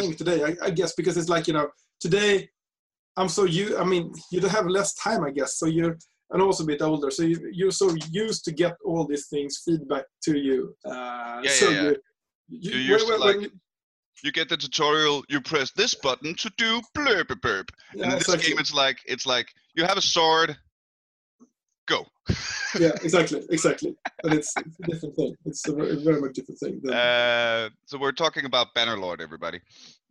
thing 0.00 0.14
today, 0.14 0.44
I, 0.44 0.66
I 0.66 0.70
guess, 0.70 0.94
because 0.94 1.16
it's 1.16 1.28
like 1.28 1.46
you 1.46 1.54
know 1.54 1.68
today 2.00 2.48
I'm 3.18 3.28
so 3.28 3.44
you. 3.44 3.76
I 3.76 3.84
mean, 3.84 4.12
you 4.30 4.40
don't 4.40 4.50
have 4.50 4.66
less 4.68 4.94
time, 4.94 5.24
I 5.24 5.30
guess. 5.30 5.58
So 5.58 5.66
you're 5.66 5.98
and 6.30 6.42
also 6.42 6.62
a 6.62 6.66
bit 6.66 6.82
older, 6.82 7.10
so 7.10 7.22
you, 7.22 7.50
you're 7.52 7.70
so 7.70 7.94
used 8.10 8.44
to 8.44 8.52
get 8.52 8.76
all 8.84 9.06
these 9.06 9.28
things 9.28 9.62
feedback 9.64 10.04
to 10.24 10.38
you. 10.38 10.74
Uh, 10.84 11.40
Yeah, 11.42 11.50
so 11.50 11.70
yeah, 11.70 11.82
yeah. 11.82 11.90
You, 12.48 12.70
You 12.72 12.78
used 12.78 13.06
to, 13.06 13.12
when- 13.12 13.20
when 13.20 13.40
like, 13.40 13.50
you- 14.22 14.32
get 14.32 14.48
the 14.48 14.56
tutorial. 14.56 15.24
You 15.28 15.40
press 15.40 15.70
this 15.72 15.94
button 15.94 16.34
to 16.34 16.50
do 16.58 16.80
blurb 16.96 17.28
burp. 17.40 17.70
And 17.92 18.02
in 18.02 18.10
this 18.10 18.22
exactly. 18.22 18.50
game, 18.50 18.58
it's 18.58 18.74
like 18.74 18.98
it's 19.06 19.26
like 19.26 19.48
you 19.74 19.84
have 19.84 19.96
a 19.96 20.02
sword. 20.02 20.56
Go. 21.88 22.06
yeah, 22.78 22.92
exactly, 23.02 23.42
exactly. 23.50 23.96
And 24.22 24.34
it's, 24.34 24.52
it's 24.58 24.78
a 24.80 24.82
different 24.82 25.16
thing. 25.16 25.34
It's 25.46 25.66
a 25.68 25.72
very, 25.72 25.96
very 26.04 26.20
much 26.20 26.34
different 26.34 26.60
thing. 26.60 26.80
Than, 26.82 26.92
Uh, 26.94 27.70
so 27.86 27.98
we're 27.98 28.12
talking 28.12 28.44
about 28.44 28.74
Bannerlord, 28.74 29.20
everybody. 29.20 29.60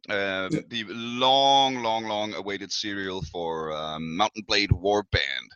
Uh, 0.10 0.50
Yeah. 0.52 0.62
The 0.70 0.86
long, 0.90 1.84
long, 1.84 2.06
long 2.06 2.34
awaited 2.34 2.72
serial 2.72 3.22
for 3.32 3.74
um, 3.74 4.16
Mount 4.18 4.34
& 4.40 4.48
Blade 4.48 4.72
Warband, 4.72 5.50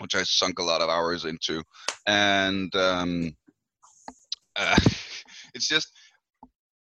which 0.00 0.14
I 0.14 0.22
sunk 0.24 0.58
a 0.58 0.64
lot 0.64 0.80
of 0.80 0.88
hours 0.88 1.24
into, 1.24 1.62
and 2.06 2.74
um, 2.74 3.36
uh, 4.56 4.76
it's 5.54 5.68
just 5.68 5.92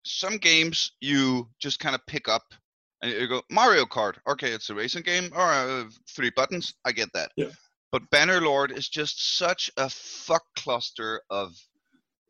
some 0.06 0.38
games 0.38 0.92
you 1.02 1.50
just 1.60 1.80
kind 1.80 1.96
of 1.96 2.06
pick 2.08 2.28
up 2.28 2.44
and 3.02 3.12
you 3.12 3.28
go 3.28 3.42
Mario 3.50 3.86
Kart. 3.86 4.16
Okay, 4.28 4.52
it's 4.52 4.70
a 4.70 4.76
racing 4.76 5.04
game. 5.04 5.30
All 5.36 5.46
right, 5.46 5.82
uh, 5.82 5.90
three 6.16 6.32
buttons. 6.36 6.74
I 6.86 6.92
get 6.92 7.10
that. 7.14 7.32
Yeah. 7.36 7.50
But 7.94 8.10
Bannerlord 8.10 8.76
is 8.76 8.90
just 8.90 9.38
such 9.38 9.70
a 9.78 9.88
fuck 9.88 10.42
cluster 10.56 11.22
of 11.30 11.56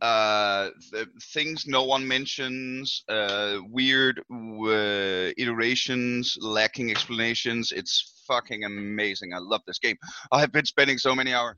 uh, 0.02 0.72
th- 0.92 1.08
things 1.34 1.64
no 1.66 1.86
one 1.86 2.06
mentions, 2.06 3.06
uh, 3.08 3.60
weird 3.70 4.20
uh, 4.30 5.32
iterations, 5.38 6.38
lacking 6.42 6.92
explanations. 6.92 7.72
It's 7.72 8.26
fucking 8.28 8.66
amazing. 8.66 9.34
I 9.34 9.38
love 9.38 9.62
this 9.66 9.80
game. 9.80 9.96
I 10.34 10.42
have 10.42 10.52
been 10.52 10.66
spending 10.66 10.98
so 10.98 11.16
many 11.16 11.34
hours. 11.34 11.56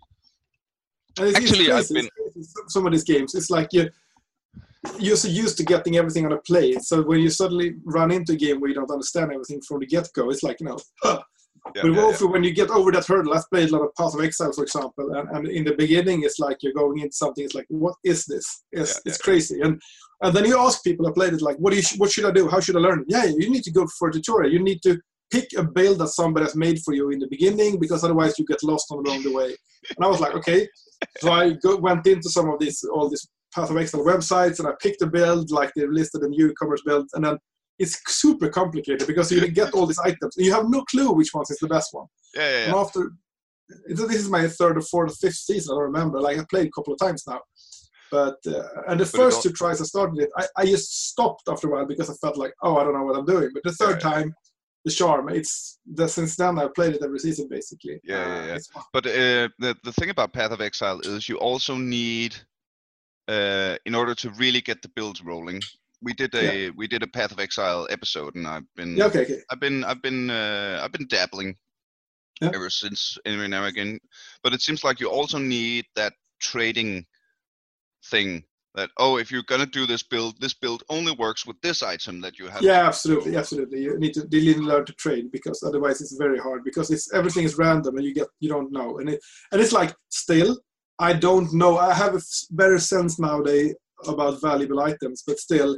It's, 1.18 1.36
Actually, 1.36 1.66
it's 1.66 1.70
I've 1.72 1.88
crazy. 1.88 1.98
It's 1.98 2.10
crazy. 2.34 2.44
Some- 2.44 2.70
Some 2.70 2.86
of 2.86 2.92
these 2.92 3.04
games, 3.04 3.34
it's 3.34 3.50
like 3.50 3.70
you 3.74 3.90
you're 5.00 5.16
so 5.18 5.28
used 5.28 5.58
to 5.58 5.64
getting 5.64 5.98
everything 5.98 6.28
on 6.28 6.32
a 6.34 6.38
plate. 6.38 6.80
So 6.84 7.02
when 7.02 7.22
you 7.22 7.32
suddenly 7.32 7.74
run 7.86 8.12
into 8.12 8.34
a 8.34 8.36
game 8.36 8.62
where 8.62 8.70
you 8.70 8.76
don't 8.76 8.92
understand 8.92 9.32
everything 9.32 9.60
from 9.68 9.80
the 9.80 9.88
get 9.88 10.08
go, 10.14 10.30
it's 10.30 10.44
like 10.44 10.60
you 10.60 10.68
know. 10.68 10.78
huh. 11.02 11.24
Yeah, 11.74 11.82
but 11.82 11.94
yeah, 11.94 12.02
also 12.02 12.28
when 12.28 12.44
you 12.44 12.54
get 12.54 12.70
over 12.70 12.92
that 12.92 13.08
hurdle, 13.08 13.34
I've 13.34 13.50
played 13.50 13.70
a 13.70 13.72
lot 13.76 13.86
of 13.86 13.96
Path 13.96 14.14
of 14.14 14.24
Exile, 14.24 14.54
for 14.54 14.64
example, 14.64 15.14
and, 15.16 15.30
and 15.30 15.48
in 15.48 15.64
the 15.64 15.74
beginning, 15.74 16.24
it's 16.24 16.38
like 16.38 16.58
you're 16.62 16.74
going 16.74 17.00
into 17.00 17.16
something. 17.16 17.44
It's 17.44 17.56
like, 17.56 17.66
what 17.70 17.96
is 18.04 18.26
this? 18.26 18.64
It's, 18.72 18.94
Yeah, 18.94 19.02
it's 19.06 19.18
crazy, 19.18 19.62
and 19.62 19.82
and 20.22 20.36
then 20.36 20.46
you 20.46 20.60
ask 20.60 20.84
people 20.84 21.08
I 21.08 21.12
played 21.12 21.34
it, 21.34 21.42
like, 21.42 21.58
what 21.58 21.72
do 21.72 21.78
you, 21.78 21.84
what 21.98 22.12
should 22.12 22.26
I 22.26 22.32
do? 22.32 22.48
How 22.48 22.60
should 22.60 22.76
I 22.76 22.80
learn? 22.80 23.04
Yeah, 23.08 23.26
you 23.26 23.50
need 23.50 23.64
to 23.64 23.72
go 23.72 23.86
for 23.98 24.10
a 24.10 24.12
tutorial. 24.12 24.54
You 24.54 24.64
need 24.64 24.82
to 24.84 24.98
pick 25.32 25.48
a 25.58 25.64
build 25.64 26.00
that 26.00 26.10
somebody 26.10 26.46
has 26.46 26.56
made 26.56 26.80
for 26.84 26.94
you 26.94 27.10
in 27.10 27.20
the 27.20 27.28
beginning, 27.28 27.80
because 27.80 28.04
otherwise 28.04 28.38
you 28.38 28.46
get 28.46 28.64
lost 28.64 28.88
on 28.92 29.06
along 29.06 29.24
the 29.24 29.34
way. 29.34 29.56
And 29.96 30.06
I 30.06 30.08
was 30.08 30.20
like, 30.22 30.36
okay. 30.36 30.68
So 31.18 31.32
I 31.32 31.54
go, 31.64 31.78
went 31.78 32.06
into 32.08 32.30
some 32.30 32.50
of 32.50 32.60
these 32.60 32.84
all 32.84 33.10
these 33.10 33.28
Path 33.54 33.72
of 33.72 33.78
Exile 33.78 34.06
websites, 34.06 34.60
and 34.60 34.68
I 34.68 34.74
picked 34.82 35.02
a 35.02 35.08
build 35.08 35.52
like 35.52 35.72
they 35.76 35.88
listed 35.88 36.22
a 36.22 36.30
newcomers 36.30 36.84
build, 36.86 37.10
and 37.14 37.26
then 37.26 37.38
it's 37.78 38.00
super 38.08 38.50
complicated 38.50 39.08
because 39.08 39.32
you 39.32 39.46
get 39.50 39.74
all 39.74 39.86
these 39.86 40.00
items. 40.00 40.36
You 40.38 40.54
have 40.54 40.70
no 40.70 40.84
clue 40.84 41.12
which 41.12 41.34
one 41.34 41.44
is 41.50 41.58
the 41.60 41.68
best 41.68 41.90
one. 41.94 42.08
yeah, 42.36 42.50
yeah, 42.50 42.66
And 42.68 42.76
after 42.76 43.12
this 43.88 44.22
is 44.22 44.30
my 44.30 44.48
third 44.48 44.78
or 44.78 44.82
fourth 44.82 45.12
or 45.12 45.16
fifth 45.16 45.36
season, 45.36 45.74
I 45.74 45.76
don't 45.76 45.84
remember. 45.84 46.22
Like 46.22 46.38
I 46.40 46.46
played 46.50 46.68
a 46.68 46.72
couple 46.72 46.94
of 46.94 47.00
times 47.00 47.24
now. 47.28 47.42
But 48.12 48.38
uh, 48.48 48.64
and 48.88 49.00
the 49.00 49.06
But 49.06 49.18
first 49.18 49.44
two 49.44 49.52
tries 49.52 49.82
I 49.82 49.86
started 49.86 50.20
it, 50.20 50.30
I, 50.38 50.46
I 50.58 50.66
just 50.66 51.10
stopped 51.10 51.44
after 51.50 51.68
a 51.68 51.72
while 51.72 51.86
because 51.86 52.10
I 52.10 52.14
felt 52.14 52.38
like, 52.38 52.54
oh, 52.62 52.78
I 52.78 52.84
don't 52.84 52.94
know 52.94 53.04
what 53.04 53.18
I'm 53.18 53.26
doing. 53.26 53.50
But 53.54 53.64
the 53.64 53.74
third 53.74 53.96
Yeah, 53.96 54.10
time, 54.12 54.36
the 54.86 54.92
charm. 54.92 55.30
It's 55.30 55.80
the, 55.92 56.08
since 56.08 56.36
then 56.36 56.60
I've 56.60 56.74
played 56.76 56.94
it 56.94 57.04
every 57.04 57.20
season 57.20 57.48
basically. 57.50 58.00
Yeah, 58.04 58.16
yeah, 58.18 58.42
Uh, 58.42 58.46
yeah. 58.48 58.58
fun. 58.74 58.84
But 58.94 59.08
uh, 59.08 59.50
the 59.60 59.76
the 59.84 59.92
thing 59.94 60.12
about 60.12 60.34
Path 60.34 60.52
of 60.52 60.62
Exile 60.62 61.02
is 61.02 61.28
you 61.28 61.38
also 61.40 61.76
need, 61.76 62.36
uh, 63.28 63.76
in 63.86 63.96
order 63.96 64.14
to 64.16 64.30
really 64.32 64.62
get 64.62 64.82
the 64.82 64.90
builds 64.90 65.24
rolling. 65.24 65.62
We 66.06 66.14
did 66.14 66.36
a 66.36 66.70
we 66.70 66.88
did 66.88 67.04
a 67.04 67.08
Path 67.08 67.32
of 67.32 67.40
Exile 67.40 67.88
episode, 67.90 68.36
and 68.36 68.48
I've 68.48 68.70
been 68.76 68.96
Yeah, 68.96 69.08
okay, 69.08 69.24
okay. 69.24 69.42
I've 69.50 69.60
been 69.60 69.84
I've 69.84 70.02
been 70.02 70.30
uh, 70.30 70.80
I've 70.84 70.92
been 70.92 71.08
dabbling 71.08 71.58
Yeah. 72.42 72.52
ever 72.54 72.70
since 72.70 73.18
every 73.26 73.48
now 73.48 73.64
and 73.64 73.76
again. 73.76 74.00
But 74.44 74.54
it 74.54 74.62
seems 74.62 74.84
like 74.84 75.00
you 75.00 75.10
also 75.10 75.40
need 75.40 75.86
that 75.96 76.14
trading 76.40 77.06
thing. 78.12 78.44
That 78.76 78.92
oh, 78.98 79.18
if 79.18 79.32
you're 79.32 79.50
gonna 79.52 79.66
do 79.66 79.88
this 79.88 80.04
build, 80.04 80.40
this 80.40 80.54
build 80.54 80.84
only 80.90 81.14
works 81.14 81.46
with 81.48 81.60
this 81.62 81.82
item 81.82 82.22
that 82.22 82.38
you 82.38 82.48
have. 82.50 82.62
Yeah, 82.62 82.86
absolutely, 82.86 83.36
absolutely. 83.36 83.82
You 83.82 83.98
need 83.98 84.14
to 84.14 84.28
you 84.30 84.42
need 84.42 84.62
to 84.62 84.70
learn 84.72 84.86
to 84.86 84.94
trade 84.94 85.32
because 85.32 85.64
otherwise 85.64 86.02
it's 86.02 86.18
very 86.18 86.38
hard 86.38 86.64
because 86.64 86.92
it's 86.92 87.12
everything 87.14 87.46
is 87.46 87.58
random 87.58 87.98
and 87.98 88.06
you 88.06 88.14
get 88.14 88.28
you 88.42 88.50
don't 88.50 88.72
know 88.72 89.00
and 89.00 89.10
it 89.10 89.20
and 89.52 89.60
it's 89.62 89.72
like 89.72 89.96
still 90.10 90.58
I 91.00 91.14
don't 91.14 91.54
know. 91.54 91.78
I 91.78 91.94
have 91.94 92.16
a 92.16 92.22
better 92.52 92.80
sense 92.80 93.20
nowadays 93.20 93.76
about 94.08 94.42
valuable 94.42 94.82
items, 94.82 95.24
but 95.26 95.40
still, 95.40 95.78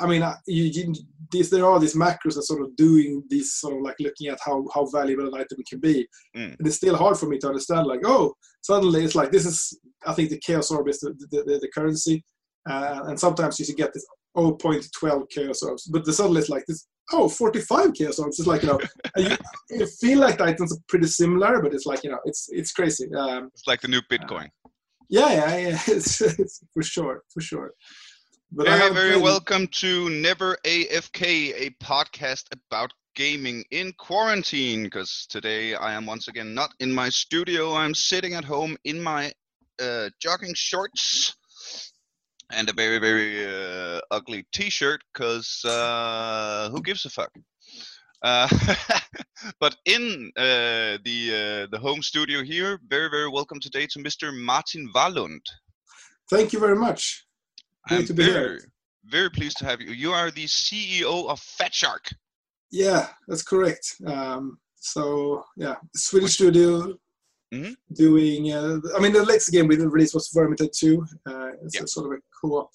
I 0.00 0.06
mean, 0.06 0.22
you, 0.46 0.64
you 0.64 0.94
these 1.30 1.50
there 1.50 1.66
are 1.66 1.80
these 1.80 1.94
macros 1.94 2.34
that 2.34 2.42
sort 2.42 2.62
of 2.62 2.76
doing 2.76 3.22
these 3.28 3.54
sort 3.54 3.76
of 3.76 3.82
like 3.82 3.96
looking 4.00 4.28
at 4.28 4.38
how 4.44 4.64
how 4.74 4.86
valuable 4.86 5.26
an 5.28 5.34
item 5.34 5.58
can 5.68 5.80
be, 5.80 6.06
Mm. 6.36 6.56
and 6.58 6.66
it's 6.66 6.76
still 6.76 6.96
hard 6.96 7.16
for 7.16 7.26
me 7.26 7.38
to 7.38 7.48
understand. 7.48 7.86
Like, 7.86 8.00
oh, 8.04 8.34
suddenly 8.62 9.04
it's 9.04 9.14
like 9.14 9.30
this 9.32 9.46
is 9.46 9.78
I 10.06 10.12
think 10.12 10.30
the 10.30 10.38
chaos 10.44 10.70
orb 10.70 10.88
is 10.88 11.00
the 11.00 11.10
the, 11.30 11.42
the, 11.44 11.58
the 11.60 11.70
currency, 11.74 12.24
uh, 12.68 13.00
and 13.06 13.18
sometimes 13.18 13.58
you 13.58 13.64
should 13.64 13.76
get 13.76 13.92
this 13.94 14.06
0.12 14.36 15.30
chaos 15.30 15.62
orbs, 15.62 15.84
but 15.92 16.04
the 16.04 16.12
suddenly 16.12 16.40
it's 16.40 16.48
like 16.50 16.64
this. 16.66 16.86
Oh, 17.10 17.26
45 17.26 17.94
chaos 17.94 18.18
orbs. 18.18 18.38
It's 18.38 18.46
like 18.46 18.62
you 18.62 18.68
know, 18.68 18.80
you, 19.16 19.36
you 19.70 19.86
feel 19.86 20.18
like 20.18 20.36
the 20.36 20.44
items 20.44 20.72
are 20.74 20.80
pretty 20.88 21.06
similar, 21.06 21.62
but 21.62 21.72
it's 21.72 21.86
like 21.86 22.04
you 22.04 22.10
know, 22.10 22.18
it's 22.26 22.48
it's 22.50 22.72
crazy. 22.72 23.08
Um, 23.14 23.50
It's 23.54 23.66
like 23.66 23.80
the 23.80 23.88
new 23.88 24.02
Bitcoin. 24.02 24.48
yeah, 25.08 25.32
yeah, 25.32 25.56
yeah. 25.56 25.80
It's, 25.88 26.20
it's 26.20 26.60
for 26.74 26.82
sure, 26.82 27.22
for 27.32 27.40
sure. 27.40 27.72
Very, 28.50 28.94
very 28.94 29.12
played- 29.12 29.22
welcome 29.22 29.66
to 29.68 30.08
Never 30.08 30.56
AFK, 30.64 31.52
a 31.54 31.70
podcast 31.84 32.44
about 32.50 32.94
gaming 33.14 33.62
in 33.70 33.92
quarantine. 33.92 34.84
Because 34.84 35.26
today 35.28 35.74
I 35.74 35.92
am 35.92 36.06
once 36.06 36.28
again 36.28 36.54
not 36.54 36.72
in 36.80 36.90
my 36.90 37.10
studio. 37.10 37.74
I'm 37.74 37.94
sitting 37.94 38.32
at 38.32 38.44
home 38.44 38.78
in 38.84 39.02
my 39.02 39.32
uh, 39.78 40.08
jogging 40.18 40.54
shorts 40.54 41.36
and 42.50 42.70
a 42.70 42.72
very, 42.72 42.98
very 42.98 43.44
uh, 43.44 44.00
ugly 44.10 44.46
T-shirt. 44.54 45.02
Because 45.12 45.62
uh, 45.66 46.70
who 46.70 46.80
gives 46.80 47.04
a 47.04 47.10
fuck? 47.10 47.30
Uh, 48.22 48.48
but 49.60 49.76
in 49.84 50.32
uh, 50.38 50.96
the 51.04 51.66
uh, 51.66 51.66
the 51.70 51.78
home 51.78 52.00
studio 52.00 52.42
here, 52.42 52.80
very, 52.88 53.10
very 53.10 53.28
welcome 53.28 53.60
today 53.60 53.86
to 53.90 53.98
Mr. 53.98 54.34
Martin 54.34 54.90
Wahlund. 54.94 55.42
Thank 56.30 56.54
you 56.54 56.58
very 56.58 56.76
much. 56.76 57.27
Great 57.88 58.00
I'm 58.00 58.06
to 58.06 58.14
be 58.14 58.24
very, 58.24 58.34
here. 58.58 58.72
very 59.06 59.30
pleased 59.30 59.56
to 59.58 59.64
have 59.64 59.80
you. 59.80 59.92
You 59.92 60.12
are 60.12 60.30
the 60.30 60.44
CEO 60.44 61.28
of 61.28 61.40
Fatshark. 61.40 62.12
Yeah, 62.70 63.08
that's 63.26 63.42
correct. 63.42 63.94
Um, 64.06 64.58
so 64.76 65.42
yeah, 65.56 65.76
Swedish 65.96 66.34
studio 66.34 66.98
Mhm. 67.52 67.74
doing. 67.94 68.52
Uh, 68.52 68.78
I 68.94 69.00
mean, 69.00 69.12
the 69.14 69.24
latest 69.24 69.50
game 69.52 69.68
we 69.68 69.76
released 69.76 70.14
was 70.14 70.28
Vermintide 70.36 70.72
2. 70.72 71.06
Uh, 71.26 71.48
it's 71.64 71.76
Yeah. 71.76 71.84
a 71.84 71.86
sort 71.86 72.06
of 72.12 72.18
a 72.18 72.22
co-op, 72.38 72.70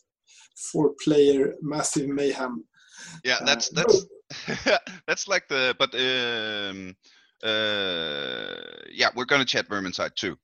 four-player, 0.72 1.54
massive 1.62 2.08
mayhem. 2.10 2.66
Yeah, 3.24 3.38
Uh, 3.42 3.46
that's 3.46 3.70
that's 3.70 4.06
that's 5.08 5.28
like 5.28 5.48
the 5.48 5.76
but 5.78 5.94
um 5.94 6.96
uh 7.44 8.56
yeah, 8.90 9.10
we're 9.16 9.26
gonna 9.26 9.46
chat 9.46 9.68
Vermintide 9.70 10.16
Two. 10.16 10.38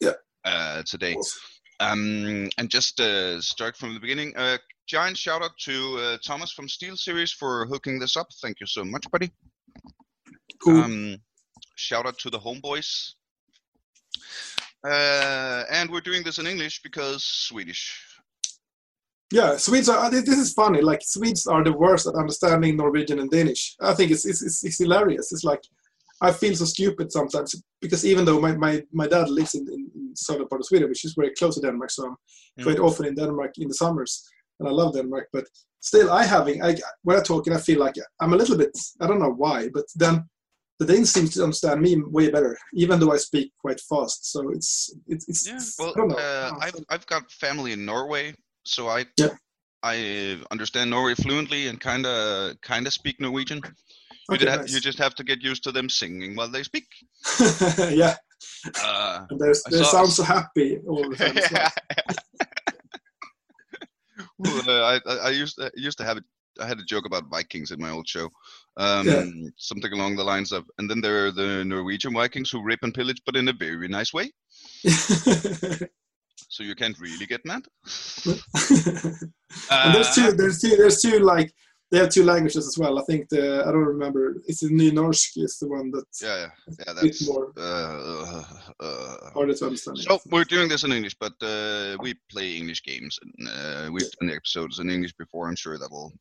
Yeah. 0.00 0.14
Uh, 0.44 0.82
today. 0.84 1.14
Um, 1.80 2.48
and 2.58 2.68
just 2.68 3.00
uh, 3.00 3.40
start 3.40 3.76
from 3.76 3.94
the 3.94 4.00
beginning. 4.00 4.32
Uh, 4.36 4.58
giant 4.86 5.16
shout 5.16 5.42
out 5.42 5.56
to 5.60 5.98
uh, 5.98 6.18
Thomas 6.24 6.52
from 6.52 6.66
SteelSeries 6.66 7.32
for 7.32 7.66
hooking 7.66 7.98
this 7.98 8.16
up. 8.16 8.26
Thank 8.42 8.60
you 8.60 8.66
so 8.66 8.84
much, 8.84 9.08
buddy. 9.10 9.30
Cool. 10.62 10.82
Um, 10.82 11.16
shout 11.76 12.06
out 12.06 12.18
to 12.18 12.30
the 12.30 12.38
homeboys. 12.38 13.14
Uh, 14.84 15.64
and 15.70 15.90
we're 15.90 16.00
doing 16.00 16.22
this 16.22 16.38
in 16.38 16.46
English 16.46 16.82
because 16.82 17.24
Swedish. 17.24 18.04
Yeah, 19.30 19.56
Swedes 19.56 19.88
are. 19.88 20.10
This 20.10 20.24
this 20.24 20.38
is 20.38 20.52
funny. 20.54 20.80
Like 20.80 21.00
Swedes 21.02 21.46
are 21.46 21.62
the 21.62 21.72
worst 21.72 22.06
at 22.06 22.14
understanding 22.14 22.76
Norwegian 22.76 23.18
and 23.18 23.30
Danish. 23.30 23.76
I 23.80 23.92
think 23.92 24.10
it's 24.10 24.24
it's, 24.24 24.42
it's, 24.42 24.64
it's 24.64 24.78
hilarious. 24.78 25.32
It's 25.32 25.44
like 25.44 25.62
I 26.20 26.32
feel 26.32 26.54
so 26.56 26.64
stupid 26.64 27.12
sometimes 27.12 27.54
because 27.80 28.04
even 28.04 28.24
though 28.24 28.40
my, 28.40 28.56
my, 28.56 28.82
my 28.92 29.06
dad 29.06 29.28
lives 29.28 29.54
in, 29.54 29.66
in, 29.68 29.90
in 29.94 30.16
southern 30.16 30.48
part 30.48 30.60
of 30.60 30.66
Sweden, 30.66 30.88
which 30.88 31.04
is 31.04 31.14
very 31.14 31.32
close 31.38 31.54
to 31.54 31.60
Denmark, 31.60 31.90
so 31.90 32.06
I'm 32.06 32.16
Mm. 32.58 32.64
quite 32.64 32.80
often 32.80 33.06
in 33.06 33.14
Denmark 33.14 33.52
in 33.58 33.68
the 33.68 33.74
summers, 33.74 34.12
and 34.58 34.68
I 34.68 34.72
love 34.72 34.92
Denmark. 34.94 35.28
But 35.32 35.44
still, 35.80 36.10
I 36.10 36.24
having 36.24 36.60
I 36.60 36.74
when 37.04 37.16
I 37.16 37.22
talk 37.22 37.46
and 37.46 37.56
I 37.56 37.60
feel 37.60 37.78
like 37.78 37.94
I'm 38.20 38.32
a 38.32 38.36
little 38.36 38.56
bit. 38.58 38.72
I 39.00 39.06
don't 39.06 39.20
know 39.20 39.34
why, 39.44 39.68
but 39.72 39.84
then 39.94 40.28
the 40.80 40.86
Danes 40.86 41.12
seem 41.12 41.28
to 41.28 41.42
understand 41.44 41.80
me 41.80 42.02
way 42.16 42.30
better, 42.30 42.58
even 42.74 42.98
though 42.98 43.12
I 43.14 43.18
speak 43.18 43.52
quite 43.64 43.80
fast. 43.88 44.32
So 44.32 44.50
it's 44.50 44.90
it's, 45.06 45.28
it's 45.28 45.46
Yeah. 45.46 45.60
Well, 45.78 45.94
I 46.02 46.06
know. 46.06 46.16
uh, 46.18 46.50
I've 46.66 46.84
I've 46.92 47.06
got 47.06 47.30
family 47.30 47.72
in 47.72 47.84
Norway, 47.84 48.34
so 48.64 48.88
I 48.98 49.06
Yeah. 49.20 49.34
I 49.84 49.96
understand 50.50 50.90
Norway 50.90 51.14
fluently 51.14 51.68
and 51.68 51.78
kind 51.80 52.06
of 52.06 52.60
kind 52.70 52.86
of 52.86 52.92
speak 52.92 53.20
Norwegian. 53.20 53.60
You, 54.30 54.34
Okay, 54.34 54.44
just 54.44 54.50
have, 54.50 54.60
nice. 54.60 54.74
you 54.74 54.80
just 54.80 54.98
have 54.98 55.14
to 55.14 55.24
get 55.24 55.42
used 55.42 55.64
to 55.64 55.72
them 55.72 55.88
singing 55.88 56.36
while 56.36 56.48
they 56.48 56.62
speak. 56.62 56.86
yeah, 57.90 58.16
Uh, 58.84 59.26
and 59.30 59.40
there's, 59.40 59.62
I 59.66 59.70
they 59.70 59.82
sound 59.84 60.12
so 60.12 60.22
happy 60.22 60.78
all 60.86 61.08
the 61.08 61.16
time. 61.16 61.36
as 61.38 61.50
well. 61.50 61.70
Uh, 64.40 64.98
I, 65.06 65.14
I 65.24 65.30
used 65.30 65.56
to, 65.56 65.70
used 65.76 65.98
to 65.98 66.04
have 66.04 66.16
it. 66.16 66.24
I 66.60 66.66
had 66.66 66.78
a 66.80 66.84
joke 66.84 67.06
about 67.06 67.28
Vikings 67.30 67.70
in 67.70 67.80
my 67.80 67.90
old 67.90 68.08
show, 68.08 68.28
um, 68.76 69.06
Yeah. 69.06 69.24
something 69.56 69.92
along 69.92 70.16
the 70.16 70.24
lines 70.24 70.50
of, 70.52 70.64
and 70.78 70.90
then 70.90 71.00
there 71.00 71.26
are 71.26 71.30
the 71.32 71.64
Norwegian 71.64 72.12
Vikings 72.14 72.50
who 72.50 72.62
rip 72.62 72.80
and 72.82 72.92
pillage, 72.92 73.22
but 73.24 73.36
in 73.36 73.48
a 73.48 73.52
very 73.52 73.88
nice 73.88 74.12
way. 74.12 74.30
So 76.50 76.62
you 76.62 76.74
can't 76.74 76.98
really 76.98 77.26
get 77.26 77.44
mad. 77.44 77.62
and 78.24 79.94
there's 79.94 80.08
Uh, 80.08 80.14
two, 80.14 80.32
there's 80.32 80.60
two, 80.60 80.76
there's 80.76 81.00
two 81.02 81.18
like 81.18 81.52
they 81.90 81.98
have 81.98 82.10
two 82.10 82.24
languages 82.24 82.66
as 82.66 82.76
well. 82.78 82.98
I 82.98 83.02
think 83.04 83.28
the 83.30 83.62
I 83.66 83.72
don't 83.72 83.84
remember. 83.84 84.36
It's 84.46 84.60
the 84.60 84.68
Nynorsk 84.68 85.36
is 85.36 85.58
the 85.58 85.68
one 85.68 85.90
that's 85.90 86.22
Yeah, 86.22 86.36
yeah, 86.36 86.50
yeah. 86.86 86.92
bit 86.94 87.02
That's 87.02 87.26
more 87.26 87.52
uh, 87.56 88.42
uh, 88.80 89.30
harder 89.32 89.54
to 89.54 89.64
understand. 89.66 89.98
So 89.98 90.18
we're 90.30 90.44
doing 90.44 90.68
this 90.68 90.84
in 90.84 90.92
English, 90.92 91.16
but 91.18 91.32
uh, 91.42 91.96
we 92.00 92.14
play 92.30 92.56
English 92.56 92.82
games. 92.82 93.18
And, 93.22 93.48
uh, 93.48 93.88
we've 93.90 94.10
done 94.20 94.30
episodes 94.30 94.78
in 94.80 94.90
English 94.90 95.14
before. 95.18 95.48
I'm 95.48 95.56
sure 95.56 95.78
that 95.78 95.90
will 95.90 96.12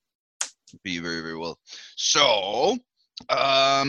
be 0.84 1.00
very, 1.00 1.22
very 1.22 1.38
well. 1.38 1.60
So, 1.96 2.78
um, 3.30 3.88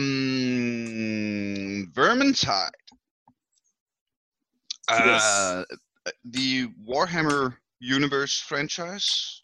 Vermintide. 1.93 2.71
Yes. 4.89 5.23
Uh, 5.23 5.63
the 6.25 6.67
Warhammer 6.87 7.55
Universe 7.79 8.39
franchise. 8.39 9.38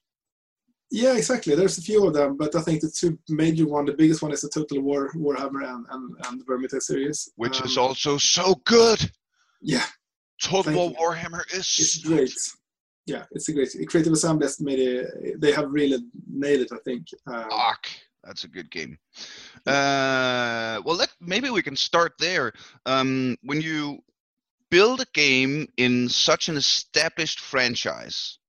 Yeah, 1.04 1.16
exactly. 1.18 1.56
There's 1.56 1.78
a 1.78 1.82
few 1.82 2.08
of 2.08 2.14
them, 2.14 2.38
but 2.38 2.56
I 2.56 2.62
think 2.62 2.80
the 2.82 2.90
two 2.90 3.18
major 3.28 3.66
one, 3.68 3.86
the 3.86 3.94
biggest 4.04 4.22
one 4.22 4.32
is 4.32 4.42
the 4.42 4.50
Total 4.50 4.80
War 4.82 5.12
Warhammer 5.14 5.62
and 5.72 5.86
and, 5.94 6.04
and 6.26 6.34
the 6.40 6.46
Vermintide 6.46 6.82
series, 6.92 7.18
Which 7.36 7.60
is 7.66 7.78
Um, 7.78 7.84
also 7.86 8.18
so 8.18 8.56
good. 8.76 9.00
yeah, 9.62 9.86
Total 10.42 10.74
War. 10.74 10.92
Warhammer 11.02 11.44
is 11.54 11.68
it's 11.84 11.98
great. 12.10 12.34
Yeah, 13.06 13.24
it's 13.36 13.50
a 13.50 13.54
great. 13.54 13.70
Creative 13.92 14.14
Assembly 14.14 14.46
has 14.46 14.60
made 14.62 14.80
it. 14.80 15.42
They 15.42 15.52
have 15.52 15.70
really 15.80 16.00
nailed 16.44 16.62
it. 16.66 16.72
I 16.72 16.80
think. 16.88 17.04
Um, 17.28 17.48
Ark. 17.52 17.86
That's 18.24 18.44
a 18.46 18.48
good 18.58 18.70
game. 18.72 18.98
Uh, 19.68 20.82
well, 20.86 20.96
let 20.96 21.12
maybe 21.20 21.50
we 21.50 21.62
can 21.62 21.76
start 21.76 22.14
there. 22.20 22.54
Um, 22.86 23.38
when 23.44 23.62
you 23.62 24.00
build 24.72 25.02
a 25.02 25.06
game 25.14 25.68
in 25.78 26.10
such 26.10 26.50
an 26.50 26.58
established 26.58 27.40
franchise, 27.40 28.40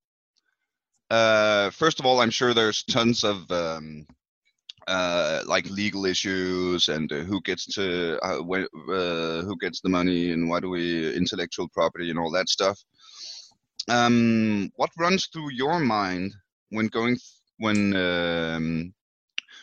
uh, 1.10 1.70
first 1.70 2.00
of 2.00 2.06
all, 2.06 2.20
I'm 2.20 2.30
sure 2.30 2.54
there's 2.54 2.82
tons 2.84 3.24
of 3.24 3.50
um, 3.50 4.06
uh, 4.86 5.42
like 5.46 5.68
legal 5.70 6.04
issues 6.06 6.88
and 6.88 7.12
uh, 7.12 7.16
who 7.16 7.40
gets 7.42 7.66
to 7.74 8.18
uh, 8.24 8.40
uh, 8.40 9.42
who 9.42 9.56
gets 9.60 9.80
the 9.80 9.88
money 9.88 10.32
and 10.32 10.48
why 10.48 10.60
do 10.60 10.68
we 10.68 11.14
intellectual 11.14 11.68
property 11.68 12.10
and 12.10 12.18
all 12.18 12.30
that 12.30 12.48
stuff. 12.48 12.78
Um, 13.88 14.70
what 14.76 14.90
runs 14.98 15.28
through 15.32 15.52
your 15.52 15.78
mind 15.78 16.34
when 16.70 16.88
going 16.88 17.14
th- 17.14 17.40
when 17.58 17.96
um, 17.96 18.94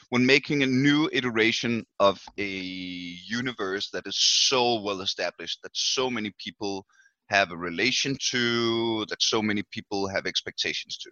when 0.10 0.26
making 0.26 0.64
a 0.64 0.68
new 0.68 1.10
iteration 1.12 1.86
of 2.00 2.22
a 2.38 2.48
universe 2.48 3.90
that 3.92 4.08
is 4.08 4.18
so 4.18 4.82
well 4.82 5.02
established 5.02 5.60
that 5.64 5.76
so 5.76 6.10
many 6.10 6.32
people 6.38 6.86
have 7.30 7.52
a 7.52 7.58
relation 7.58 8.16
to 8.32 9.06
that 9.06 9.22
so 9.22 9.42
many 9.42 9.64
people 9.72 10.08
have 10.08 10.26
expectations 10.26 10.98
to 10.98 11.10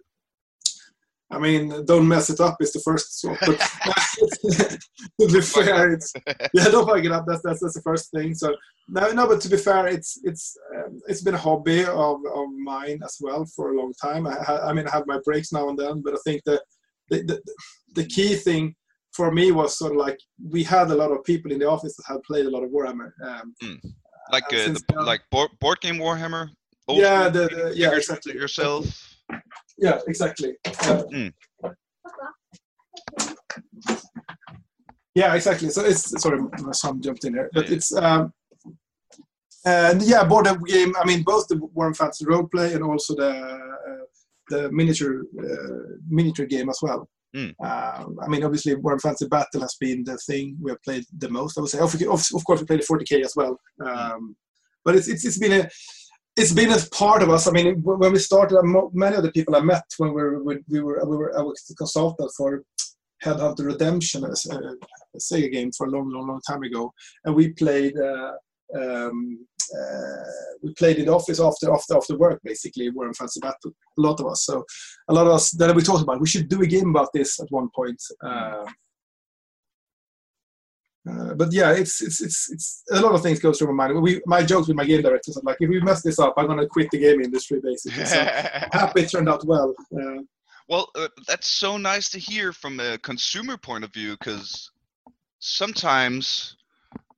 I 1.32 1.38
mean, 1.38 1.84
don't 1.86 2.06
mess 2.06 2.30
it 2.30 2.40
up 2.40 2.56
is 2.60 2.72
the 2.72 2.80
first 2.80 3.20
swap. 3.20 3.38
But 3.40 3.58
to 5.20 5.32
be 5.32 5.40
fair, 5.40 5.92
it's 5.92 6.12
yeah, 6.52 6.68
don't 6.68 6.86
fuck 6.86 7.04
it 7.04 7.10
up. 7.10 7.24
That's 7.26 7.42
that's, 7.42 7.60
that's 7.60 7.74
the 7.74 7.82
first 7.82 8.10
thing. 8.10 8.34
So 8.34 8.54
no, 8.88 9.10
no, 9.12 9.26
but 9.26 9.40
to 9.40 9.48
be 9.48 9.56
fair, 9.56 9.86
it's 9.86 10.20
it's 10.24 10.56
um, 10.76 11.00
it's 11.08 11.22
been 11.22 11.34
a 11.34 11.38
hobby 11.38 11.84
of, 11.84 12.20
of 12.34 12.48
mine 12.62 13.00
as 13.02 13.16
well 13.20 13.46
for 13.56 13.72
a 13.72 13.76
long 13.76 13.92
time. 14.00 14.26
I, 14.26 14.34
ha- 14.34 14.68
I 14.68 14.72
mean, 14.72 14.86
I 14.86 14.90
have 14.90 15.06
my 15.06 15.18
breaks 15.24 15.52
now 15.52 15.68
and 15.68 15.78
then, 15.78 16.02
but 16.02 16.14
I 16.14 16.18
think 16.24 16.42
that 16.44 16.60
the, 17.08 17.22
the 17.22 17.42
the 17.94 18.06
key 18.06 18.34
thing 18.36 18.74
for 19.12 19.30
me 19.30 19.52
was 19.52 19.78
sort 19.78 19.92
of 19.92 19.98
like 19.98 20.18
we 20.50 20.62
had 20.62 20.90
a 20.90 20.94
lot 20.94 21.10
of 21.10 21.24
people 21.24 21.50
in 21.50 21.58
the 21.58 21.68
office 21.68 21.96
that 21.96 22.04
had 22.06 22.22
played 22.24 22.46
a 22.46 22.50
lot 22.50 22.62
of 22.62 22.70
Warhammer. 22.70 23.10
Um, 23.24 23.54
like 24.30 24.44
uh, 24.52 24.68
the, 24.68 25.02
like 25.02 25.22
board, 25.30 25.50
board 25.60 25.80
game 25.80 25.96
warhammer 25.96 26.48
yeah, 26.88 27.28
the, 27.28 27.48
the, 27.48 27.72
yeah, 27.74 27.94
exactly. 27.94 28.34
yourself 28.34 28.86
Yeah, 29.78 29.98
exactly. 30.06 30.54
Uh, 30.64 31.02
Mm. 31.12 31.32
Yeah, 35.14 35.34
exactly. 35.34 35.68
So 35.68 35.84
it's 35.84 36.20
sorry, 36.22 36.40
my 36.40 36.72
son 36.72 37.02
jumped 37.02 37.24
in 37.24 37.34
here, 37.34 37.50
but 37.52 37.68
Yeah. 37.68 37.76
it's 37.76 37.94
um, 37.94 38.32
and 39.64 40.02
yeah, 40.02 40.24
board 40.24 40.46
game. 40.66 40.94
I 40.96 41.04
mean, 41.04 41.22
both 41.22 41.46
the 41.48 41.56
Warhammer 41.56 41.96
Fantasy 41.96 42.24
role 42.24 42.48
play 42.48 42.72
and 42.74 42.82
also 42.82 43.14
the 43.14 43.30
uh, 43.30 44.04
the 44.48 44.72
miniature 44.72 45.24
uh, 45.38 45.96
miniature 46.08 46.46
game 46.46 46.68
as 46.70 46.78
well. 46.82 47.08
Mm. 47.36 47.54
Um, 47.60 48.18
I 48.22 48.28
mean, 48.28 48.42
obviously, 48.44 48.74
Warhammer 48.74 49.02
Fantasy 49.02 49.26
Battle 49.26 49.60
has 49.60 49.76
been 49.78 50.02
the 50.04 50.16
thing 50.18 50.56
we 50.60 50.70
have 50.70 50.82
played 50.82 51.04
the 51.18 51.28
most. 51.28 51.58
I 51.58 51.60
would 51.60 51.70
say, 51.70 51.78
of, 51.78 51.94
of, 51.94 52.44
course, 52.44 52.60
we 52.60 52.66
played 52.66 52.80
the 52.80 52.86
40k 52.86 53.24
as 53.24 53.34
well. 53.36 53.58
Um, 53.84 54.34
but 54.84 54.96
it's, 54.96 55.08
it's 55.08 55.24
it's 55.24 55.38
been 55.38 55.60
a 55.60 55.68
it's 56.36 56.52
been 56.52 56.72
a 56.72 56.78
part 56.92 57.22
of 57.22 57.30
us. 57.30 57.46
I 57.46 57.50
mean, 57.50 57.82
when 57.82 58.12
we 58.12 58.18
started, 58.18 58.58
uh, 58.58 58.62
many 58.92 59.16
of 59.16 59.22
the 59.22 59.32
people 59.32 59.54
I 59.54 59.60
met 59.60 59.84
when 59.98 60.14
we 60.14 60.22
were 60.22 60.42
we 60.42 60.58
we 60.68 60.80
were, 60.80 61.04
we 61.04 61.16
were 61.16 61.38
I 61.38 61.42
was 61.42 61.62
the 61.68 61.74
consultant 61.74 62.30
for 62.36 62.62
Headhunter 63.24 63.66
Redemption, 63.66 64.24
a, 64.24 64.28
a 64.28 65.18
Sega 65.18 65.52
game 65.52 65.70
for 65.72 65.86
a 65.86 65.90
long, 65.90 66.10
long, 66.10 66.26
long 66.26 66.40
time 66.48 66.62
ago, 66.62 66.92
and 67.24 67.34
we 67.34 67.52
played. 67.52 67.94
Uh, 67.98 68.32
um, 68.74 69.46
uh, 69.78 70.24
we 70.62 70.72
played 70.74 70.98
in 70.98 71.06
the 71.06 71.14
office 71.14 71.40
after 71.40 71.72
after 71.72 71.96
after 71.96 72.16
work, 72.16 72.40
basically. 72.42 72.90
We're 72.90 73.08
in 73.08 73.14
Fancy 73.14 73.40
Battle, 73.40 73.72
a 73.98 74.00
lot 74.00 74.20
of 74.20 74.26
us. 74.26 74.44
So 74.44 74.64
a 75.08 75.14
lot 75.14 75.26
of 75.26 75.34
us. 75.34 75.50
Then 75.50 75.74
we 75.74 75.82
talked 75.82 76.02
about 76.02 76.20
we 76.20 76.26
should 76.26 76.48
do 76.48 76.62
a 76.62 76.66
game 76.66 76.90
about 76.90 77.10
this 77.12 77.40
at 77.40 77.50
one 77.50 77.68
point. 77.74 78.02
Uh, 78.22 78.64
uh, 81.10 81.34
but 81.34 81.52
yeah, 81.52 81.72
it's, 81.72 82.00
it's 82.00 82.20
it's 82.20 82.50
it's 82.52 82.84
a 82.92 83.00
lot 83.00 83.14
of 83.14 83.22
things 83.22 83.40
goes 83.40 83.58
through 83.58 83.72
my 83.74 83.88
mind. 83.88 84.00
We 84.02 84.20
my 84.26 84.42
jokes 84.42 84.68
with 84.68 84.76
my 84.76 84.84
game 84.84 85.02
directors 85.02 85.36
are 85.36 85.42
like, 85.44 85.56
if 85.60 85.68
we 85.68 85.80
mess 85.80 86.02
this 86.02 86.18
up, 86.18 86.34
I'm 86.36 86.46
gonna 86.46 86.66
quit 86.66 86.90
the 86.92 86.98
game 86.98 87.20
industry, 87.20 87.60
basically. 87.60 88.04
So 88.04 88.16
happy 88.72 89.02
it 89.02 89.10
turned 89.10 89.28
out 89.28 89.44
well. 89.44 89.74
Uh, 89.94 90.22
well 90.68 90.88
uh, 90.94 91.08
that's 91.26 91.48
so 91.48 91.76
nice 91.76 92.08
to 92.10 92.18
hear 92.18 92.52
from 92.52 92.78
a 92.78 92.98
consumer 92.98 93.56
point 93.56 93.82
of 93.84 93.92
view 93.92 94.12
because 94.18 94.70
sometimes 95.40 96.56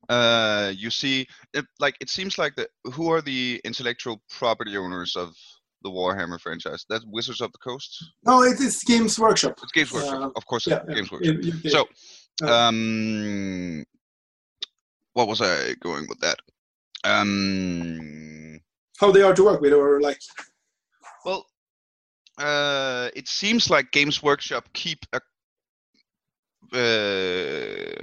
uh 0.09 0.73
you 0.75 0.91
see 0.91 1.27
it, 1.53 1.65
like 1.79 1.95
it 2.01 2.11
seems 2.11 2.39
like 2.39 2.55
the 2.57 2.67
who 2.93 3.11
are 3.11 3.23
the 3.23 3.61
intellectual 3.65 4.21
property 4.31 4.77
owners 4.77 5.15
of 5.17 5.35
the 5.83 5.91
warhammer 5.91 6.39
franchise 6.41 6.85
that's 6.89 7.05
wizards 7.07 7.41
of 7.41 7.51
the 7.53 7.59
coast 7.59 8.05
no, 8.27 8.43
it 8.43 8.59
is 8.61 8.83
Games 8.85 9.19
Workshop. 9.19 9.59
it's 9.63 9.73
games 9.73 9.93
workshop 9.93 10.23
Uh, 10.23 10.31
of 10.37 10.47
course 10.47 10.67
Yeah, 10.67 10.77
it's 10.77 10.89
yeah. 10.89 10.95
games 10.95 11.11
workshop 11.13 11.37
so 11.69 11.87
um 12.43 13.85
what 15.13 15.29
was 15.29 15.41
i 15.41 15.75
going 15.81 16.07
with 16.09 16.19
that? 16.21 16.39
Um 17.05 18.61
how 18.99 19.11
they 19.13 19.23
are 19.23 19.35
to 19.35 19.45
work 19.45 19.61
with, 19.61 19.73
or 19.73 20.01
like 20.01 20.21
well 21.25 21.47
uh 22.39 23.11
it 23.15 23.29
seems 23.29 23.71
like 23.71 23.93
games 23.93 24.23
workshop 24.23 24.69
keep 24.73 24.99
a 25.13 25.21
uh, 26.73 28.03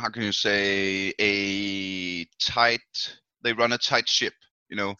how 0.00 0.08
can 0.08 0.22
you 0.22 0.32
say 0.32 1.12
a 1.20 2.24
tight 2.40 2.80
they 3.42 3.52
run 3.52 3.72
a 3.72 3.78
tight 3.78 4.08
ship 4.08 4.32
you 4.68 4.76
know? 4.76 4.94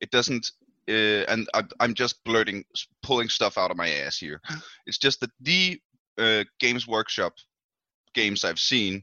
It 0.00 0.10
doesn't 0.10 0.50
uh, 0.88 1.24
and 1.28 1.48
I, 1.54 1.62
i'm 1.80 1.94
just 1.94 2.24
blurting 2.24 2.64
pulling 3.02 3.28
stuff 3.28 3.58
out 3.58 3.70
of 3.70 3.76
my 3.76 3.90
ass 3.90 4.18
here. 4.18 4.40
It's 4.86 4.98
just 4.98 5.20
that 5.20 5.30
the 5.40 5.80
uh, 6.18 6.44
games 6.58 6.86
workshop 6.86 7.34
games 8.14 8.44
i've 8.44 8.58
seen 8.58 9.02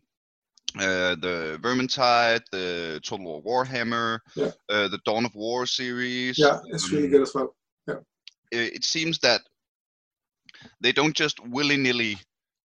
uh, 0.75 1.15
the 1.15 1.57
Vermintide, 1.61 2.41
the 2.51 2.99
Total 3.03 3.41
War 3.41 3.65
Warhammer, 3.65 4.19
Yeah. 4.35 4.51
uh, 4.69 4.89
the 4.89 4.99
Dawn 5.05 5.25
of 5.25 5.33
War 5.33 5.65
series. 5.65 6.37
yeah, 6.37 6.59
it's 6.67 6.91
really 6.91 7.05
um, 7.05 7.11
good 7.11 7.21
as 7.21 7.33
well. 7.33 7.55
it, 7.87 7.97
it 8.51 8.83
seems 8.83 9.17
that 9.19 9.41
they 10.81 10.91
don't 10.91 11.15
just 11.15 11.39
willy-nilly 11.47 12.17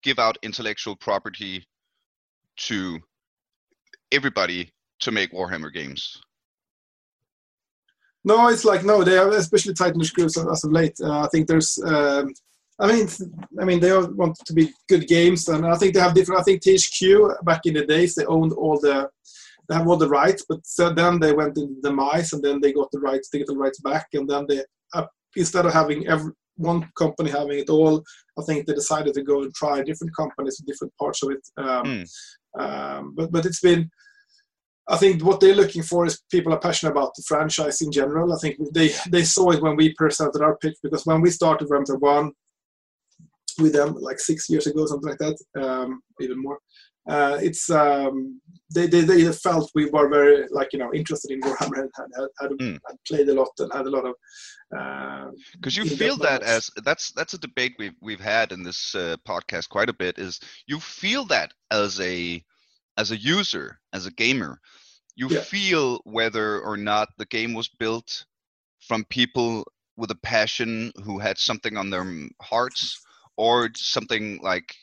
give 0.04 0.20
out 0.20 0.38
intellectual 0.42 0.96
property 0.96 1.64
to 2.58 3.00
everybody 4.12 4.72
to 5.02 5.12
make 5.12 5.32
Warhammer 5.32 5.72
games. 5.72 6.18
No, 8.24 8.48
it's 8.50 8.66
like 8.66 8.84
no, 8.84 9.04
they 9.04 9.16
have 9.16 9.32
especially 9.32 9.74
tightened 9.74 10.02
the 10.02 10.06
screws 10.06 10.38
as 10.38 10.64
of 10.64 10.72
late. 10.72 10.96
Uh, 11.02 11.22
I 11.22 11.28
think 11.28 11.48
there's, 11.48 11.80
um, 11.86 12.34
I 12.82 12.88
mean, 12.92 13.08
I 13.62 13.66
mean, 13.66 13.80
they 13.80 13.92
all 13.92 14.08
want 14.14 14.36
to 14.46 14.54
be 14.54 14.74
good 14.90 15.08
games, 15.08 15.48
and 15.48 15.66
I 15.66 15.76
think 15.76 15.94
they 15.94 16.00
have 16.00 16.16
different. 16.16 16.42
I 16.42 16.44
think 16.44 16.64
THQ 16.64 17.44
back 17.44 17.62
in 17.66 17.76
the 17.76 17.86
days 17.86 18.16
they 18.16 18.26
owned 18.26 18.54
all 18.54 18.80
the, 18.80 19.08
they 19.70 19.76
have 19.76 19.88
all 19.88 19.98
the 19.98 20.10
rights, 20.10 20.44
but 20.50 20.66
so 20.66 20.92
then 20.92 21.20
they 21.20 21.32
went 21.32 21.58
into 21.58 21.80
demise, 21.82 22.34
and 22.34 22.44
then 22.44 22.60
they 22.60 22.74
got 22.74 22.90
the 22.92 23.00
rights, 23.00 23.30
digital 23.30 23.56
rights 23.56 23.80
back, 23.82 24.08
and 24.14 24.28
then 24.28 24.46
they 24.50 24.64
uh, 24.96 25.06
instead 25.36 25.66
of 25.66 25.74
having 25.74 26.08
every 26.08 26.32
one 26.56 26.90
company 26.98 27.30
having 27.30 27.60
it 27.60 27.70
all. 27.70 28.04
I 28.40 28.44
think 28.44 28.66
they 28.66 28.74
decided 28.74 29.14
to 29.16 29.24
go 29.24 29.44
and 29.44 29.54
try 29.54 29.82
different 29.82 30.16
companies 30.16 30.60
in 30.60 30.66
different 30.66 30.94
parts 30.98 31.24
of 31.24 31.32
it. 31.32 31.48
Um, 31.58 31.86
Mm. 31.86 32.06
um, 32.60 33.14
but 33.16 33.32
but 33.32 33.46
it's 33.46 33.62
been. 33.62 33.90
I 34.90 34.98
think 34.98 35.24
what 35.24 35.40
they're 35.40 35.56
looking 35.56 35.84
for 35.84 36.06
is 36.06 36.22
people 36.32 36.52
are 36.54 36.60
passionate 36.60 36.92
about 36.92 37.14
the 37.16 37.24
franchise 37.26 37.82
in 37.82 37.92
general. 37.92 38.34
I 38.34 38.38
think 38.40 38.58
they 38.74 38.90
they 39.10 39.24
saw 39.24 39.52
it 39.52 39.62
when 39.62 39.76
we 39.76 39.94
presented 39.94 40.42
our 40.42 40.58
pitch 40.58 40.78
because 40.84 41.06
when 41.06 41.22
we 41.22 41.30
started 41.30 41.70
Vermintide 41.70 42.00
One 42.02 42.32
with 43.60 43.74
them 43.74 43.96
like 44.00 44.20
six 44.20 44.50
years 44.50 44.68
ago, 44.68 44.86
something 44.86 45.10
like 45.10 45.20
that, 45.20 45.38
um, 45.62 46.02
even 46.20 46.42
more. 46.42 46.60
Uh, 47.10 47.38
it's 47.42 47.70
um, 47.72 48.40
they, 48.76 48.86
they 48.86 49.02
they 49.02 49.32
felt 49.32 49.72
we 49.74 49.90
were 49.90 50.08
very 50.08 50.46
like 50.52 50.70
you 50.72 50.78
know 50.80 50.94
interested 50.94 51.32
in 51.32 51.42
Warhammer 51.42 51.80
and 51.82 51.92
had, 51.98 52.28
had, 52.40 52.52
Mm. 52.52 52.80
had 52.88 52.98
played 53.08 53.30
a 53.30 53.34
lot 53.34 53.50
and 53.58 53.74
had 53.74 53.88
a 53.88 53.90
lot 53.90 54.06
of 54.06 54.16
uh, 54.78 55.32
because 55.54 55.76
you 55.76 55.86
feel 55.86 56.16
that 56.18 56.42
that 56.42 56.44
as 56.44 56.70
that's 56.86 57.12
that's 57.14 57.34
a 57.34 57.40
debate 57.40 57.74
we've 57.80 57.96
we've 58.02 58.20
had 58.22 58.52
in 58.52 58.62
this 58.62 58.94
uh, 58.94 59.16
podcast 59.28 59.68
quite 59.70 59.90
a 59.90 59.94
bit 59.94 60.20
is 60.20 60.40
you 60.68 60.80
feel 60.80 61.26
that 61.26 61.52
as 61.72 62.00
a 62.00 62.44
as 62.98 63.10
a 63.12 63.18
user 63.18 63.80
as 63.94 64.06
a 64.06 64.12
gamer 64.12 64.60
you 65.16 65.28
Yeah. 65.30 65.42
feel 65.42 66.02
whether 66.06 66.60
or 66.62 66.78
not 66.78 67.10
the 67.18 67.26
game 67.26 67.54
was 67.54 67.68
built 67.68 68.26
from 68.80 69.04
people 69.06 69.66
with 69.98 70.12
a 70.12 70.16
passion 70.24 70.92
who 71.04 71.20
had 71.20 71.38
something 71.38 71.78
on 71.78 71.90
their 71.90 72.06
hearts 72.42 73.02
or 73.42 73.70
something 73.76 74.40
like 74.44 74.76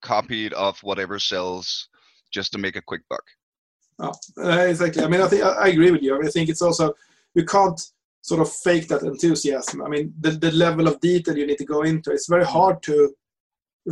copied 0.00 0.52
off 0.54 0.82
whatever 0.82 1.20
sells 1.20 1.88
just 2.32 2.50
to 2.50 2.58
make 2.58 2.76
a 2.76 2.88
quick 2.90 3.02
buck 3.08 3.26
Uh, 4.48 4.64
exactly. 4.72 5.04
I 5.04 5.08
mean, 5.08 5.20
I 5.20 5.28
think 5.28 5.42
I, 5.44 5.68
agree 5.68 5.92
with 5.94 6.02
you. 6.02 6.12
I, 6.26 6.30
think 6.34 6.48
it's 6.48 6.66
also 6.68 6.86
you 7.38 7.44
can't 7.44 7.80
sort 8.30 8.40
of 8.44 8.48
fake 8.66 8.86
that 8.88 9.02
enthusiasm. 9.12 9.78
I 9.86 9.88
mean, 9.94 10.06
the, 10.24 10.30
the 10.44 10.50
level 10.66 10.88
of 10.88 11.00
detail 11.10 11.36
you 11.38 11.46
need 11.46 11.62
to 11.62 11.72
go 11.74 11.82
into. 11.90 12.10
It's 12.10 12.34
very 12.34 12.48
hard 12.56 12.82
to 12.88 12.96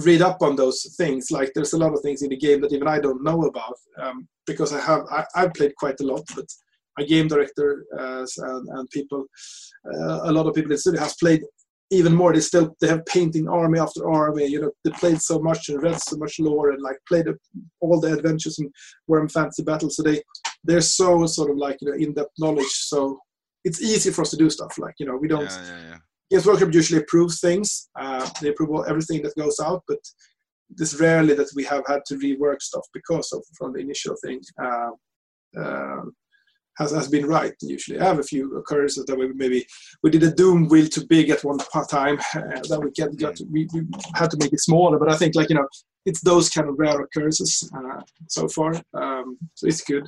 read 0.09 0.23
up 0.29 0.39
on 0.47 0.57
those 0.57 0.79
things. 1.01 1.31
Like 1.31 1.51
there's 1.53 1.75
a 1.75 1.83
lot 1.85 1.95
of 1.95 2.01
things 2.03 2.23
in 2.23 2.31
the 2.31 2.45
game 2.47 2.61
that 2.61 2.73
even 2.73 2.89
I 2.89 2.99
don't 2.99 3.23
know 3.29 3.41
about 3.51 3.79
um, 4.03 4.17
because 4.51 4.73
I 4.73 4.81
have 4.89 5.03
I, 5.19 5.21
I've 5.39 5.55
played 5.59 5.75
quite 5.83 6.01
a 6.01 6.09
lot, 6.13 6.25
but 6.35 6.49
a 6.99 7.05
game 7.05 7.29
director 7.29 7.69
uh, 7.99 8.27
and, 8.49 8.69
and 8.75 8.91
people, 8.91 9.23
uh, 9.93 10.31
a 10.31 10.33
lot 10.37 10.47
of 10.47 10.55
people 10.55 10.71
in 10.71 10.77
the 10.77 10.85
studio 10.85 11.01
have 11.07 11.19
played 11.25 11.43
even 11.91 12.15
more. 12.15 12.33
They 12.33 12.41
still 12.41 12.77
they 12.81 12.89
have 12.89 13.05
painting 13.07 13.49
army 13.49 13.79
after 13.79 14.09
army. 14.09 14.47
You 14.47 14.63
know, 14.63 14.71
they 14.85 14.91
played 14.93 15.21
so 15.21 15.39
much 15.39 15.69
and 15.69 15.83
read 15.83 16.01
so 16.01 16.17
much 16.17 16.39
lore 16.39 16.71
and 16.71 16.83
like 16.83 16.97
played 17.09 17.27
all 17.81 18.01
the 18.01 18.13
adventures 18.13 18.59
and 18.59 18.73
Warhammer 19.09 19.33
Fantasy 19.33 19.63
battles 19.63 19.97
So 19.97 20.03
they 20.03 20.23
they're 20.65 20.81
so 20.81 21.27
sort 21.27 21.51
of 21.51 21.57
like 21.57 21.79
you 21.81 21.89
know 21.89 21.97
in-depth 21.97 22.33
knowledge. 22.39 22.71
So 22.71 23.19
it's 23.65 23.83
easy 23.83 24.11
for 24.11 24.23
us 24.23 24.31
to 24.31 24.37
do 24.37 24.49
stuff 24.51 24.79
like 24.79 24.95
you 24.99 25.07
know 25.07 25.17
we 25.17 25.29
don't. 25.29 25.43
yeah 25.43 25.65
yeah 25.67 25.89
yeah 25.91 25.99
Games 26.31 26.47
Workshop 26.47 26.73
usually 26.73 27.01
approves 27.03 27.41
things. 27.41 27.89
Uh, 27.99 28.29
they 28.41 28.51
approve 28.51 28.87
everything 28.89 29.21
that 29.23 29.35
goes 29.35 29.59
out, 29.59 29.83
but 29.89 29.99
it's 30.79 31.01
rarely 31.01 31.35
that 31.35 31.49
we 31.57 31.65
have 31.65 31.83
had 31.89 32.03
to 32.07 32.15
rework 32.15 32.63
stuff 32.63 32.87
because 32.95 33.33
of 33.33 33.43
from 33.59 33.73
the 33.73 33.81
initial 33.81 34.15
thing. 34.25 34.41
Uh, 34.63 34.91
uh, 35.61 36.03
has, 36.81 36.93
has 36.93 37.09
been 37.09 37.27
right 37.27 37.55
usually. 37.61 38.01
I 38.01 38.05
have 38.05 38.19
a 38.19 38.25
few 38.25 38.57
occurrences 38.57 39.05
that 39.05 39.17
we 39.17 39.33
maybe 39.35 39.67
we 40.03 40.11
did 40.11 40.23
a 40.23 40.31
doom 40.31 40.67
wheel 40.69 40.89
too 40.89 41.07
big 41.07 41.31
at 41.31 41.45
one 41.45 41.59
time 41.89 42.19
uh, 42.35 42.61
that 42.69 42.81
we 42.83 42.91
get, 42.93 43.17
got 43.17 43.37
to, 43.37 43.45
we, 43.51 43.69
we 43.73 43.83
had 44.15 44.31
to 44.31 44.39
make 44.41 44.53
it 44.53 44.61
smaller. 44.61 44.99
But 44.99 45.13
I 45.13 45.17
think 45.17 45.35
like 45.35 45.51
you 45.51 45.57
know 45.57 45.69
it's 46.07 46.23
those 46.23 46.49
kind 46.49 46.69
of 46.69 46.79
rare 46.79 47.01
occurrences 47.01 47.71
uh, 47.77 48.01
so 48.29 48.49
far. 48.49 48.75
Um, 48.95 49.39
so 49.55 49.67
it's 49.67 49.83
good. 49.83 50.07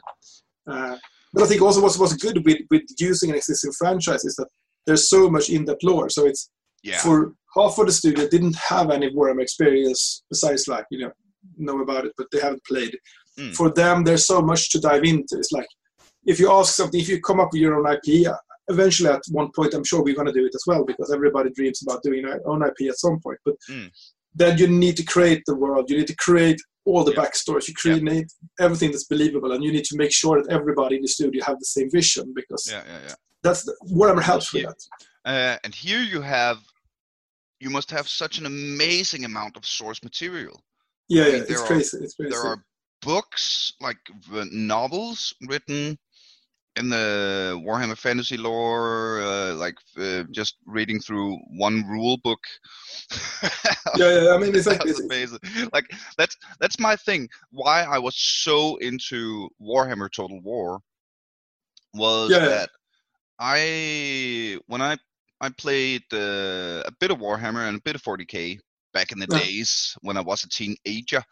Uh, 0.67 0.97
but 1.35 1.45
I 1.45 1.47
think 1.47 1.63
also 1.63 1.81
what's, 1.83 1.99
what's 1.99 2.15
good 2.15 2.45
with, 2.45 2.59
with 2.71 2.83
using 2.99 3.31
an 3.31 3.37
existing 3.37 3.73
franchise 3.73 4.25
is 4.25 4.37
that 4.37 4.49
there's 4.87 5.09
so 5.09 5.31
much 5.31 5.51
in-depth 5.51 5.83
lore. 5.83 6.09
So 6.09 6.27
it's 6.27 6.51
yeah 6.83 6.99
for 6.99 7.35
half 7.55 7.79
of 7.79 7.87
the 7.87 7.93
studio 7.93 8.27
didn't 8.29 8.57
have 8.57 8.91
any 8.91 9.11
Warhammer 9.11 9.43
experience 9.43 10.25
besides 10.31 10.67
like 10.67 10.87
you 10.91 11.01
know 11.01 11.13
know 11.59 11.81
about 11.83 12.07
it, 12.07 12.13
but 12.17 12.29
they 12.33 12.41
haven't 12.41 12.65
played. 12.65 12.97
Mm. 13.39 13.55
For 13.55 13.71
them, 13.71 14.05
there's 14.05 14.27
so 14.27 14.41
much 14.43 14.71
to 14.71 14.81
dive 14.81 15.05
into. 15.05 15.37
It's 15.39 15.53
like 15.53 15.67
if 16.27 16.39
you 16.41 16.51
ask 16.53 16.75
something, 16.75 17.01
if 17.01 17.09
you 17.09 17.21
come 17.21 17.41
up 17.41 17.51
with 17.53 17.61
your 17.61 17.75
own 17.77 17.93
IP, 17.95 18.27
eventually 18.69 19.09
at 19.11 19.23
one 19.31 19.51
point, 19.53 19.75
I'm 19.75 19.85
sure 19.85 20.03
we're 20.03 20.15
going 20.15 20.27
to 20.29 20.33
do 20.33 20.45
it 20.47 20.55
as 20.55 20.63
well 20.67 20.85
because 20.85 21.13
everybody 21.13 21.51
dreams 21.51 21.83
about 21.83 22.03
doing 22.03 22.23
their 22.23 22.41
own 22.49 22.63
IP 22.63 22.89
at 22.89 22.99
some 22.99 23.19
point. 23.21 23.39
But 23.45 23.55
Mm. 23.69 23.91
then 24.35 24.57
you 24.59 24.67
need 24.69 24.97
to 24.99 25.03
create 25.05 25.43
the 25.47 25.55
world. 25.57 25.91
You 25.91 25.99
need 25.99 26.07
to 26.07 26.17
create 26.17 26.61
all 26.85 27.05
the 27.05 27.13
Yeah. 27.13 27.23
backstories. 27.23 27.69
You 27.69 27.75
create 27.75 28.03
everything 28.61 28.91
that's 28.93 29.05
believable, 29.05 29.53
and 29.53 29.63
you 29.65 29.73
need 29.73 29.85
to 29.85 29.97
make 29.97 30.13
sure 30.13 30.41
that 30.43 30.51
everybody 30.53 30.97
in 30.97 31.03
the 31.03 31.09
studio 31.09 31.45
have 31.45 31.59
the 31.59 31.67
same 31.67 31.91
vision 31.91 32.33
because 32.35 32.67
yeah 32.71 32.83
yeah 32.87 33.01
yeah 33.09 33.15
that's 33.43 33.65
the, 33.65 33.75
Warhammer 33.91 34.23
helps 34.23 34.53
with 34.53 34.65
that. 34.67 34.81
Uh, 35.25 35.59
and 35.65 35.75
here 35.75 36.01
you 36.01 36.21
have, 36.21 36.59
you 37.61 37.71
must 37.71 37.91
have 37.91 38.09
such 38.09 38.39
an 38.39 38.47
amazing 38.47 39.25
amount 39.25 39.57
of 39.57 39.65
source 39.67 40.03
material. 40.03 40.63
Yeah, 41.09 41.23
I 41.23 41.25
mean, 41.27 41.35
yeah, 41.35 41.39
there 41.43 41.53
it's 41.53 41.61
are- 41.63 41.67
crazy. 41.67 41.99
It's 41.99 42.15
crazy. 42.15 42.31
There 42.31 42.45
are 42.45 42.65
books, 43.03 43.73
like 43.81 43.99
novels 44.53 45.35
written 45.49 45.99
in 46.77 46.89
the 46.89 47.61
Warhammer 47.67 47.97
Fantasy 47.97 48.37
lore, 48.37 49.21
uh, 49.23 49.55
like 49.55 49.77
uh, 49.99 50.25
just 50.31 50.57
reading 50.67 51.01
through 51.01 51.39
one 51.59 51.85
rule 51.87 52.17
book. 52.25 52.41
yeah, 53.97 54.23
yeah. 54.23 54.35
I 54.35 54.39
mean, 54.39 54.55
it's 54.55 54.67
like 54.67 54.83
That's 54.83 55.01
amazing. 55.01 55.39
Like 55.73 55.91
that's 56.17 56.37
that's 56.61 56.79
my 56.79 56.97
thing. 56.97 57.29
Why 57.51 57.83
I 57.83 57.99
was 57.99 58.17
so 58.17 58.77
into 58.77 59.49
Warhammer 59.61 60.11
Total 60.11 60.41
War 60.41 60.81
was 61.95 62.31
Yeah, 62.31 62.39
yeah. 62.39 62.49
that 62.49 62.71
I 63.39 64.59
when 64.67 64.81
I 64.81 64.97
I 65.41 65.51
played 65.51 66.05
uh, 66.13 66.83
a 66.87 66.93
bit 67.01 67.11
of 67.11 67.19
Warhammer 67.19 67.69
and 67.69 67.79
a 67.79 67.83
bit 67.83 67.97
of 67.97 68.03
40k 68.03 68.59
back 68.95 69.13
in 69.13 69.19
the 69.19 69.27
Yeah. 69.29 69.39
days 69.41 69.97
when 70.03 70.17
I 70.17 70.21
was 70.21 70.45
a 70.45 70.49
teenager, 70.49 71.23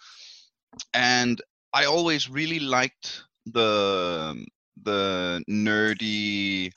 and 0.92 1.40
I 1.72 1.84
always 1.86 2.28
really 2.28 2.58
liked 2.60 3.22
the 3.46 4.44
the 4.84 5.42
nerdy 5.48 6.72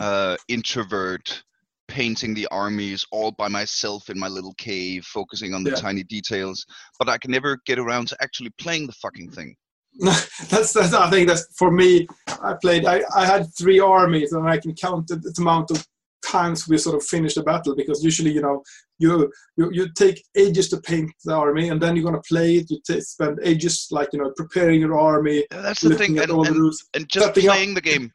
uh, 0.00 0.36
introvert 0.48 1.42
painting 1.88 2.34
the 2.34 2.46
armies 2.50 3.06
all 3.10 3.32
by 3.32 3.48
myself 3.48 4.10
in 4.10 4.18
my 4.18 4.28
little 4.28 4.54
cave, 4.58 5.04
focusing 5.04 5.54
on 5.54 5.64
the 5.64 5.70
Yeah. 5.70 5.76
tiny 5.76 6.04
details. 6.04 6.64
But 6.98 7.08
I 7.08 7.18
can 7.18 7.30
never 7.30 7.58
get 7.66 7.78
around 7.78 8.08
to 8.08 8.16
actually 8.20 8.50
playing 8.58 8.86
the 8.86 8.92
fucking 8.92 9.30
thing. 9.30 9.56
that's, 9.98 10.72
that's 10.72 10.92
I 10.92 11.10
think 11.10 11.28
that's 11.28 11.46
for 11.56 11.70
me. 11.70 12.06
I 12.42 12.54
played. 12.60 12.84
I, 12.84 13.02
I 13.16 13.24
had 13.24 13.48
three 13.56 13.80
armies, 13.80 14.32
and 14.32 14.48
I 14.48 14.58
can 14.58 14.74
count 14.74 15.08
the, 15.08 15.16
the 15.16 15.34
amount 15.38 15.70
of 15.70 15.84
times 16.24 16.68
we 16.68 16.78
sort 16.78 16.94
of 16.94 17.02
finished 17.02 17.36
a 17.38 17.42
battle 17.42 17.74
because 17.74 18.04
usually 18.04 18.30
you 18.30 18.42
know 18.42 18.62
you 18.98 19.30
you, 19.56 19.70
you 19.72 19.92
take 19.92 20.22
ages 20.36 20.68
to 20.70 20.80
paint 20.80 21.10
the 21.24 21.34
army, 21.34 21.68
and 21.70 21.80
then 21.80 21.94
you're 21.96 22.04
gonna 22.04 22.22
play 22.28 22.56
it. 22.56 22.70
You 22.70 22.78
ta 22.86 22.96
spend 23.00 23.38
ages 23.42 23.88
like 23.90 24.08
you 24.12 24.18
know 24.20 24.32
preparing 24.36 24.80
your 24.80 24.98
army, 24.98 25.44
Yeah, 25.50 25.62
That's 25.62 25.80
the 25.80 25.94
thing, 25.96 26.18
and, 26.18 26.30
all 26.30 26.42
the 26.44 26.50
and, 26.50 26.58
rules. 26.60 26.84
and 26.94 27.08
just 27.08 27.26
setting 27.26 27.48
up- 27.48 27.54
playing 27.54 27.74
the 27.74 27.80
game. 27.80 28.10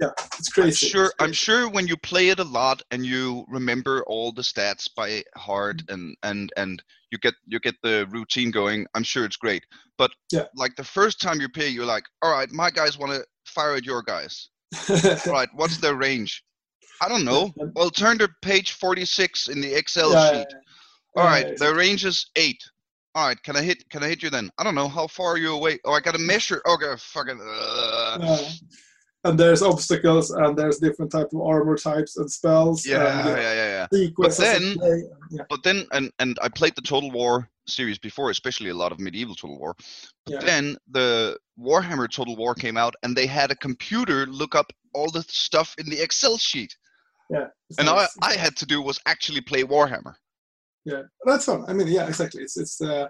Yeah, 0.00 0.10
it's 0.38 0.48
crazy 0.48 0.86
I'm 0.86 0.90
sure. 0.92 1.04
It's 1.06 1.14
I'm 1.18 1.32
sure 1.32 1.68
when 1.68 1.88
you 1.88 1.96
play 1.96 2.28
it 2.28 2.38
a 2.38 2.44
lot 2.44 2.82
and 2.92 3.04
you 3.04 3.44
remember 3.48 4.04
all 4.06 4.30
the 4.30 4.42
stats 4.42 4.88
by 4.96 5.24
heart 5.36 5.82
and 5.88 6.16
and 6.22 6.52
and 6.56 6.80
you 7.10 7.18
get 7.18 7.34
you 7.46 7.58
get 7.58 7.74
the 7.82 8.06
routine 8.10 8.52
going. 8.52 8.86
I'm 8.94 9.02
sure 9.02 9.24
it's 9.24 9.36
great. 9.36 9.64
But 9.96 10.12
Yeah. 10.30 10.44
like 10.54 10.76
the 10.76 10.84
first 10.84 11.20
time 11.20 11.40
you 11.40 11.48
play, 11.48 11.68
you're 11.68 11.84
like, 11.96 12.04
all 12.22 12.30
right, 12.30 12.48
my 12.52 12.70
guys 12.70 12.96
want 12.96 13.10
to 13.12 13.24
fire 13.46 13.74
at 13.74 13.84
your 13.84 14.02
guys. 14.02 14.50
All 15.26 15.32
right, 15.32 15.48
what's 15.54 15.78
their 15.78 15.94
range? 15.96 16.44
I 17.00 17.08
don't 17.08 17.24
know. 17.24 17.52
Well, 17.74 17.90
turn 17.90 18.18
to 18.18 18.28
page 18.42 18.72
46 18.72 19.48
in 19.48 19.60
the 19.60 19.72
Excel 19.72 20.12
Yeah, 20.12 20.30
sheet. 20.32 20.46
All 21.16 21.24
yeah, 21.24 21.30
right, 21.30 21.46
yeah, 21.48 21.54
the 21.58 21.74
range 21.74 22.04
is 22.04 22.30
eight. 22.36 22.62
All 23.14 23.26
right, 23.26 23.42
can 23.42 23.56
I 23.56 23.62
hit? 23.62 23.88
Can 23.90 24.02
I 24.04 24.08
hit 24.08 24.22
you 24.22 24.30
then? 24.30 24.50
I 24.58 24.64
don't 24.64 24.74
know. 24.74 24.88
How 24.88 25.06
far 25.06 25.32
are 25.32 25.38
you 25.38 25.52
away? 25.54 25.78
Oh, 25.84 25.92
I 25.92 26.00
got 26.00 26.14
to 26.14 26.20
measure. 26.20 26.60
Okay, 26.66 26.92
fucking. 26.98 27.40
Uh. 27.42 28.44
And 29.24 29.38
there's 29.38 29.62
obstacles, 29.62 30.30
and 30.30 30.56
there's 30.56 30.78
different 30.78 31.10
type 31.10 31.26
of 31.32 31.40
armor 31.40 31.76
types 31.76 32.16
and 32.18 32.30
spells. 32.30 32.86
yeah, 32.86 33.18
and 33.20 33.28
yeah, 33.28 33.36
yeah, 33.52 33.88
yeah. 33.92 34.24
of 34.24 34.38
then- 34.38 35.46
But 35.50 35.62
then, 35.64 35.86
and 35.92 36.12
and 36.20 36.38
I 36.40 36.48
played 36.48 36.76
the 36.76 36.82
Total 36.82 37.10
War 37.10 37.48
series 37.66 37.98
before, 37.98 38.30
especially 38.30 38.70
a 38.70 38.74
lot 38.74 38.92
of 38.92 39.00
medieval 39.00 39.34
Total 39.34 39.58
War. 39.58 39.74
But 40.24 40.34
Yeah. 40.34 40.40
then 40.40 40.76
the 40.90 41.36
Warhammer 41.58 42.08
Total 42.10 42.36
War 42.36 42.54
came 42.54 42.76
out, 42.76 42.94
and 43.02 43.16
they 43.16 43.26
had 43.26 43.50
a 43.50 43.56
computer 43.56 44.24
look 44.26 44.54
up 44.54 44.72
all 44.94 45.10
the 45.10 45.22
stuff 45.28 45.74
in 45.78 45.90
the 45.90 46.00
Excel 46.00 46.38
sheet, 46.38 46.76
yeah. 47.30 47.46
And 47.78 47.88
all. 47.88 48.06
I 48.22 48.34
had 48.34 48.56
to 48.56 48.66
do 48.66 48.80
was 48.82 48.98
actually 49.06 49.40
play 49.42 49.62
Warhammer. 49.62 50.14
yeah 50.84 51.02
that's 51.28 51.44
fun 51.46 51.60
i 51.68 51.72
mean 51.76 51.88
yeah 51.88 52.06
exactly 52.12 52.40
it's 52.46 52.56
it's 52.56 52.80
uh 52.80 53.06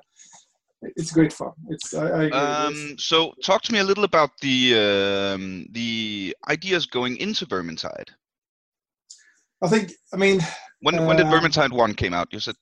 it's 1.00 1.12
great 1.12 1.32
fun 1.32 1.52
it's 1.70 1.88
i, 1.94 2.06
I 2.20 2.22
agree. 2.24 2.30
Um, 2.32 2.78
so 2.98 3.32
talk 3.48 3.60
to 3.62 3.72
me 3.72 3.78
a 3.80 3.84
little 3.90 4.04
about 4.04 4.30
the 4.46 4.58
um, 4.86 5.66
the 5.78 6.34
ideas 6.54 6.86
going 6.86 7.14
into 7.24 7.46
Vermintide. 7.46 8.10
i 9.62 9.68
think 9.72 9.86
i 10.14 10.16
mean 10.24 10.38
When 10.86 10.96
when 11.06 11.16
did 11.18 11.26
Uh, 11.26 11.32
Vermintide 11.34 11.72
One 11.84 11.94
came 12.02 12.14
out? 12.18 12.28
You 12.34 12.40
said 12.46 12.54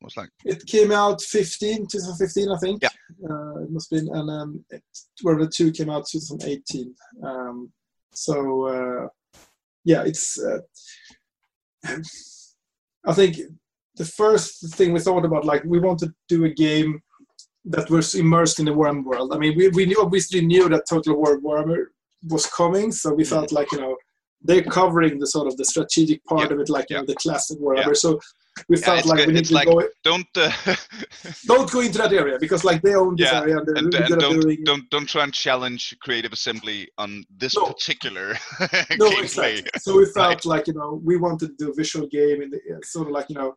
it 0.00 0.04
was 0.08 0.16
like 0.20 0.30
it 0.44 0.60
came 0.74 0.90
out 1.02 1.18
15 1.22 1.86
2015 1.86 2.48
i 2.56 2.58
think 2.64 2.78
Yeah. 2.82 2.94
uh, 3.30 3.56
it 3.64 3.70
must 3.74 3.88
have 3.90 3.96
been 3.98 4.08
and 4.18 4.28
um 4.38 4.50
it, 4.74 4.82
where 5.24 5.38
the 5.42 5.48
two 5.56 5.68
came 5.78 5.90
out 5.94 6.04
2018 6.06 6.94
um 7.28 7.56
so 8.26 8.34
uh 8.74 9.02
yeah 9.84 10.02
it's 10.04 10.38
uh, 10.38 10.58
I 13.04 13.12
think 13.12 13.36
the 13.96 14.04
first 14.04 14.74
thing 14.74 14.92
we 14.92 15.00
thought 15.00 15.24
about, 15.24 15.44
like 15.44 15.64
we 15.64 15.78
wanted 15.78 16.08
to 16.08 16.14
do 16.28 16.44
a 16.44 16.48
game 16.48 17.02
that 17.64 17.90
was 17.90 18.14
immersed 18.14 18.58
in 18.58 18.66
the 18.66 18.72
Warhammer 18.72 19.04
world. 19.04 19.34
I 19.34 19.38
mean, 19.38 19.56
we, 19.56 19.68
we 19.68 19.86
knew, 19.86 20.00
obviously 20.00 20.44
knew 20.44 20.68
that 20.68 20.88
Total 20.88 21.14
War 21.14 21.40
Warhammer 21.40 21.86
was 22.28 22.46
coming, 22.46 22.92
so 22.92 23.12
we 23.12 23.24
felt 23.24 23.52
like 23.52 23.70
you 23.72 23.80
know 23.80 23.96
they're 24.44 24.62
covering 24.62 25.18
the 25.18 25.26
sort 25.26 25.46
of 25.46 25.56
the 25.56 25.64
strategic 25.64 26.24
part 26.24 26.48
Yeah. 26.48 26.54
of 26.54 26.60
it, 26.60 26.68
like 26.68 26.90
you 26.90 26.96
know, 26.96 27.04
the 27.06 27.14
classic. 27.14 27.58
Yeah. 27.76 27.92
So 27.94 28.20
we 28.68 28.76
Yeah, 28.78 28.84
felt 28.84 29.06
like 29.06 29.18
good- 29.18 29.28
we 29.28 29.32
need 29.34 29.40
it's 29.40 29.48
to 29.50 29.54
like- 29.54 29.68
go. 29.68 29.82
Don't 30.04 30.26
uh, 30.36 30.50
Don't 31.46 31.70
go 31.70 31.80
into 31.80 31.98
that 31.98 32.12
area 32.12 32.36
because 32.38 32.64
like 32.64 32.82
they 32.82 32.94
own 32.94 33.14
this 33.16 33.30
Yeah, 33.32 33.40
area 33.40 33.56
and 33.58 33.66
they're 33.66 33.76
and, 33.76 33.94
really 33.94 34.12
and 34.12 34.20
don't 34.20 34.40
doing. 34.40 34.64
don't 34.64 34.90
don't 34.90 35.08
try 35.08 35.22
and 35.24 35.32
challenge 35.32 35.96
creative 36.04 36.32
assembly 36.32 36.88
on 36.98 37.24
this 37.42 37.54
No. 37.56 37.66
particular 37.66 38.26
no, 38.60 38.66
gameplay. 38.66 39.22
exactly. 39.22 39.70
So 39.78 39.96
we 39.98 40.04
felt 40.16 40.44
Right. 40.44 40.44
like 40.44 40.66
you 40.68 40.74
know 40.74 41.00
we 41.04 41.16
wanted 41.16 41.48
to 41.50 41.54
do 41.64 41.70
a 41.70 41.74
visual 41.74 42.06
game 42.08 42.42
in 42.42 42.50
the 42.50 42.58
uh, 42.74 42.78
sort 42.82 43.06
of 43.08 43.12
like 43.12 43.28
you 43.30 43.36
know, 43.36 43.54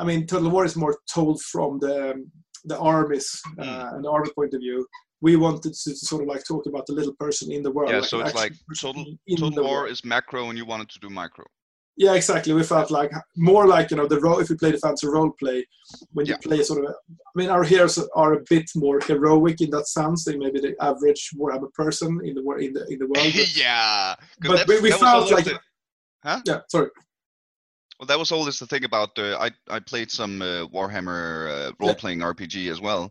I 0.00 0.04
mean, 0.04 0.26
Total 0.26 0.48
War 0.50 0.64
is 0.64 0.76
more 0.76 0.96
told 1.12 1.36
from 1.52 1.78
the 1.80 2.12
um, 2.12 2.30
the 2.64 2.78
armies 2.78 3.28
uh, 3.58 3.64
Mm. 3.64 3.94
and 3.94 4.04
the 4.04 4.10
army 4.10 4.30
point 4.38 4.54
of 4.54 4.60
view. 4.60 4.86
We 5.22 5.36
wanted 5.36 5.74
to 5.74 5.94
sort 5.96 6.22
of 6.22 6.28
like 6.28 6.44
talk 6.46 6.66
about 6.66 6.86
the 6.86 6.94
little 6.94 7.14
person 7.14 7.52
in 7.52 7.62
the 7.62 7.70
world. 7.70 7.90
Yeah, 7.90 7.98
an 7.98 8.02
so 8.04 8.20
it's 8.20 8.34
like 8.34 8.52
Total 8.78 9.04
Total 9.38 9.62
War 9.62 9.80
world. 9.82 9.90
is 9.90 10.04
macro, 10.04 10.48
and 10.48 10.56
you 10.58 10.64
wanted 10.64 10.88
to 10.90 10.98
do 10.98 11.10
micro. 11.10 11.44
Yeah, 11.96 12.14
exactly. 12.14 12.54
We 12.54 12.62
felt 12.62 12.90
like 12.90 13.10
more 13.36 13.66
like 13.66 13.90
you 13.90 13.96
know 13.98 14.06
the 14.06 14.20
role. 14.20 14.38
If 14.38 14.48
you 14.48 14.56
play 14.56 14.70
the 14.70 14.78
fancy 14.78 15.06
role 15.06 15.32
play, 15.38 15.66
when 16.12 16.24
you 16.24 16.32
Yeah. 16.32 16.38
play 16.48 16.62
sort 16.62 16.84
of, 16.86 16.94
I 17.10 17.32
mean, 17.34 17.50
our 17.50 17.62
heroes 17.62 17.98
are 18.14 18.32
a 18.34 18.42
bit 18.48 18.70
more 18.74 19.00
heroic 19.06 19.60
in 19.60 19.68
that 19.70 19.86
sense 19.86 20.24
than 20.24 20.38
maybe 20.38 20.60
the 20.60 20.74
average 20.80 21.30
Warhammer 21.36 21.70
person 21.74 22.18
in 22.24 22.34
the 22.36 22.42
in 22.66 22.72
the 22.72 22.86
in 22.92 22.98
the 23.00 23.06
world. 23.06 23.34
Yeah, 23.54 24.14
but 24.40 24.66
we, 24.66 24.80
we 24.80 24.90
felt 24.92 25.30
like, 25.30 25.44
the- 25.44 25.60
Huh? 26.24 26.40
yeah, 26.46 26.60
sorry. 26.70 26.88
Well, 27.98 28.06
that 28.06 28.18
was 28.18 28.32
always 28.32 28.58
the 28.58 28.66
thing 28.66 28.84
about 28.84 29.18
uh, 29.18 29.36
I 29.38 29.50
I 29.68 29.80
played 29.80 30.10
some 30.10 30.40
uh, 30.40 30.66
Warhammer 30.68 31.68
uh, 31.68 31.72
role 31.80 31.94
playing 31.94 32.20
RPG 32.20 32.70
as 32.70 32.80
well, 32.80 33.10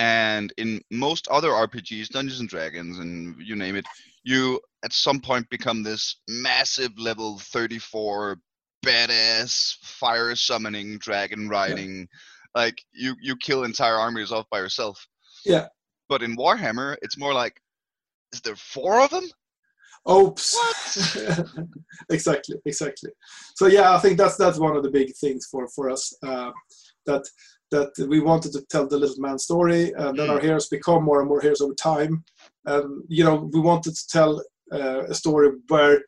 and 0.00 0.50
in 0.56 0.80
most 0.90 1.28
other 1.28 1.50
RPGs, 1.50 2.08
Dungeons 2.08 2.40
and 2.40 2.48
Dragons, 2.48 2.98
and 2.98 3.36
you 3.38 3.54
name 3.54 3.76
it, 3.76 3.84
you 4.24 4.58
at 4.82 4.94
some 4.94 5.20
point 5.20 5.48
become 5.50 5.82
this 5.82 6.16
massive 6.26 6.98
level 6.98 7.38
34 7.38 8.38
badass 8.84 9.76
fire 9.82 10.34
summoning 10.34 10.96
dragon 10.98 11.50
riding, 11.50 12.08
like 12.54 12.82
you 12.92 13.14
you 13.20 13.36
kill 13.36 13.64
entire 13.64 13.96
armies 13.96 14.32
off 14.32 14.46
by 14.50 14.58
yourself. 14.58 15.06
Yeah. 15.44 15.66
But 16.08 16.22
in 16.22 16.34
Warhammer, 16.34 16.96
it's 17.02 17.18
more 17.18 17.34
like, 17.34 17.60
is 18.32 18.40
there 18.40 18.56
four 18.56 19.00
of 19.00 19.10
them? 19.10 19.28
Oops. 20.10 20.54
What? 20.54 21.46
exactly, 22.10 22.56
exactly. 22.64 23.10
So 23.54 23.66
yeah, 23.66 23.94
I 23.94 23.98
think 23.98 24.16
that's 24.16 24.36
that's 24.36 24.58
one 24.58 24.76
of 24.76 24.82
the 24.82 24.90
big 24.90 25.14
things 25.16 25.46
for 25.50 25.68
for 25.68 25.90
us 25.90 26.16
uh, 26.22 26.52
that 27.04 27.22
that 27.70 27.90
we 28.08 28.20
wanted 28.20 28.52
to 28.52 28.62
tell 28.70 28.86
the 28.86 28.98
little 28.98 29.20
man 29.20 29.38
story, 29.38 29.92
and 29.92 30.18
then 30.18 30.28
Mm. 30.28 30.30
our 30.34 30.40
heroes 30.40 30.68
become 30.68 31.02
more 31.04 31.20
and 31.20 31.28
more 31.28 31.40
heroes 31.40 31.60
over 31.60 31.74
time. 31.74 32.24
And 32.66 33.02
you 33.08 33.24
know, 33.24 33.48
we 33.52 33.60
wanted 33.60 33.94
to 33.96 34.06
tell 34.08 34.42
uh, 34.72 35.02
a 35.08 35.14
story 35.14 35.50
where 35.68 36.02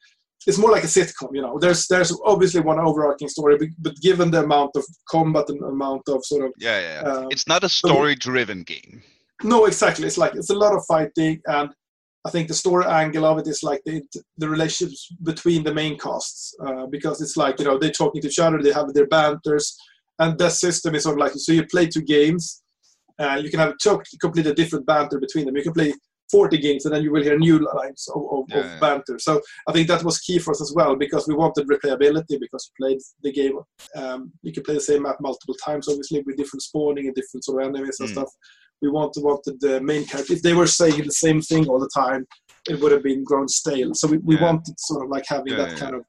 it's 0.46 0.58
more 0.58 0.72
like 0.72 0.84
a 0.84 0.88
sitcom. 0.88 1.30
You 1.36 1.42
know, 1.42 1.58
there's 1.58 1.86
there's 1.86 2.12
obviously 2.24 2.60
one 2.60 2.80
overarching 2.80 3.28
story, 3.28 3.56
but, 3.58 3.68
but 3.78 3.96
given 4.00 4.30
the 4.30 4.42
amount 4.42 4.72
of 4.76 4.84
combat 5.08 5.48
and 5.48 5.62
amount 5.62 6.02
of 6.08 6.24
sort 6.24 6.44
of 6.46 6.52
Yeah, 6.58 6.80
yeah. 6.80 7.02
yeah. 7.02 7.08
uh, 7.12 7.28
it's 7.30 7.46
not 7.46 7.64
a 7.64 7.68
story-driven 7.68 8.62
game. 8.64 9.02
no, 9.44 9.66
exactly. 9.66 10.06
It's 10.06 10.18
like 10.18 10.34
it's 10.34 10.50
a 10.50 10.54
lot 10.64 10.74
of 10.76 10.84
fighting, 10.86 11.40
and 11.46 11.70
I 12.24 12.30
think 12.30 12.46
the 12.48 12.54
story 12.54 12.84
angle 12.86 13.24
of 13.24 13.38
it 13.38 13.48
is 13.48 13.62
like 13.62 13.82
the 13.84 14.02
the 14.42 14.48
relationships 14.48 15.08
between 15.30 15.62
the 15.64 15.74
main 15.74 15.94
casts, 15.98 16.54
uh, 16.66 16.86
because 16.86 17.20
it's 17.24 17.36
like 17.36 17.58
you 17.58 17.64
know 17.66 17.78
they're 17.78 18.00
talking 18.00 18.20
to 18.22 18.28
each 18.28 18.38
other, 18.44 18.60
they 18.62 18.72
have 18.72 18.92
their 18.94 19.08
banters, 19.08 19.76
and 20.22 20.38
that 20.38 20.52
system 20.52 20.94
is 20.94 21.02
sort 21.04 21.14
of 21.16 21.20
like 21.20 21.32
so 21.34 21.52
you 21.52 21.66
play 21.66 21.86
two 21.86 22.02
games, 22.02 22.62
uh, 23.18 23.38
you 23.42 23.50
can 23.50 23.60
have 23.60 23.76
to- 23.78 24.02
completely 24.20 24.54
different 24.54 24.86
banter 24.86 25.18
between 25.20 25.44
them. 25.46 25.56
You 25.56 25.62
can 25.62 25.72
play 25.72 25.92
40 26.30 26.56
games, 26.58 26.86
and 26.86 26.94
then 26.94 27.02
you 27.02 27.12
will 27.12 27.22
hear 27.22 27.38
new 27.38 27.58
lines 27.74 28.08
of, 28.14 28.22
of, 28.34 28.44
Yeah, 28.48 28.58
of 28.60 28.64
yeah. 28.66 28.78
banter. 28.80 29.18
So 29.18 29.40
I 29.68 29.72
think 29.72 29.86
that 29.88 30.02
was 30.02 30.18
key 30.18 30.38
for 30.38 30.52
us 30.52 30.62
as 30.62 30.72
well 30.74 30.96
because 30.96 31.28
we 31.28 31.34
wanted 31.34 31.68
replayability 31.68 32.36
because 32.40 32.62
you 32.70 32.74
played 32.86 33.00
the 33.22 33.32
game. 33.32 33.58
Um, 34.00 34.32
you 34.42 34.52
can 34.52 34.62
play 34.62 34.74
the 34.74 34.80
same 34.90 35.02
map 35.02 35.16
multiple 35.20 35.56
times, 35.64 35.88
obviously 35.88 36.22
with 36.24 36.38
different 36.38 36.62
spawning 36.62 37.06
and 37.06 37.14
different 37.14 37.44
sort 37.44 37.62
of 37.62 37.68
enemies 37.68 37.98
and 38.00 38.08
Mm. 38.08 38.12
stuff 38.12 38.30
we 38.80 38.88
wanted 38.90 39.22
wanted 39.22 39.60
the 39.60 39.80
main 39.80 40.04
character. 40.04 40.32
If 40.32 40.42
they 40.42 40.54
were 40.54 40.66
saying 40.66 41.02
the 41.04 41.12
same 41.26 41.40
thing 41.40 41.68
all 41.68 41.78
the 41.78 41.90
time, 41.94 42.26
it 42.68 42.80
would 42.80 42.92
have 42.92 43.04
been 43.04 43.22
grown 43.22 43.46
stale. 43.48 43.90
So 43.94 44.08
we, 44.08 44.18
we 44.18 44.34
Yeah. 44.36 44.42
wanted 44.46 44.74
sort 44.80 45.04
of 45.04 45.08
like 45.10 45.24
having 45.28 45.56
that 45.56 45.76
kind 45.76 45.94
of, 45.94 46.02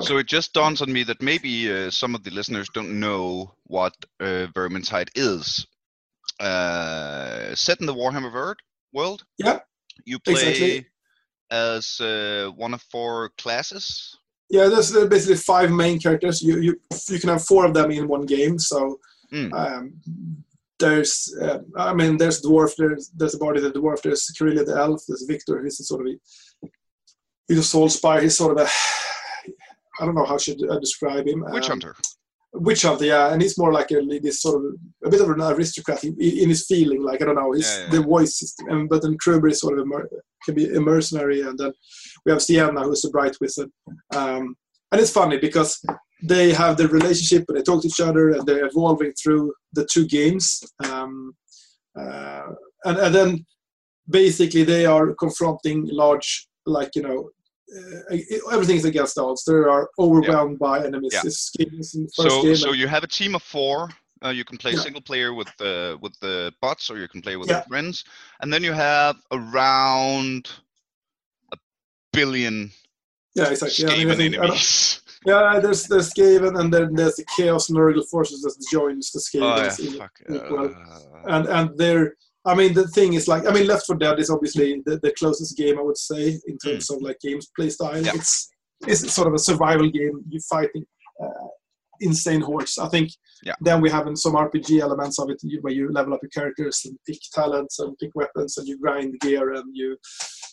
So 0.00 0.18
it 0.18 0.26
just 0.26 0.52
dawns 0.52 0.82
on 0.82 0.92
me 0.92 1.04
that 1.04 1.22
maybe 1.22 1.70
uh, 1.72 1.90
some 1.90 2.14
of 2.14 2.22
the 2.24 2.30
listeners 2.30 2.68
don't 2.74 2.98
know 3.00 3.52
what 3.64 3.94
uh, 4.20 4.46
Vermintide 4.54 5.10
is. 5.14 5.66
Uh, 6.40 7.54
set 7.54 7.80
in 7.80 7.86
the 7.86 7.94
Warhammer 7.94 8.54
world. 8.92 9.22
Yeah, 9.38 9.60
You 10.04 10.18
play 10.18 10.34
exactly. 10.34 10.86
as 11.50 12.00
uh, 12.00 12.50
one 12.56 12.74
of 12.74 12.82
four 12.90 13.30
classes. 13.38 14.16
yeah. 14.50 14.68
There's 14.68 14.92
basically 15.08 15.36
five 15.36 15.70
main 15.70 15.98
characters. 15.98 16.42
You 16.42 16.60
you 16.60 16.72
you 17.08 17.18
can 17.20 17.30
have 17.30 17.44
four 17.44 17.64
of 17.64 17.72
them 17.74 17.90
in 17.90 18.08
one 18.08 18.26
game. 18.26 18.58
So 18.58 18.98
Mm. 19.32 19.52
um, 19.54 19.84
there's, 20.78 21.34
uh, 21.42 21.58
I 21.76 21.92
mean, 21.94 22.16
there's 22.16 22.40
dwarf. 22.42 22.76
There's 22.76 23.10
there's 23.18 23.34
a 23.34 23.38
body 23.38 23.58
of 23.58 23.64
the 23.72 23.80
dwarf. 23.80 24.02
There's 24.02 24.30
Kerillian 24.38 24.66
the 24.66 24.76
elf. 24.76 25.02
There's 25.08 25.24
Victor. 25.26 25.62
He's 25.64 25.84
sort 25.88 26.02
of 26.06 26.12
a, 26.12 26.68
he's 27.48 27.58
a 27.58 27.62
Saltzpyre. 27.76 28.22
He's 28.22 28.36
sort 28.36 28.52
of 28.56 28.66
a 28.66 28.70
I 30.00 30.04
don't 30.04 30.14
know 30.14 30.24
how 30.24 30.38
should 30.38 30.60
I 30.70 30.78
describe 30.78 31.26
him. 31.26 31.44
Witch 31.48 31.64
Um, 31.64 31.80
hunter. 31.80 31.96
Witch 32.52 32.82
Hunter, 32.82 33.04
yeah, 33.04 33.32
and 33.32 33.42
he's 33.42 33.58
more 33.58 33.72
like 33.72 33.90
a 33.90 34.00
this 34.22 34.40
sort 34.40 34.56
of 34.56 34.74
a 35.04 35.10
bit 35.10 35.20
of 35.20 35.28
an 35.28 35.42
aristocrat 35.42 36.04
in, 36.04 36.16
in 36.20 36.48
his 36.48 36.66
feeling. 36.66 37.02
Like 37.02 37.20
I 37.22 37.26
don't 37.26 37.34
know, 37.34 37.52
his 37.52 37.68
Yeah, 37.68 37.84
yeah, 37.84 37.90
the 37.90 38.02
voice 38.02 38.38
system. 38.38 38.68
And, 38.68 38.88
but 38.88 39.02
then 39.02 39.16
Kruber 39.18 39.50
is 39.50 39.60
sort 39.60 39.78
of 39.78 39.86
a 39.86 40.02
can 40.44 40.54
be 40.54 40.74
a 40.74 40.80
mercenary, 40.80 41.42
and 41.42 41.58
then 41.58 41.72
we 42.24 42.32
have 42.32 42.42
Sienna, 42.42 42.82
who's 42.82 43.04
a 43.04 43.10
bright 43.10 43.36
wizard. 43.40 43.70
Um, 44.14 44.56
and 44.92 45.00
it's 45.00 45.10
funny 45.10 45.38
because 45.38 45.80
they 46.22 46.52
have 46.52 46.76
the 46.76 46.88
relationship, 46.88 47.44
and 47.48 47.58
they 47.58 47.62
talk 47.62 47.82
to 47.82 47.88
each 47.88 48.00
other, 48.00 48.30
and 48.30 48.46
they're 48.46 48.66
evolving 48.66 49.12
through 49.20 49.52
the 49.74 49.86
two 49.90 50.06
games. 50.06 50.62
Um, 50.90 51.32
uh, 51.98 52.46
and 52.84 52.98
and 52.98 53.14
then 53.14 53.46
basically 54.08 54.64
they 54.64 54.86
are 54.86 55.14
confronting 55.14 55.86
large, 55.90 56.48
like 56.64 56.90
you 56.94 57.02
know. 57.02 57.30
Uh, 57.68 58.16
everything 58.52 58.76
is 58.76 58.84
against 58.84 59.18
odds. 59.18 59.44
They 59.44 59.54
are 59.54 59.88
overwhelmed 59.98 60.58
by 60.58 60.84
enemies. 60.86 61.12
Yeah. 61.14 61.22
It's 61.24 61.52
in 61.58 61.66
the 62.04 62.12
first 62.14 62.14
So 62.30 62.42
game. 62.42 62.56
so 62.56 62.72
you 62.72 62.86
have 62.86 63.02
a 63.02 63.08
team 63.08 63.34
of 63.34 63.42
four. 63.42 63.88
Uh, 64.24 64.28
you 64.30 64.44
can 64.44 64.56
play 64.56 64.72
Yeah. 64.72 64.80
single 64.80 65.02
player 65.02 65.34
with 65.34 65.48
the 65.58 65.98
with 66.00 66.18
the 66.20 66.52
bots, 66.62 66.90
or 66.90 66.96
you 66.98 67.08
can 67.08 67.20
play 67.22 67.36
with 67.36 67.48
Yeah. 67.48 67.56
your 67.56 67.64
friends, 67.64 68.04
and 68.40 68.52
then 68.52 68.62
you 68.62 68.72
have 68.72 69.16
around 69.32 70.48
a 71.52 71.56
billion 72.12 72.70
Yeah, 73.34 73.50
exactly. 73.50 73.84
Yeah, 73.84 73.92
I 73.92 73.96
mean, 73.98 74.08
I 74.08 74.14
Skaven 74.14 74.16
think- 74.16 74.34
I 74.34 74.36
don't- 74.38 74.44
enemies. 74.46 75.00
yeah, 75.26 75.60
there's 75.60 75.82
there's 75.88 76.10
Skaven, 76.14 76.58
and 76.60 76.72
then 76.72 76.94
there's 76.94 77.16
the 77.16 77.24
Chaos 77.36 77.68
Nurgle 77.68 78.08
forces 78.08 78.40
that 78.42 78.54
joins 78.70 79.10
the 79.10 79.20
Oh 79.42 79.56
yeah, 79.56 79.98
fuck. 79.98 80.14
uh, 80.30 81.34
and 81.34 81.46
and 81.48 81.76
they're, 81.78 82.16
I 82.46 82.54
mean, 82.54 82.74
the 82.74 82.86
thing 82.88 83.14
is 83.14 83.28
like, 83.28 83.46
I 83.46 83.52
mean, 83.52 83.66
Left 83.66 83.86
4 83.86 83.96
Dead 83.96 84.18
is 84.18 84.30
obviously 84.30 84.82
the, 84.86 84.98
the 84.98 85.12
closest 85.18 85.56
game 85.56 85.78
I 85.78 85.82
would 85.82 85.98
say 85.98 86.38
in 86.46 86.58
terms 86.58 86.90
of 86.90 87.02
like 87.02 87.18
games 87.20 87.50
play 87.56 87.70
style. 87.70 88.02
Yeah. 88.04 88.12
It's 88.14 88.48
it's 88.86 89.12
sort 89.12 89.28
of 89.28 89.34
a 89.34 89.38
survival 89.38 89.90
game. 89.90 90.22
You're 90.28 90.42
fighting 90.42 90.84
uh, 91.22 91.48
insane 92.00 92.40
hordes. 92.42 92.78
I 92.78 92.88
think. 92.88 93.10
Yeah. 93.42 93.54
Then 93.60 93.80
we 93.80 93.90
have 93.90 94.06
some 94.14 94.34
RPG 94.34 94.80
elements 94.80 95.18
of 95.18 95.30
it 95.30 95.40
where 95.62 95.72
you 95.72 95.90
level 95.92 96.14
up 96.14 96.20
your 96.22 96.30
characters 96.30 96.82
and 96.84 96.98
pick 97.06 97.18
talents 97.32 97.78
and 97.78 97.96
pick 97.98 98.10
weapons 98.14 98.56
and 98.58 98.66
you 98.68 98.78
grind 98.78 99.18
gear 99.20 99.54
and 99.54 99.64
you 99.74 99.96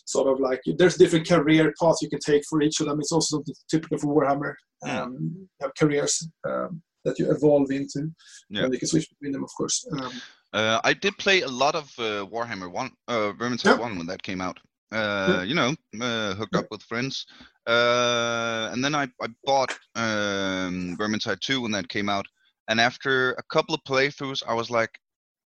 sort 0.06 0.28
of 0.28 0.40
like 0.40 0.60
there's 0.78 0.96
different 0.96 1.28
career 1.28 1.72
paths 1.80 2.02
you 2.02 2.10
can 2.10 2.20
take 2.20 2.42
for 2.48 2.60
each 2.62 2.80
of 2.80 2.86
them. 2.86 3.00
It's 3.00 3.12
also 3.12 3.42
typical 3.70 3.98
for 3.98 4.14
Warhammer. 4.14 4.54
Mm. 4.84 4.98
Um, 4.98 5.16
you 5.34 5.48
have 5.62 5.72
careers 5.78 6.28
um, 6.48 6.82
that 7.04 7.18
you 7.18 7.30
evolve 7.30 7.70
into, 7.70 8.10
Yeah. 8.50 8.64
and 8.64 8.72
you 8.72 8.78
can 8.78 8.88
switch 8.88 9.08
between 9.10 9.32
them, 9.32 9.44
of 9.44 9.50
course. 9.56 9.86
Um, 9.92 10.12
Uh, 10.54 10.80
I 10.84 10.94
did 10.94 11.18
play 11.18 11.40
a 11.40 11.48
lot 11.48 11.74
of 11.74 11.92
uh, 11.98 12.24
Warhammer 12.26 12.70
One, 12.70 12.92
uh, 13.08 13.32
Vermintide 13.32 13.64
Yeah. 13.64 13.74
One 13.74 13.98
when 13.98 14.06
that 14.06 14.22
came 14.22 14.40
out. 14.40 14.58
Uh, 14.92 15.42
You 15.44 15.56
know, 15.56 15.74
uh, 16.00 16.34
hooked 16.34 16.54
up 16.54 16.66
with 16.70 16.82
friends, 16.82 17.26
uh, 17.66 18.70
and 18.72 18.84
then 18.84 18.94
I, 18.94 19.08
I 19.20 19.26
bought 19.44 19.72
um, 19.96 20.96
Vermintide 20.96 21.40
Two 21.40 21.60
when 21.60 21.72
that 21.72 21.88
came 21.88 22.08
out. 22.08 22.26
And 22.68 22.80
after 22.80 23.32
a 23.32 23.42
couple 23.42 23.74
of 23.74 23.82
playthroughs, 23.82 24.42
I 24.46 24.54
was 24.54 24.70
like, 24.70 24.90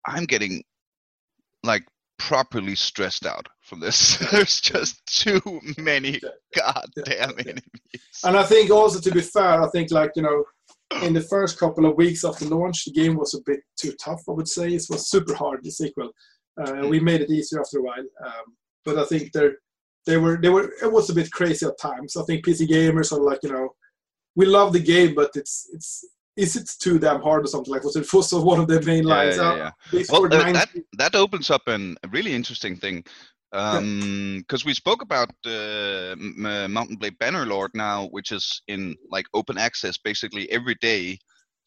I'm 0.05 0.25
getting 0.25 0.61
like 1.63 1.85
properly 2.19 2.75
stressed 2.75 3.25
out 3.25 3.47
from 3.61 3.79
this. 3.79 4.17
There's 4.31 4.59
just 4.59 5.05
too 5.05 5.61
many 5.77 6.19
goddamn 6.55 7.05
yeah. 7.07 7.43
enemies. 7.45 7.61
And 8.25 8.35
I 8.35 8.43
think 8.43 8.69
also 8.71 8.99
to 8.99 9.11
be 9.11 9.21
fair, 9.21 9.63
I 9.63 9.69
think 9.69 9.91
like 9.91 10.11
you 10.15 10.23
know, 10.23 10.43
in 11.03 11.13
the 11.13 11.21
first 11.21 11.59
couple 11.59 11.85
of 11.85 11.97
weeks 11.97 12.23
after 12.23 12.45
launch, 12.45 12.85
the 12.85 12.91
game 12.91 13.15
was 13.15 13.33
a 13.33 13.41
bit 13.45 13.59
too 13.77 13.93
tough. 14.03 14.21
I 14.27 14.31
would 14.31 14.47
say 14.47 14.69
it 14.69 14.85
was 14.89 15.09
super 15.09 15.33
hard. 15.33 15.63
The 15.63 15.71
sequel, 15.71 16.11
uh, 16.59 16.87
we 16.87 16.99
made 16.99 17.21
it 17.21 17.29
easier 17.29 17.59
after 17.59 17.79
a 17.79 17.83
while, 17.83 18.05
um, 18.25 18.55
but 18.85 18.97
I 18.97 19.05
think 19.05 19.33
they 19.33 19.49
they 20.05 20.17
were 20.17 20.37
they 20.37 20.49
were 20.49 20.71
it 20.81 20.91
was 20.91 21.09
a 21.09 21.13
bit 21.13 21.31
crazy 21.31 21.65
at 21.65 21.79
times. 21.79 22.15
I 22.15 22.23
think 22.23 22.45
PC 22.45 22.67
gamers 22.67 23.11
are 23.11 23.21
like 23.21 23.39
you 23.43 23.51
know 23.51 23.75
we 24.35 24.45
love 24.45 24.73
the 24.73 24.79
game, 24.79 25.13
but 25.13 25.31
it's 25.35 25.69
it's 25.73 26.05
is 26.37 26.55
it 26.55 26.69
too 26.79 26.99
damn 26.99 27.21
hard 27.21 27.43
or 27.43 27.47
something 27.47 27.73
like 27.73 27.83
was 27.83 27.95
it 27.95 28.11
was 28.13 28.33
one 28.33 28.59
of 28.59 28.67
the 28.67 28.81
main 28.81 29.03
lines? 29.03 29.37
Yeah, 29.37 29.55
yeah, 29.55 29.71
yeah. 29.91 30.03
Well, 30.09 30.25
uh, 30.25 30.53
that 30.53 30.69
that 30.97 31.15
opens 31.15 31.51
up 31.51 31.67
an, 31.67 31.97
a 32.03 32.07
really 32.07 32.33
interesting 32.33 32.75
thing 32.75 33.03
because 33.51 34.63
um, 34.63 34.65
we 34.65 34.73
spoke 34.73 35.01
about 35.01 35.29
uh, 35.45 36.15
Mount 36.17 36.99
& 36.99 36.99
Blade 36.99 37.17
Bannerlord 37.17 37.69
now, 37.73 38.07
which 38.07 38.31
is 38.31 38.61
in 38.67 38.95
like 39.09 39.25
open 39.33 39.57
access 39.57 39.97
basically 39.97 40.49
every 40.51 40.75
day. 40.75 41.17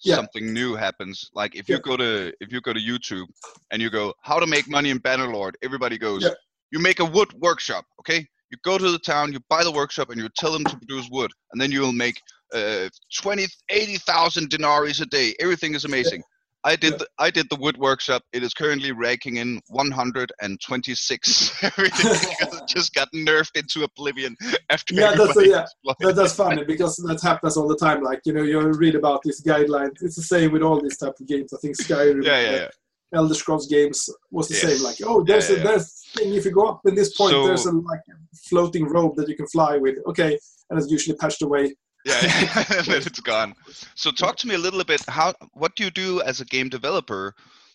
Yeah. 0.03 0.16
Something 0.16 0.55
new 0.55 0.75
happens. 0.75 1.31
Like 1.35 1.55
if 1.55 1.69
you 1.69 1.79
go 1.79 1.97
to 1.97 2.33
if 2.40 2.51
you 2.53 2.62
go 2.62 2.73
to 2.73 2.81
YouTube 2.81 3.27
and 3.71 3.83
you 3.83 3.90
go 3.90 4.14
how 4.23 4.40
to 4.40 4.47
make 4.47 4.66
money 4.69 4.88
in 4.88 4.99
Bannerlord, 4.99 5.53
everybody 5.62 5.99
goes, 5.99 6.23
you 6.71 6.79
make 6.79 7.01
a 7.01 7.05
wood 7.05 7.29
workshop, 7.35 7.85
okay? 8.01 8.27
You 8.51 8.59
go 8.64 8.79
to 8.79 8.90
the 8.90 8.99
town, 8.99 9.33
you 9.33 9.40
buy 9.51 9.62
the 9.62 9.71
workshop, 9.71 10.09
and 10.11 10.19
you 10.19 10.29
tell 10.37 10.53
them 10.53 10.64
to 10.64 10.77
produce 10.77 11.09
wood, 11.11 11.31
and 11.53 11.61
then 11.61 11.71
you 11.71 11.81
will 11.81 11.93
make 11.93 12.21
uh, 12.55 12.88
20, 13.14 13.47
80,000 13.69 14.49
denarii 14.51 14.93
a 15.01 15.07
day. 15.07 15.35
Everything 15.38 15.75
is 15.75 15.85
amazing. 15.85 16.23
I 16.64 16.77
did 16.77 16.92
yeah. 16.92 16.96
the, 16.99 17.07
I 17.18 17.31
did 17.31 17.49
the 17.49 17.57
wood 17.57 17.79
workshop. 17.79 18.23
It 18.33 18.42
is 18.42 18.53
currently 18.53 18.92
raking 18.92 19.37
in 19.37 19.61
126. 19.68 21.62
Everything 21.62 22.61
just 22.68 22.94
got 22.94 23.09
nerfed 23.12 23.57
into 23.57 23.85
oblivion 23.85 24.37
after. 24.68 24.94
Yeah, 24.94 25.14
that's 25.14 25.37
a, 25.37 25.49
yeah. 25.49 25.64
That, 26.01 26.16
that's 26.16 26.35
funny 26.35 26.64
because 26.64 26.96
that 26.96 27.20
happens 27.23 27.57
all 27.57 27.68
the 27.68 27.77
time. 27.77 28.03
Like 28.03 28.20
you 28.25 28.33
know, 28.33 28.42
you 28.42 28.61
read 28.61 28.94
about 28.94 29.23
these 29.23 29.42
guidelines. 29.42 30.03
It's 30.03 30.16
the 30.16 30.23
same 30.23 30.53
with 30.53 30.62
all 30.62 30.81
these 30.81 30.99
type 30.99 31.14
of 31.18 31.27
games. 31.27 31.53
I 31.55 31.59
think 31.59 31.77
Skyrim, 31.77 32.25
yeah, 32.25 32.40
yeah, 32.40 32.51
yeah. 32.51 32.59
Uh, 32.59 32.68
Elder 33.12 33.35
Scrolls 33.35 33.66
games 33.66 34.09
was 34.31 34.49
the 34.49 34.55
yes. 34.55 34.62
same. 34.62 34.85
Like, 34.85 34.96
oh, 35.05 35.25
there's 35.25 35.51
yeah, 35.51 35.57
a 35.57 35.62
there's 35.62 36.05
thing. 36.14 36.35
If 36.35 36.44
you 36.44 36.53
go 36.53 36.68
up 36.68 36.81
in 36.85 36.94
this 36.94 37.16
point, 37.16 37.33
so, 37.33 37.46
there's 37.46 37.66
a 37.66 37.73
like 37.73 38.01
floating 38.49 38.85
rope 38.85 39.16
that 39.16 39.29
you 39.29 39.37
can 39.37 39.46
fly 39.46 39.79
with. 39.79 39.96
Okay, 40.07 40.38
and 40.68 40.79
it's 40.79 40.90
usually 40.90 41.16
patched 41.16 41.42
away 41.42 41.75
yeah, 42.05 42.21
yeah. 42.23 42.63
then 42.87 43.03
it's 43.03 43.21
gone. 43.21 43.55
So 43.95 44.11
talk 44.11 44.37
to 44.39 44.49
me 44.49 44.55
a 44.55 44.59
little 44.59 44.83
bit. 44.85 45.03
How 45.09 45.35
what 45.53 45.75
do 45.77 45.85
you 45.85 45.91
do 45.91 46.21
as 46.23 46.41
a 46.41 46.45
game 46.45 46.69
developer 46.69 47.35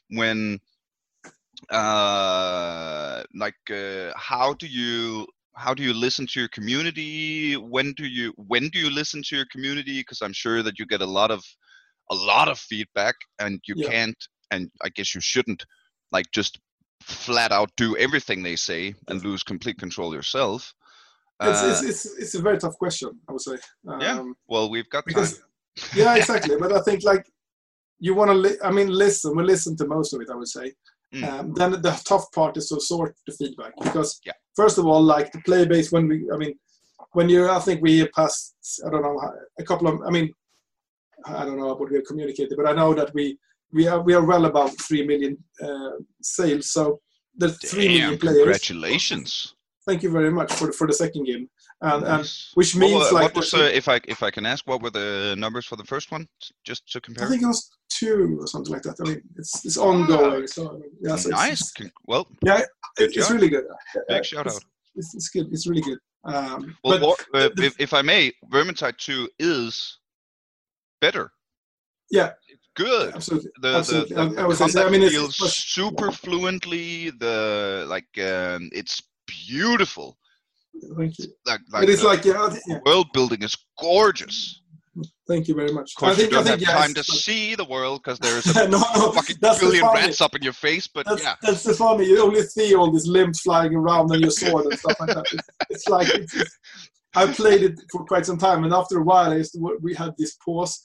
when, 0.10 0.60
uh, 1.70 3.24
like, 3.34 3.56
uh, 3.72 4.12
how 4.16 4.54
do 4.54 4.68
you 4.68 5.28
how 5.56 5.74
do 5.74 5.84
you 5.84 5.94
listen 5.94 6.28
to 6.28 6.40
your 6.40 6.50
community? 6.50 7.56
When 7.56 7.94
do 7.94 8.06
you 8.06 8.34
when 8.36 8.70
do 8.70 8.80
you 8.80 8.90
listen 8.90 9.24
to 9.24 9.36
your 9.36 9.46
community? 9.52 10.00
Because 10.00 10.22
I'm 10.22 10.34
sure 10.34 10.62
that 10.64 10.80
you 10.80 10.86
get 10.86 11.02
a 11.02 11.06
lot 11.06 11.32
of 11.32 11.44
a 12.12 12.16
lot 12.16 12.48
of 12.48 12.60
feedback, 12.60 13.16
and 13.40 13.60
you 13.68 13.76
yeah. 13.78 13.90
can't, 13.90 14.28
and 14.52 14.70
I 14.84 14.90
guess 14.90 15.16
you 15.16 15.22
shouldn't, 15.22 15.66
like, 16.12 16.30
just 16.32 16.60
flat 17.02 17.52
out 17.52 17.70
do 17.78 17.96
everything 17.98 18.42
they 18.42 18.56
say 18.56 18.96
and 19.08 19.24
lose 19.24 19.44
complete 19.44 19.78
control 19.78 20.14
yourself. 20.14 20.74
It's, 21.42 21.62
uh, 21.62 21.68
it's, 21.70 21.84
it's, 21.84 22.18
it's, 22.18 22.36
a 22.36 22.42
very 22.42 22.58
tough 22.58 22.78
question, 22.78 23.10
I 23.28 23.34
would 23.34 23.42
say. 23.42 23.58
Um, 23.88 24.02
yeah. 24.02 24.24
Well, 24.48 24.70
we've 24.70 24.90
got 24.90 25.06
because, 25.06 25.42
yeah, 25.96 26.16
exactly. 26.18 26.56
but 26.58 26.72
I 26.72 26.82
think 26.82 27.04
like 27.04 27.26
you 28.00 28.16
want 28.16 28.30
to. 28.30 28.36
Li- 28.36 28.58
I 28.64 28.72
mean, 28.72 28.90
listen. 28.90 29.36
We 29.36 29.44
listen 29.44 29.76
to 29.78 29.88
most 29.88 30.14
of 30.14 30.22
it. 30.22 30.30
I 30.32 30.36
would 30.36 30.48
say. 30.48 30.72
Mm. 31.14 31.24
Um, 31.28 31.54
then 31.54 31.72
the 31.72 32.02
tough 32.06 32.32
part 32.32 32.58
is 32.58 32.70
to 32.70 32.80
sort 32.80 33.16
the 33.28 33.34
feedback 33.34 33.74
because 33.82 34.20
yeah. 34.26 34.34
first 34.56 34.78
of 34.78 34.86
all, 34.86 35.02
like 35.02 35.32
the 35.32 35.42
play 35.42 35.66
base 35.66 35.92
when 35.92 36.08
we. 36.08 36.30
I 36.34 36.38
mean, 36.38 36.58
when 37.12 37.28
you. 37.28 37.50
I 37.50 37.60
think 37.60 37.82
we 37.82 38.08
passed. 38.10 38.56
I 38.86 38.90
don't 38.90 39.02
know 39.02 39.20
a 39.60 39.64
couple 39.64 39.88
of. 39.88 40.02
I 40.08 40.12
mean, 40.12 40.32
I 41.26 41.44
don't 41.46 41.58
know 41.58 41.68
what 41.68 41.90
we 41.90 41.96
have 41.96 42.06
communicated, 42.06 42.56
but 42.56 42.68
I 42.68 42.74
know 42.74 42.94
that 42.94 43.14
we 43.14 43.38
we 43.74 43.88
are 43.88 44.02
we 44.02 44.14
are 44.14 44.24
well 44.24 44.46
above 44.46 44.74
three 44.80 45.06
million 45.06 45.38
uh, 45.62 45.92
sales. 46.22 46.72
So 46.72 47.02
the 47.36 47.50
three 47.50 47.88
million 47.88 48.18
players. 48.18 48.38
Congratulations! 48.38 49.55
Thank 49.88 50.04
you 50.04 50.12
very 50.12 50.32
much 50.32 50.52
for 50.54 50.68
the, 50.68 50.74
for 50.74 50.88
the 50.88 50.94
second 50.94 51.26
game. 51.26 51.50
And, 51.82 52.04
and 52.04 52.32
which 52.54 52.76
means 52.76 52.94
what, 52.94 53.14
like 53.14 53.24
what 53.24 53.36
was, 53.36 53.54
uh, 53.54 53.70
if 53.74 53.88
I 53.88 54.00
if 54.08 54.24
I 54.24 54.32
can 54.32 54.46
ask, 54.46 54.66
what 54.66 54.82
were 54.82 54.90
the 54.90 55.36
numbers 55.38 55.66
for 55.66 55.76
the 55.76 55.84
first 55.84 56.12
one, 56.12 56.28
just 56.64 56.90
to 56.94 57.02
compare? 57.02 57.26
I 57.26 57.30
think 57.30 57.44
it 57.44 57.48
was 57.48 57.70
two 57.90 58.38
or 58.40 58.48
something 58.48 58.74
like 58.74 58.84
that. 58.84 58.96
I 59.02 59.10
mean, 59.10 59.22
it's 59.36 59.66
it's 59.66 59.78
ongoing. 59.78 60.44
Ah, 60.44 60.46
so 60.48 60.82
yeah, 61.02 61.16
so 61.18 61.30
nice. 61.30 61.62
It's, 61.62 61.74
it's, 61.80 61.92
well, 62.08 62.28
yeah, 62.44 62.60
it, 62.60 62.68
it's 63.16 63.30
really 63.30 63.50
good. 63.50 63.66
Big 64.08 64.20
uh, 64.20 64.24
shout 64.24 64.48
out. 64.48 64.64
It's, 64.96 65.14
it's, 65.14 65.30
good. 65.30 65.48
It's 65.52 65.68
really 65.68 65.82
good. 65.82 66.00
Um, 66.24 66.76
well, 66.84 67.16
but 67.34 67.40
uh, 67.40 67.50
the, 67.56 67.66
if, 67.66 67.80
if 67.80 67.94
I 67.94 68.02
may, 68.02 68.32
Vermintide 68.52 68.98
Two 68.98 69.30
is 69.38 70.00
better. 71.02 71.32
Yeah, 72.10 72.32
good. 72.76 73.14
Absolutely. 73.16 73.52
The, 73.62 73.76
Absolutely. 73.76 74.16
the, 74.16 74.30
the, 74.30 74.42
I, 74.42 74.48
I 74.48 74.56
combat 74.56 74.88
I 74.88 74.90
mean, 74.90 75.10
feels 75.10 75.36
super 75.36 76.12
fluently. 76.12 77.10
The 77.10 77.86
like 77.90 78.08
um, 78.18 78.70
it's 78.72 79.02
beautiful. 79.28 80.18
Thank 80.98 81.20
you. 81.20 81.28
Like, 81.46 81.62
like 81.72 81.84
it 81.84 81.90
is 81.90 82.04
like 82.04 82.26
yeah, 82.26 82.54
yeah, 82.68 82.80
world 82.86 83.08
building 83.14 83.42
is 83.42 83.56
gorgeous. 83.80 84.62
Thank 85.28 85.48
you 85.48 85.56
very 85.56 85.72
much. 85.72 85.92
Of 85.92 86.00
course, 86.00 86.12
I 86.12 86.16
think, 86.16 86.32
you 86.32 86.38
don't 86.38 86.46
think, 86.46 86.60
have 86.62 86.70
yeah, 86.70 86.80
time 86.80 86.94
to 86.94 87.04
see 87.04 87.56
the 87.56 87.66
world 87.66 88.02
because 88.04 88.20
there's 88.20 88.46
a 88.56 88.68
no, 88.68 88.82
no, 88.96 89.12
fucking 89.12 89.38
billion 89.42 89.86
rats 89.86 90.22
up 90.22 90.36
in 90.36 90.42
your 90.42 90.54
face. 90.54 90.88
But 90.88 91.06
that's, 91.06 91.24
yeah, 91.24 91.36
that's 91.42 91.64
the 91.64 91.74
funny. 91.74 92.06
You 92.06 92.24
only 92.24 92.44
see 92.44 92.76
all 92.76 92.92
these 92.92 93.08
limbs 93.08 93.42
flying 93.42 93.76
around 93.76 94.12
and 94.12 94.22
your 94.22 94.32
sword 94.42 94.66
and 94.66 94.80
stuff 94.80 95.00
like 95.00 95.10
that. 95.10 95.26
It's, 95.32 95.48
it's 95.70 95.90
like 95.90 96.10
it's, 96.10 96.36
it's, 96.36 96.58
I 97.16 97.28
played 97.28 97.64
it 97.64 97.80
for 97.92 98.06
quite 98.06 98.26
some 98.26 98.38
time, 98.38 98.64
and 98.64 98.74
after 98.74 99.00
a 99.00 99.04
while, 99.04 99.32
I 99.32 99.42
to, 99.42 99.78
we 99.82 99.94
had 99.96 100.14
this 100.18 100.36
pause, 100.36 100.82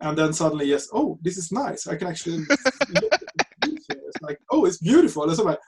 and 0.00 0.16
then 0.16 0.32
suddenly, 0.32 0.66
yes, 0.66 0.88
oh, 0.92 1.18
this 1.22 1.36
is 1.36 1.50
nice. 1.50 1.86
I 1.86 1.96
can 1.96 2.08
actually 2.08 2.44
it's 2.48 3.21
like, 4.22 4.40
oh, 4.50 4.64
it's 4.64 4.78
beautiful. 4.78 5.24
And 5.24 5.36
so 5.36 5.44
like, 5.44 5.58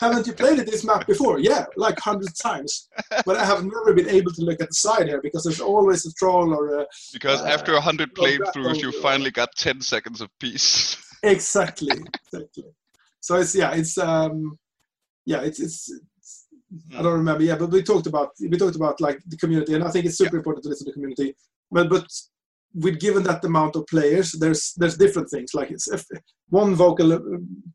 haven't 0.00 0.26
you 0.26 0.32
played 0.32 0.58
this 0.60 0.84
map 0.84 1.06
before? 1.06 1.38
Yeah, 1.38 1.66
like 1.76 1.98
hundreds 1.98 2.38
times. 2.38 2.88
But 3.26 3.36
I 3.36 3.44
have 3.44 3.64
never 3.64 3.92
been 3.92 4.08
able 4.08 4.32
to 4.32 4.42
look 4.42 4.60
at 4.60 4.68
the 4.68 4.74
side 4.74 5.08
here 5.08 5.20
because 5.20 5.44
there's 5.44 5.60
always 5.60 6.06
a 6.06 6.12
troll 6.14 6.54
or 6.54 6.80
a. 6.80 6.86
Because 7.12 7.40
uh, 7.40 7.46
after 7.46 7.74
a 7.74 7.80
hundred 7.80 8.14
playthroughs, 8.14 8.80
you 8.80 8.92
finally 9.00 9.30
got 9.30 9.50
ten 9.56 9.80
seconds 9.80 10.20
of 10.20 10.30
peace. 10.38 10.96
exactly, 11.22 11.96
exactly. 12.32 12.64
So 13.20 13.36
it's 13.36 13.54
yeah, 13.54 13.72
it's 13.72 13.98
um, 13.98 14.58
yeah, 15.26 15.40
it's 15.42 15.60
it's. 15.60 15.90
it's 15.90 16.46
I 16.96 17.02
don't 17.02 17.12
remember, 17.12 17.44
yeah, 17.44 17.56
but 17.56 17.70
we 17.70 17.82
talked 17.82 18.06
about 18.06 18.32
we 18.40 18.56
talked 18.56 18.76
about 18.76 19.00
like 19.00 19.20
the 19.26 19.36
community, 19.36 19.74
and 19.74 19.84
I 19.84 19.90
think 19.90 20.06
it's 20.06 20.18
super 20.18 20.36
yeah. 20.36 20.40
important 20.40 20.64
to 20.64 20.70
listen 20.70 20.86
to 20.86 20.90
the 20.90 20.94
community. 20.94 21.36
But 21.70 21.88
but 21.88 22.06
with 22.74 22.98
given 22.98 23.22
that 23.22 23.44
amount 23.44 23.76
of 23.76 23.86
players, 23.86 24.32
there's 24.32 24.74
there's 24.76 24.96
different 24.96 25.30
things. 25.30 25.54
Like 25.54 25.72
one 26.48 26.74
vocal 26.74 27.12
uh, 27.12 27.18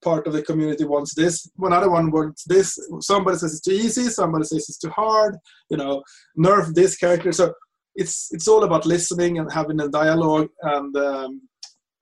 part 0.04 0.28
of 0.28 0.34
the 0.34 0.44
community 0.44 0.86
wants 0.86 1.14
this, 1.16 1.50
one 1.56 1.74
other 1.74 1.90
one 1.90 2.12
wants 2.12 2.44
this. 2.46 2.78
Somebody 3.02 3.38
says 3.38 3.54
it's 3.54 3.62
too 3.62 3.72
easy, 3.72 4.10
somebody 4.10 4.46
says 4.46 4.68
it's 4.70 4.78
too 4.78 4.90
hard. 4.90 5.38
You 5.70 5.78
know, 5.78 6.04
nerf 6.38 6.74
this 6.74 6.98
character. 6.98 7.32
So 7.32 7.54
it's 7.96 8.30
it's 8.32 8.48
all 8.48 8.64
about 8.64 8.86
listening 8.86 9.40
and 9.40 9.52
having 9.52 9.80
a 9.80 9.90
dialogue 9.90 10.50
and 10.62 10.96
um, 10.98 11.42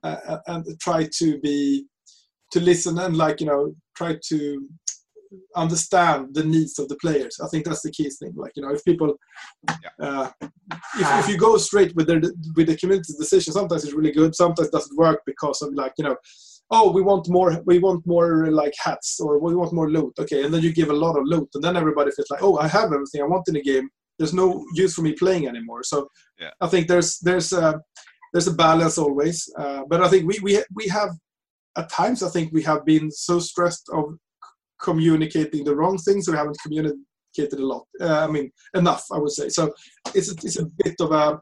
uh, 0.03 0.37
and 0.47 0.65
try 0.81 1.07
to 1.17 1.39
be 1.39 1.85
to 2.51 2.59
listen 2.59 2.97
and 2.99 3.15
like 3.17 3.39
you 3.41 3.47
know 3.47 3.73
try 3.95 4.17
to 4.29 4.67
understand 5.55 6.33
the 6.33 6.43
needs 6.43 6.79
of 6.79 6.87
the 6.89 6.95
players. 6.97 7.39
I 7.43 7.47
think 7.47 7.65
that's 7.65 7.81
the 7.81 7.91
key 7.91 8.09
thing. 8.09 8.33
Like 8.35 8.53
you 8.55 8.63
know, 8.63 8.73
if 8.73 8.83
people, 8.83 9.15
uh, 10.01 10.29
if, 10.41 11.19
if 11.19 11.29
you 11.29 11.37
go 11.37 11.57
straight 11.57 11.95
with 11.95 12.07
the 12.07 12.33
with 12.55 12.67
the 12.67 12.77
community 12.77 13.13
decision, 13.17 13.53
sometimes 13.53 13.83
it's 13.83 13.93
really 13.93 14.11
good. 14.11 14.35
Sometimes 14.35 14.67
it 14.67 14.71
doesn't 14.73 14.97
work 14.97 15.21
because 15.25 15.61
of 15.61 15.73
like 15.73 15.93
you 15.97 16.05
know, 16.05 16.15
oh 16.71 16.91
we 16.91 17.01
want 17.01 17.29
more, 17.29 17.61
we 17.65 17.79
want 17.79 18.05
more 18.05 18.47
like 18.51 18.73
hats 18.83 19.19
or 19.19 19.39
we 19.39 19.55
want 19.55 19.73
more 19.73 19.89
loot. 19.89 20.13
Okay, 20.19 20.43
and 20.43 20.53
then 20.53 20.61
you 20.61 20.73
give 20.73 20.89
a 20.89 20.93
lot 21.05 21.17
of 21.17 21.25
loot, 21.25 21.49
and 21.53 21.63
then 21.63 21.77
everybody 21.77 22.11
feels 22.11 22.29
like, 22.29 22.43
oh 22.43 22.57
I 22.57 22.67
have 22.67 22.93
everything 22.93 23.21
I 23.21 23.25
want 23.25 23.47
in 23.47 23.55
the 23.55 23.61
game. 23.61 23.89
There's 24.17 24.33
no 24.33 24.65
use 24.73 24.95
for 24.95 25.03
me 25.03 25.13
playing 25.13 25.47
anymore. 25.47 25.83
So 25.83 26.09
yeah. 26.39 26.51
I 26.59 26.67
think 26.67 26.87
there's 26.87 27.19
there's 27.19 27.53
a 27.53 27.79
there's 28.33 28.47
a 28.47 28.53
balance 28.53 28.97
always. 28.97 29.49
Uh, 29.57 29.83
but 29.89 30.01
I 30.01 30.07
think 30.09 30.27
we 30.27 30.39
we 30.41 30.63
we 30.73 30.87
have 30.87 31.11
at 31.77 31.89
times 31.89 32.23
I 32.23 32.29
think 32.29 32.51
we 32.51 32.63
have 32.63 32.85
been 32.85 33.11
so 33.11 33.39
stressed 33.39 33.89
of 33.93 34.17
communicating 34.81 35.63
the 35.63 35.75
wrong 35.75 35.97
things. 35.97 36.27
We 36.27 36.35
haven't 36.35 36.57
communicated 36.61 37.59
a 37.59 37.65
lot. 37.65 37.85
Uh, 37.99 38.25
I 38.27 38.27
mean, 38.27 38.51
enough, 38.73 39.05
I 39.11 39.17
would 39.17 39.31
say. 39.31 39.49
So 39.49 39.73
it's 40.13 40.31
a, 40.31 40.35
it's 40.45 40.59
a 40.59 40.65
bit 40.83 40.95
of 40.99 41.11
a 41.11 41.39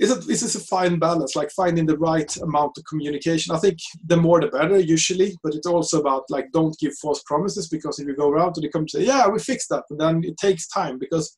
it's 0.00 0.10
a, 0.10 0.30
it's 0.30 0.54
a 0.54 0.60
fine 0.60 0.98
balance, 0.98 1.36
like 1.36 1.50
finding 1.50 1.84
the 1.84 1.98
right 1.98 2.34
amount 2.38 2.78
of 2.78 2.84
communication. 2.88 3.54
I 3.54 3.58
think 3.58 3.76
the 4.06 4.16
more 4.16 4.40
the 4.40 4.48
better, 4.48 4.78
usually, 4.78 5.36
but 5.42 5.54
it's 5.54 5.66
also 5.66 6.00
about 6.00 6.24
like 6.30 6.50
don't 6.52 6.76
give 6.78 6.94
false 6.94 7.22
promises 7.26 7.68
because 7.68 7.98
if 7.98 8.08
you 8.08 8.16
go 8.16 8.30
around 8.30 8.54
to 8.54 8.62
the 8.62 8.70
company 8.70 9.04
say, 9.04 9.06
yeah, 9.06 9.28
we 9.28 9.38
fixed 9.38 9.68
that, 9.68 9.84
and 9.90 10.00
then 10.00 10.22
it 10.24 10.38
takes 10.38 10.68
time 10.68 10.98
because 10.98 11.36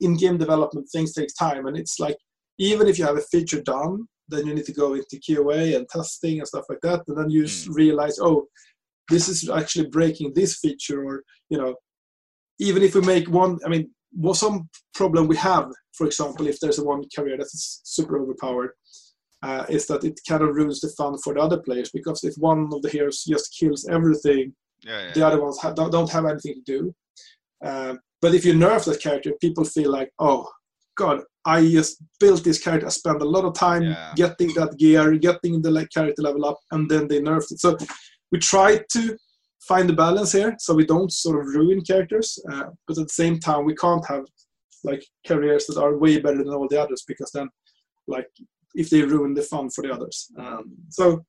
in 0.00 0.16
game 0.16 0.38
development 0.38 0.88
things 0.90 1.14
takes 1.14 1.34
time, 1.34 1.66
and 1.66 1.76
it's 1.76 2.00
like 2.00 2.16
even 2.58 2.88
if 2.88 2.98
you 2.98 3.04
have 3.04 3.16
a 3.16 3.22
feature 3.22 3.62
done, 3.62 4.08
then 4.28 4.44
you 4.44 4.54
need 4.54 4.64
to 4.64 4.72
go 4.72 4.94
into 4.94 5.16
QA 5.16 5.76
and 5.76 5.88
testing 5.88 6.40
and 6.40 6.48
stuff 6.48 6.64
like 6.68 6.80
that, 6.82 7.04
and 7.06 7.16
then 7.16 7.30
you 7.30 7.44
mm. 7.44 7.74
realize, 7.76 8.18
oh, 8.18 8.44
this 9.10 9.28
is 9.28 9.48
actually 9.50 9.88
breaking 9.88 10.32
this 10.34 10.58
feature 10.58 11.04
or 11.04 11.22
you 11.48 11.58
know 11.58 11.74
even 12.58 12.82
if 12.82 12.94
we 12.94 13.00
make 13.02 13.28
one 13.28 13.58
i 13.64 13.68
mean 13.68 13.90
what 14.12 14.36
some 14.36 14.68
problem 14.94 15.26
we 15.28 15.36
have 15.36 15.66
for 15.92 16.06
example 16.06 16.46
if 16.46 16.58
there's 16.60 16.78
a 16.78 16.84
one 16.84 17.02
career 17.14 17.36
that's 17.36 17.80
super 17.84 18.18
overpowered 18.20 18.72
uh, 19.42 19.64
is 19.70 19.86
that 19.86 20.04
it 20.04 20.20
kind 20.28 20.42
of 20.42 20.54
ruins 20.54 20.80
the 20.80 20.88
fun 20.98 21.16
for 21.24 21.32
the 21.32 21.40
other 21.40 21.58
players 21.58 21.90
because 21.92 22.22
if 22.24 22.34
one 22.36 22.68
of 22.72 22.82
the 22.82 22.90
heroes 22.90 23.24
just 23.24 23.56
kills 23.58 23.86
everything 23.88 24.52
yeah, 24.84 25.06
yeah. 25.06 25.12
the 25.12 25.26
other 25.26 25.40
ones 25.42 25.58
ha- 25.58 25.72
don't, 25.72 25.90
don't 25.90 26.10
have 26.10 26.26
anything 26.26 26.54
to 26.54 26.72
do 26.72 26.94
uh, 27.64 27.94
but 28.20 28.34
if 28.34 28.44
you 28.44 28.52
nerf 28.52 28.84
that 28.84 29.02
character 29.02 29.32
people 29.40 29.64
feel 29.64 29.90
like 29.90 30.10
oh 30.18 30.46
god 30.96 31.20
I 31.46 31.66
just 31.70 32.02
built 32.18 32.44
this 32.44 32.62
character. 32.62 32.86
I 32.86 32.90
spent 32.90 33.22
a 33.22 33.24
lot 33.24 33.44
of 33.44 33.54
time 33.54 33.82
Yeah. 33.82 34.12
getting 34.14 34.52
that 34.54 34.76
gear, 34.76 35.16
getting 35.16 35.62
the 35.62 35.70
like, 35.70 35.90
character 35.90 36.22
level 36.22 36.44
up, 36.44 36.58
and 36.70 36.90
then 36.90 37.08
they 37.08 37.20
nerfed 37.20 37.52
it. 37.52 37.60
So 37.60 37.76
we 38.30 38.38
try 38.38 38.82
to 38.92 39.16
find 39.60 39.88
the 39.88 39.92
balance 39.92 40.32
here, 40.32 40.54
so 40.58 40.74
we 40.74 40.86
don't 40.86 41.12
sort 41.12 41.40
of 41.40 41.54
ruin 41.54 41.80
characters, 41.82 42.38
uh, 42.50 42.64
but 42.86 42.98
at 42.98 43.08
the 43.08 43.12
same 43.22 43.38
time, 43.38 43.64
we 43.64 43.74
can't 43.74 44.06
have 44.06 44.24
like 44.82 45.04
careers 45.26 45.66
that 45.66 45.78
are 45.78 45.98
way 45.98 46.18
better 46.18 46.38
than 46.38 46.54
all 46.54 46.68
the 46.68 46.80
others 46.80 47.04
because 47.06 47.30
then, 47.32 47.48
like, 48.06 48.28
if 48.74 48.88
they 48.88 49.02
ruin 49.02 49.34
the 49.34 49.42
fun 49.42 49.68
for 49.68 49.82
the 49.82 49.92
others. 49.92 50.28
Um, 50.38 50.72
so 50.88 51.24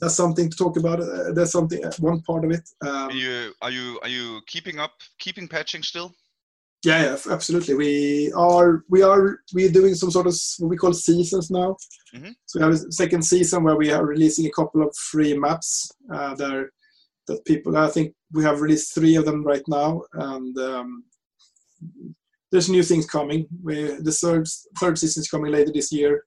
that's 0.00 0.14
something 0.14 0.50
to 0.50 0.56
talk 0.56 0.76
about. 0.76 1.00
Uh, 1.00 1.32
that's 1.32 1.52
something 1.52 1.82
one 2.00 2.20
part 2.22 2.44
of 2.44 2.50
it. 2.50 2.68
Um, 2.82 3.10
Are 3.10 3.12
you 3.12 3.52
are 3.62 3.70
you 3.70 3.98
are 4.02 4.08
you 4.08 4.40
keeping 4.46 4.78
up 4.78 4.92
keeping 5.18 5.48
patching 5.48 5.82
still? 5.82 6.12
Yeah, 6.86 7.02
yeah, 7.02 7.16
absolutely. 7.34 7.74
We 7.74 8.32
are 8.36 8.84
we 8.88 9.02
are 9.02 9.40
we 9.52 9.66
are 9.66 9.72
doing 9.72 9.94
some 9.96 10.12
sort 10.12 10.28
of 10.28 10.34
what 10.60 10.70
we 10.70 10.76
call 10.76 10.92
seasons 10.92 11.50
now. 11.50 11.76
Mhm. 12.14 12.32
So 12.46 12.58
we 12.58 12.64
have 12.64 12.74
a 12.74 12.92
second 12.92 13.22
season 13.22 13.64
where 13.64 13.74
we 13.76 13.90
are 13.90 14.06
releasing 14.06 14.46
a 14.46 14.56
couple 14.58 14.82
of 14.82 14.94
free 15.10 15.36
maps 15.36 15.90
uh, 16.14 16.36
there 16.36 16.70
that 17.26 17.44
people. 17.44 17.76
I 17.76 17.88
think 17.88 18.14
we 18.32 18.44
have 18.44 18.60
released 18.60 18.94
three 18.94 19.16
of 19.16 19.24
them 19.24 19.42
right 19.42 19.66
now, 19.66 20.02
and 20.12 20.56
um, 20.58 21.04
there's 22.52 22.68
new 22.70 22.84
things 22.84 23.06
coming. 23.06 23.48
We, 23.64 23.74
the 24.08 24.12
third 24.12 24.46
third 24.78 24.96
season 24.96 25.22
is 25.22 25.28
coming 25.28 25.50
later 25.50 25.72
this 25.72 25.90
year, 25.90 26.22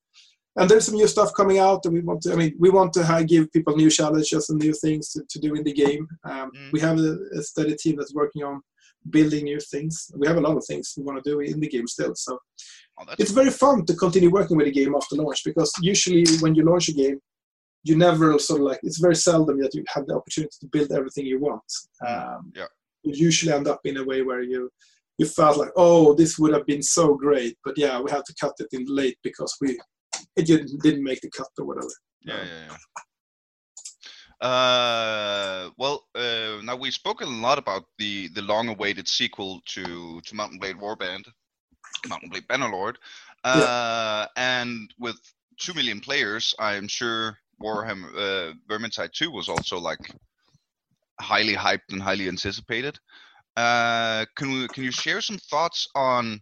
and 0.58 0.70
there's 0.70 0.88
some 0.88 0.96
new 0.96 1.08
stuff 1.08 1.34
coming 1.34 1.60
out. 1.60 1.86
And 1.86 1.94
we 1.94 2.02
want 2.02 2.22
to. 2.24 2.34
I 2.34 2.36
mean, 2.36 2.54
we 2.60 2.70
want 2.70 2.92
to 2.96 3.26
give 3.26 3.54
people 3.54 3.78
new 3.78 3.90
challenges 3.90 4.50
and 4.50 4.60
new 4.60 4.74
things 4.74 5.14
to, 5.14 5.24
to 5.30 5.40
do 5.40 5.56
in 5.56 5.64
the 5.64 5.74
game. 5.74 6.06
Um, 6.26 6.52
Mm. 6.52 6.72
We 6.74 6.80
have 6.82 6.98
a, 7.00 7.12
a 7.40 7.42
steady 7.44 7.76
team 7.78 7.96
that's 7.96 8.14
working 8.14 8.44
on 8.44 8.62
building 9.10 9.46
new 9.46 9.60
things. 9.60 10.12
We 10.16 10.28
have 10.28 10.38
a 10.38 10.42
lot 10.42 10.58
of 10.58 10.66
things 10.66 10.94
we 10.98 11.04
want 11.04 11.24
to 11.24 11.30
do 11.30 11.40
in 11.40 11.60
the 11.60 11.68
game 11.68 11.88
still. 11.88 12.14
So 12.16 12.40
Oh, 13.00 13.06
it's 13.18 13.32
very 13.32 13.50
fun 13.50 13.86
to 13.86 13.96
continue 13.96 14.30
working 14.30 14.58
with 14.58 14.68
a 14.68 14.72
game 14.72 14.94
after 14.94 15.16
launch 15.16 15.44
because 15.46 15.72
usually 15.82 16.26
when 16.42 16.54
you 16.54 16.64
launch 16.64 16.90
a 16.90 16.94
game, 16.94 17.20
you 17.84 17.96
never 17.96 18.38
sort 18.40 18.60
of 18.60 18.66
like 18.68 18.80
it's 18.84 19.00
very 19.00 19.16
seldom 19.16 19.60
that 19.62 19.74
you 19.74 19.84
have 19.88 20.06
the 20.06 20.16
opportunity 20.16 20.54
to 20.60 20.68
build 20.68 20.92
everything 20.92 21.26
you 21.26 21.40
want. 21.40 21.64
Um, 22.06 22.52
Yeah. 22.56 22.66
You 23.04 23.14
usually 23.16 23.54
end 23.54 23.68
up 23.70 23.80
in 23.86 23.98
a 23.98 24.04
way 24.04 24.22
where 24.22 24.42
you 24.42 24.70
you 25.18 25.26
felt 25.26 25.58
like, 25.58 25.72
oh, 25.78 26.14
this 26.14 26.38
would 26.40 26.54
have 26.54 26.66
been 26.66 26.82
so 26.82 27.14
great, 27.14 27.58
but 27.64 27.78
yeah, 27.78 28.00
we 28.02 28.10
had 28.12 28.26
to 28.26 28.34
cut 28.40 28.54
it 28.60 28.68
in 28.72 28.86
late 28.88 29.18
because 29.24 29.56
we 29.62 29.78
it 30.36 30.46
didn't, 30.46 30.82
didn't 30.82 31.04
make 31.04 31.22
the 31.22 31.30
cut 31.30 31.48
or 31.60 31.66
whatever. 31.66 31.94
yeah 32.22 32.44
yeah 32.44 32.66
yeah. 32.70 32.78
Uh, 34.42 35.70
well, 35.78 36.08
uh, 36.16 36.62
now 36.64 36.76
we've 36.76 36.94
spoken 36.94 37.28
a 37.28 37.42
lot 37.42 37.58
about 37.58 37.84
the 37.98 38.30
the 38.30 38.42
long-awaited 38.42 39.08
sequel 39.08 39.62
to 39.66 40.22
to 40.22 40.36
Mount 40.36 40.60
& 40.60 40.62
Blade 40.62 40.78
Warband, 40.78 41.26
Mount 42.08 42.24
& 42.28 42.30
Blade 42.30 42.48
Bannerlord, 42.48 42.96
uh, 43.44 44.26
and 44.38 44.94
with 44.98 45.18
two 45.60 45.74
million 45.74 46.00
players, 46.00 46.56
I'm 46.60 46.88
sure 46.88 47.38
Warhammer 47.62 48.10
uh, 48.16 48.54
Vermintide 48.70 49.12
2 49.12 49.30
was 49.30 49.50
also 49.50 49.78
like 49.78 50.00
highly 51.20 51.56
hyped 51.56 51.92
and 51.92 52.02
highly 52.02 52.28
anticipated. 52.28 52.98
Uh, 53.58 54.26
can 54.38 54.52
we 54.52 54.68
can 54.70 54.84
you 54.84 54.92
share 54.92 55.22
some 55.22 55.38
thoughts 55.38 55.88
on 55.96 56.40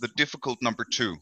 the 0.00 0.08
difficult 0.16 0.58
number 0.62 0.84
two? 0.84 1.16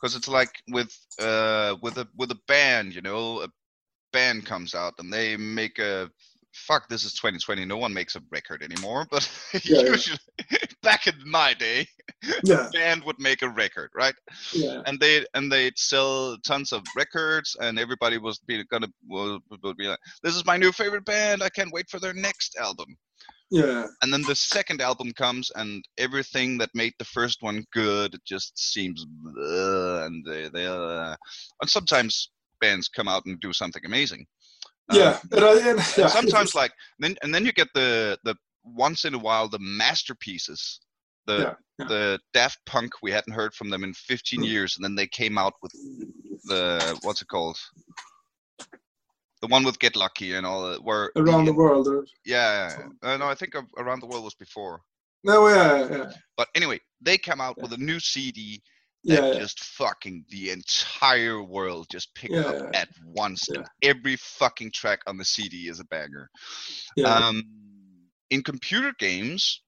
Because 0.00 0.16
it's 0.16 0.28
like 0.28 0.50
with 0.68 0.92
uh 1.20 1.76
with 1.82 1.98
a 1.98 2.08
with 2.16 2.32
a 2.32 2.38
band, 2.48 2.94
you 2.94 3.02
know, 3.02 3.42
a 3.42 3.48
band 4.12 4.46
comes 4.46 4.74
out 4.74 4.94
and 4.98 5.12
they 5.12 5.36
make 5.36 5.78
a 5.78 6.10
fuck. 6.52 6.88
This 6.88 7.04
is 7.04 7.12
2020. 7.14 7.64
No 7.64 7.76
one 7.76 7.94
makes 7.94 8.16
a 8.16 8.22
record 8.30 8.62
anymore, 8.62 9.06
but 9.10 9.28
Yeah, 9.64 9.82
yeah. 9.82 9.90
usually 9.90 10.18
back 10.82 11.06
in 11.06 11.14
my 11.24 11.54
day, 11.54 11.86
Yeah, 12.44 12.68
band 12.72 13.04
would 13.04 13.18
make 13.20 13.42
a 13.42 13.48
record, 13.48 13.90
right? 13.94 14.14
yeah, 14.52 14.82
and 14.86 14.98
they 15.00 15.24
and 15.34 15.50
they'd 15.50 15.78
sell 15.78 16.36
tons 16.46 16.72
of 16.72 16.82
records 16.96 17.56
and 17.60 17.78
everybody 17.78 18.18
was 18.18 18.38
be 18.40 18.62
gonna 18.64 18.88
will, 19.08 19.40
will 19.62 19.74
be 19.74 19.86
like 19.86 19.98
this 20.22 20.34
is 20.36 20.44
my 20.44 20.56
new 20.56 20.72
favorite 20.72 21.04
band 21.04 21.42
i 21.42 21.48
can't 21.48 21.72
wait 21.72 21.88
for 21.88 21.98
their 22.00 22.14
next 22.14 22.56
album 22.58 22.86
yeah, 23.52 23.86
and 24.02 24.12
then 24.12 24.22
the 24.22 24.34
second 24.36 24.80
album 24.80 25.12
comes 25.12 25.50
and 25.56 25.84
everything 25.98 26.56
that 26.58 26.70
made 26.74 26.92
the 26.98 27.04
first 27.04 27.38
one 27.42 27.64
good 27.72 28.16
just 28.24 28.56
seems 28.56 29.04
and 29.36 30.24
they, 30.24 30.48
they 30.48 30.66
uh, 30.66 31.16
and 31.60 31.68
sometimes 31.70 32.30
bands 32.60 32.88
come 32.88 33.08
out 33.08 33.24
and 33.26 33.40
do 33.40 33.52
something 33.52 33.84
amazing 33.84 34.26
Uh, 34.92 34.96
yeah. 34.98 35.18
And 35.36 35.44
I, 35.44 35.52
and, 35.70 35.78
and 35.78 35.98
yeah, 35.98 36.08
sometimes 36.08 36.54
like 36.54 36.72
then 36.98 37.14
and 37.22 37.32
then 37.34 37.44
you 37.46 37.52
get 37.52 37.68
the 37.74 38.18
the 38.24 38.34
once 38.64 39.04
in 39.04 39.14
a 39.14 39.18
while 39.26 39.48
the 39.48 39.58
masterpieces 39.60 40.80
the 41.26 41.38
Yeah, 41.38 41.54
yeah. 41.78 41.86
the 41.92 42.02
daft 42.34 42.58
punk 42.66 42.90
we 43.02 43.10
hadn't 43.16 43.34
heard 43.40 43.52
from 43.54 43.68
them 43.70 43.84
in 43.84 43.92
15 43.94 44.40
Mm. 44.40 44.46
years 44.52 44.70
and 44.76 44.84
then 44.84 44.94
they 44.96 45.06
came 45.06 45.36
out 45.42 45.54
with 45.62 45.72
the 46.50 46.98
what's 47.02 47.22
it 47.22 47.28
called 47.28 47.58
the 49.42 49.46
one 49.48 49.64
with 49.64 49.78
get 49.78 49.96
lucky 49.96 50.34
and 50.34 50.44
all 50.46 50.62
that 50.68 50.82
where 50.84 51.10
around 51.16 51.44
the 51.46 51.52
world. 51.62 51.86
Or, 51.88 52.04
yeah 52.24 52.76
uh, 53.02 53.16
no 53.16 53.26
i 53.26 53.34
think 53.34 53.52
around 53.78 54.00
the 54.00 54.06
world 54.10 54.24
was 54.24 54.34
before 54.34 54.76
no, 55.22 55.48
yeah, 55.48 55.88
yeah, 55.96 56.10
but 56.38 56.48
anyway 56.54 56.78
they 57.06 57.18
come 57.18 57.40
out 57.46 57.56
with 57.62 57.72
a 57.74 57.76
new 57.90 58.00
cd 58.00 58.40
yeah, 58.42 58.58
that 59.04 59.34
yeah. 59.34 59.38
just 59.38 59.60
fucking 59.64 60.24
the 60.28 60.50
entire 60.50 61.42
world 61.42 61.86
just 61.90 62.14
picked 62.14 62.34
Yeah, 62.34 62.40
up 62.42 62.74
at 62.74 62.88
once 63.04 63.48
Yeah. 63.48 63.60
and 63.60 63.66
every 63.82 64.16
fucking 64.16 64.72
track 64.72 65.00
on 65.06 65.16
the 65.16 65.24
cd 65.24 65.68
is 65.68 65.80
a 65.80 65.84
banger 65.84 66.28
yeah. 66.96 67.06
um, 67.08 67.42
in 68.30 68.42
computer 68.42 68.92
games, 68.98 69.62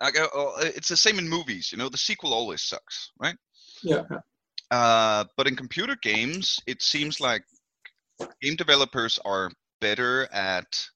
like, 0.00 0.18
uh, 0.18 0.24
uh, 0.34 0.52
it's 0.60 0.88
the 0.88 0.96
same 0.96 1.18
in 1.18 1.28
movies. 1.28 1.70
You 1.72 1.78
know, 1.78 1.88
the 1.88 1.98
sequel 1.98 2.34
always 2.34 2.62
sucks, 2.62 3.10
right? 3.18 3.36
yeah. 3.82 4.02
Uh, 4.70 5.24
but 5.36 5.46
in 5.46 5.54
computer 5.56 5.96
games, 6.02 6.58
it 6.66 6.80
seems 6.82 7.20
like 7.20 7.42
game 8.40 8.56
developers 8.56 9.18
are 9.24 9.50
better 9.80 10.28
at 10.32 10.88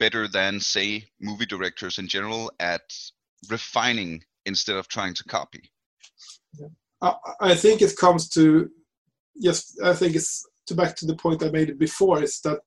better 0.00 0.26
than 0.26 0.58
say 0.58 1.04
movie 1.20 1.46
directors 1.46 1.98
in 1.98 2.08
general 2.08 2.50
at 2.58 2.80
refining 3.48 4.22
instead 4.46 4.76
of 4.76 4.88
trying 4.88 5.14
to 5.14 5.24
copy. 5.24 5.70
I, 7.02 7.14
I 7.40 7.54
think 7.54 7.82
it 7.82 7.96
comes 7.96 8.28
to 8.30 8.70
yes. 9.34 9.76
I 9.82 9.94
think 9.94 10.14
it's 10.16 10.46
to 10.66 10.74
back 10.74 10.96
to 10.96 11.06
the 11.06 11.16
point 11.16 11.42
I 11.42 11.50
made 11.50 11.78
before. 11.78 12.22
Is 12.22 12.40
that 12.40 12.60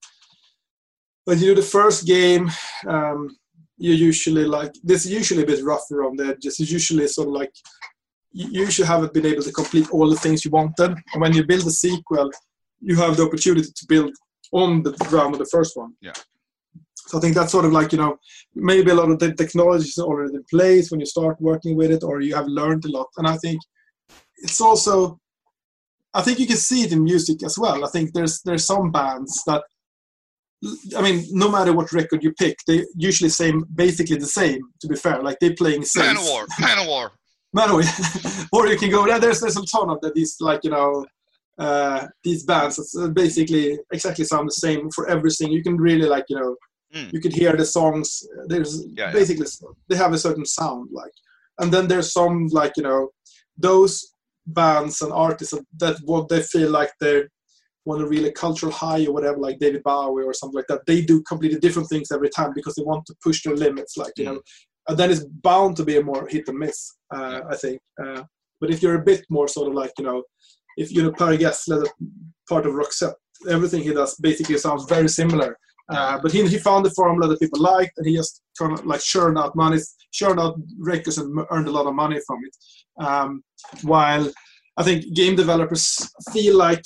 when 1.26 1.39
you 1.39 1.48
do 1.48 1.56
the 1.56 1.67
first 1.67 2.06
game, 2.06 2.50
um, 2.88 3.38
you 3.78 3.93
usually 3.93 4.46
like 4.46 4.74
this. 4.84 5.06
Is 5.06 5.12
usually 5.12 5.43
a 5.43 5.48
bit 5.48 5.63
rough 5.63 5.89
around 5.91 6.17
the 6.17 6.28
edges. 6.28 6.60
It's 6.60 6.72
usually 6.72 7.08
sort 7.08 7.28
of 7.28 7.34
like 7.34 7.54
you 8.32 8.48
usually 8.65 8.88
haven't 8.88 9.13
been 9.13 9.28
able 9.28 9.43
to 9.43 9.52
complete 9.52 9.89
all 9.91 10.10
the 10.10 10.15
things 10.15 10.43
you 10.43 10.52
wanted. 10.52 10.96
And 11.13 11.22
when 11.22 11.34
you 11.34 11.46
build 11.46 11.67
a 11.67 11.72
sequel, 11.72 12.32
you 12.82 12.96
have 12.96 13.15
the 13.15 13.24
opportunity 13.24 13.69
to 13.74 13.86
build 13.88 14.13
on 14.52 14.84
the 14.84 14.91
ground 15.10 15.36
of 15.36 15.39
the 15.39 15.46
first 15.46 15.78
one. 15.78 15.93
Yeah. 16.02 16.13
So 17.08 17.18
I 17.18 17.22
think 17.22 17.36
that's 17.36 17.52
sort 17.52 17.66
of 17.66 17.72
like 17.72 17.92
you 17.92 17.98
know 17.98 18.18
maybe 18.56 18.92
a 18.92 18.96
lot 18.96 19.12
of 19.12 19.20
the 19.20 19.34
technology 19.34 19.88
is 19.88 20.00
already 20.00 20.36
in 20.36 20.44
place 20.50 20.89
when 20.89 21.00
you 21.00 21.06
start 21.06 21.42
working 21.42 21.76
with 21.76 21.92
it, 21.92 22.04
or 22.04 22.22
you 22.22 22.36
have 22.36 22.48
learned 22.48 22.86
a 22.86 22.92
lot. 22.92 23.08
And 23.18 23.28
I 23.28 23.38
think 23.38 23.62
it's 24.38 24.62
also 24.62 25.20
I 26.13 26.22
think 26.22 26.39
you 26.39 26.48
can 26.48 26.58
see 26.58 26.84
it 26.84 26.92
in 26.92 27.04
music 27.04 27.44
as 27.44 27.58
well. 27.58 27.84
I 27.84 27.89
think 27.89 28.13
there's 28.13 28.42
there's 28.42 28.66
some 28.66 28.92
bands 28.92 29.44
that 29.46 29.63
I 30.96 31.02
mean, 31.02 31.26
no 31.32 31.50
matter 31.50 31.74
what 31.74 31.92
record 31.92 32.24
you 32.24 32.32
pick, 32.34 32.58
they 32.68 32.86
usually 32.96 33.30
same 33.30 33.66
basically 33.76 34.18
the 34.18 34.26
same. 34.26 34.62
To 34.82 34.88
be 34.88 34.96
fair, 34.96 35.22
like 35.22 35.38
they're 35.39 35.56
playing 35.56 35.84
safe. 35.84 36.18
Manowar, 36.18 36.46
Manowar. 36.60 37.10
Manowar. 37.56 38.48
or 38.54 38.68
you 38.68 38.78
can 38.78 38.89
go 38.89 39.06
there. 39.06 39.20
There's 39.20 39.42
there's 39.42 39.58
a 39.58 39.66
ton 39.66 39.89
of 39.89 40.00
that. 40.02 40.13
These 40.13 40.38
like 40.39 40.62
you 40.63 40.70
know 40.70 41.06
uh, 41.58 42.08
these 42.24 42.44
bands 42.44 42.78
that's 42.78 42.96
uh, 42.98 43.10
basically 43.10 43.78
exactly 43.92 44.26
sound 44.26 44.48
the 44.48 44.54
same 44.54 44.89
for 44.92 45.10
everything. 45.10 45.52
You 45.52 45.63
can 45.63 45.78
really 45.78 46.08
like 46.08 46.26
you 46.30 46.39
know 46.39 46.56
Mm. 46.93 47.12
you 47.13 47.19
could 47.19 47.34
hear 47.34 47.56
the 47.56 47.65
songs. 47.65 48.08
There's 48.47 48.86
Yeah, 48.86 49.08
yeah. 49.08 49.12
basically 49.13 49.47
they 49.89 49.95
have 49.95 50.13
a 50.13 50.17
certain 50.17 50.45
sound 50.45 50.89
like, 50.91 51.12
and 51.60 51.71
then 51.73 51.88
there's 51.88 52.13
some 52.13 52.47
like 52.47 52.73
you 52.77 52.84
know 52.84 53.10
those 53.58 54.13
bands 54.45 55.01
and 55.01 55.12
artists 55.12 55.53
that 55.79 55.97
what 56.03 56.29
they 56.29 56.41
feel 56.41 56.69
like 56.69 56.91
they 56.99 57.23
want 57.86 58.01
a 58.01 58.08
really 58.08 58.32
cultural 58.32 58.71
high 58.71 59.06
or 59.06 59.13
whatever, 59.13 59.38
like 59.38 59.60
David 59.60 59.84
Bowie 59.84 60.23
or 60.23 60.34
something 60.34 60.56
like 60.56 60.67
that. 60.69 60.86
They 60.86 61.01
do 61.01 61.21
completely 61.23 61.60
different 61.60 61.89
things 61.89 62.12
every 62.12 62.29
time 62.29 62.51
because 62.56 62.75
they 62.75 62.84
want 62.84 63.06
to 63.08 63.15
push 63.21 63.43
their 63.43 63.56
limits, 63.56 63.97
like 63.97 64.13
you 64.17 64.25
know. 64.25 64.41
And 64.88 64.97
then 64.97 65.12
it's 65.12 65.25
bound 65.25 65.77
to 65.77 65.86
be 65.86 65.97
a 65.97 66.03
more 66.03 66.27
hit 66.27 66.47
and 66.47 66.60
miss, 66.60 66.95
uh, 67.13 67.17
Mm. 67.17 67.32
Yeah. 67.32 67.41
I 67.49 67.56
think. 67.56 67.79
Uh, 68.03 68.23
but 68.60 68.71
if 68.71 68.82
you're 68.82 69.01
a 69.01 69.03
bit 69.12 69.25
more 69.29 69.47
sort 69.47 69.67
of 69.69 69.73
like 69.73 69.91
you 69.97 70.06
know, 70.06 70.23
if 70.77 70.91
you 70.91 71.03
know 71.03 71.12
Per 71.12 71.38
Gessle, 71.38 71.82
the 71.84 71.89
part 72.49 72.65
of 72.65 72.73
Roxette, 72.73 73.15
everything 73.49 73.82
he 73.84 73.93
does 73.93 74.15
basically 74.15 74.58
sounds 74.58 74.86
very 74.86 75.10
similar. 75.10 75.58
Uh, 75.93 76.19
but 76.21 76.32
he, 76.32 76.45
he 76.47 76.58
found 76.58 76.84
the 76.84 76.89
formula 76.91 77.27
that 77.27 77.39
people 77.39 77.62
liked, 77.62 77.97
and 77.97 78.08
he 78.08 78.15
just 78.15 78.41
kind 78.58 78.73
of 78.73 78.84
like 78.86 79.01
churned 79.01 79.38
out 79.38 79.56
money, 79.56 79.79
churned 80.12 80.39
out 80.39 80.56
records, 80.79 81.19
and 81.19 81.45
earned 81.51 81.67
a 81.67 81.71
lot 81.71 81.86
of 81.86 81.93
money 81.93 82.19
from 82.25 82.39
it. 82.47 83.06
Um, 83.06 83.43
while 83.84 84.32
I 84.77 84.84
think 84.84 85.13
game 85.13 85.36
developers 85.36 86.10
feel 86.32 86.58
like, 86.58 86.84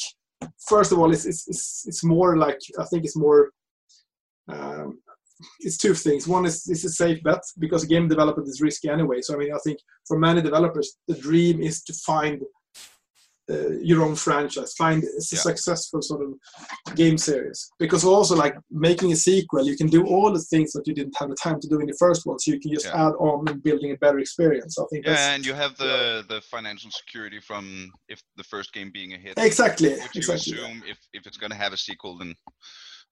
first 0.67 0.91
of 0.91 0.99
all, 0.99 1.11
it's 1.13 1.25
it's, 1.25 1.47
it's, 1.47 1.85
it's 1.87 2.03
more 2.03 2.37
like 2.37 2.59
I 2.79 2.85
think 2.85 3.05
it's 3.05 3.15
more. 3.15 3.51
Um, 4.49 4.99
it's 5.59 5.77
two 5.77 5.93
things. 5.93 6.27
One 6.27 6.45
is 6.45 6.67
it's 6.67 6.83
a 6.83 6.89
safe 6.89 7.21
bet 7.23 7.41
because 7.59 7.83
a 7.83 7.87
game 7.87 8.07
development 8.07 8.49
is 8.49 8.59
risky 8.59 8.89
anyway. 8.89 9.21
So 9.21 9.35
I 9.35 9.37
mean, 9.37 9.53
I 9.53 9.59
think 9.63 9.77
for 10.07 10.17
many 10.17 10.41
developers, 10.41 10.97
the 11.07 11.15
dream 11.15 11.61
is 11.61 11.83
to 11.83 11.93
find 11.93 12.41
uh, 13.49 13.69
your 13.89 14.03
own 14.03 14.15
franchise, 14.15 14.73
find 14.73 15.03
it's 15.03 15.31
a 15.31 15.35
Yeah. 15.35 15.41
successful 15.41 16.01
sort 16.01 16.21
of 16.25 16.95
game 16.95 17.17
series. 17.17 17.59
Because 17.79 18.03
also 18.03 18.35
like 18.35 18.55
making 18.69 19.11
a 19.11 19.15
sequel, 19.15 19.65
you 19.65 19.77
can 19.77 19.87
do 19.87 20.05
all 20.05 20.33
the 20.33 20.39
things 20.53 20.73
that 20.73 20.85
you 20.87 20.93
didn't 20.93 21.15
have 21.19 21.29
the 21.29 21.35
time 21.35 21.59
to 21.61 21.67
do 21.67 21.79
in 21.79 21.87
the 21.87 21.95
first 21.97 22.25
one. 22.25 22.37
So 22.39 22.51
you 22.51 22.59
can 22.59 22.71
just 22.73 22.85
Yeah. 22.87 23.07
add 23.07 23.13
on 23.19 23.47
and 23.49 23.63
building 23.63 23.91
a 23.91 23.97
better 23.97 24.19
experience. 24.19 24.77
I 24.77 24.85
think 24.89 25.05
that's 25.05 25.19
Yeah, 25.21 25.33
and 25.35 25.45
you 25.45 25.53
have 25.53 25.73
the 25.77 26.25
the 26.27 26.41
financial 26.41 26.91
security 26.91 27.39
from 27.39 27.63
if 28.09 28.19
the 28.35 28.43
first 28.53 28.73
game 28.73 28.89
being 28.91 29.13
a 29.13 29.17
hit. 29.25 29.33
exactly 29.37 29.91
Which 30.03 30.15
you 30.15 30.19
exactly. 30.23 30.53
assume 30.53 30.83
if, 30.91 30.97
if 31.13 31.21
it's 31.27 31.37
going 31.37 31.51
to 31.55 31.57
have 31.63 31.73
a 31.73 31.77
sequel, 31.77 32.17
then. 32.17 32.33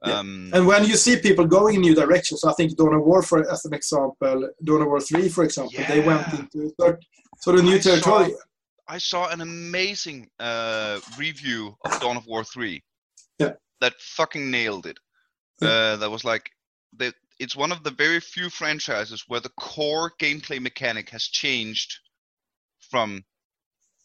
Yeah. 0.06 0.20
Um, 0.20 0.52
And 0.54 0.68
when 0.68 0.84
you 0.90 0.98
see 0.98 1.16
people 1.28 1.46
going 1.58 1.76
in 1.76 1.82
new 1.82 1.96
directions, 1.96 2.44
I 2.44 2.54
think 2.58 2.76
Dawn 2.76 2.94
of 3.00 3.04
War, 3.10 3.22
for 3.24 3.50
as 3.56 3.64
an 3.66 3.74
example, 3.74 4.50
Dawn 4.68 4.82
of 4.82 4.88
War 4.88 5.00
3, 5.00 5.30
for 5.30 5.44
example, 5.46 5.82
they 5.88 6.02
went 6.02 6.26
into 6.38 6.60
sort- 6.80 7.04
sort 7.46 7.58
of 7.60 7.64
new 7.64 7.78
I 7.78 7.80
saw- 7.80 7.90
territory. 7.90 8.36
I 8.88 8.98
saw 8.98 9.30
an 9.30 9.42
amazing 9.42 10.30
uh, 10.40 11.00
review 11.18 11.76
of 11.84 12.00
Dawn 12.00 12.18
of 12.18 12.28
War 12.28 12.44
3. 12.44 12.82
Yeah. 13.40 13.54
That 13.82 13.94
fucking 14.00 14.50
nailed 14.50 14.86
it. 14.86 14.98
Yeah. 15.62 15.70
Uh, 15.70 15.96
that 15.98 16.12
was 16.12 16.24
like, 16.24 16.50
that 16.98 17.14
it's 17.40 17.56
one 17.56 17.72
of 17.72 17.84
the 17.84 17.92
very 17.92 18.20
few 18.20 18.50
franchises 18.50 19.26
where 19.28 19.40
the 19.40 19.52
core 19.60 20.12
gameplay 20.20 20.62
mechanic 20.62 21.10
has 21.10 21.24
changed 21.24 22.00
from 22.80 23.24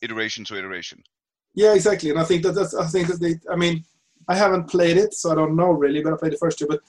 iteration 0.03 0.45
to 0.45 0.57
iteration. 0.57 1.03
Yeah, 1.55 1.75
exactly. 1.75 2.11
And 2.11 2.19
I 2.19 2.25
think 2.25 2.43
that 2.45 2.53
that's, 2.53 2.75
I 2.75 2.87
think 2.87 3.09
that 3.09 3.21
they, 3.21 3.35
I 3.53 3.57
mean, 3.57 3.85
I 4.29 4.37
haven't 4.37 4.69
played 4.69 4.97
it, 4.97 5.14
so 5.14 5.31
I 5.31 5.35
don't 5.35 5.57
know 5.57 5.71
really, 5.71 6.03
but 6.03 6.12
I 6.12 6.16
played 6.16 6.33
the 6.33 6.38
first 6.38 6.59
two. 6.59 6.66
But 6.66 6.81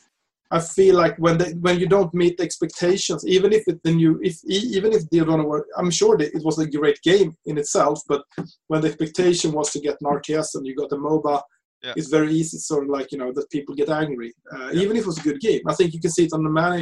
I 0.52 0.60
feel 0.60 0.96
like 0.96 1.16
when 1.18 1.38
they, 1.38 1.52
when 1.54 1.80
you 1.80 1.88
don't 1.88 2.14
meet 2.14 2.36
the 2.38 2.44
expectations, 2.44 3.26
even 3.26 3.54
if 3.54 3.64
it 3.68 3.82
the 3.84 3.92
new, 3.94 4.20
if 4.22 4.36
even 4.46 4.92
if 4.92 5.10
the 5.10 5.20
Dawn 5.26 5.64
I'm 5.78 5.92
sure 5.92 6.20
it 6.22 6.44
was 6.44 6.60
a 6.60 6.70
great 6.70 7.00
game 7.04 7.34
in 7.46 7.58
itself, 7.58 8.02
but 8.08 8.22
when 8.68 8.82
the 8.82 8.90
expectation 8.90 9.54
was 9.54 9.72
to 9.72 9.80
get 9.80 9.98
an 10.02 10.08
RTS 10.20 10.56
and 10.56 10.66
you 10.68 10.76
got 10.76 10.92
a 10.92 10.98
MOBA, 10.98 11.42
Yeah. 11.84 11.94
it's 11.98 12.10
very 12.18 12.32
easy, 12.40 12.58
sort 12.58 12.84
of 12.84 12.90
like 12.98 13.08
you 13.14 13.18
know, 13.22 13.32
that 13.38 13.50
people 13.56 13.74
get 13.82 13.90
angry, 14.04 14.32
uh, 14.54 14.70
Yeah. 14.74 14.82
even 14.84 14.98
if 14.98 15.04
it 15.04 15.12
was 15.14 15.20
a 15.20 15.28
good 15.30 15.40
game. 15.48 15.62
I 15.72 15.74
think 15.78 15.94
you 15.94 16.02
can 16.06 16.12
see 16.12 16.26
it 16.26 16.34
on 16.38 16.44
the 16.44 16.50
many 16.64 16.82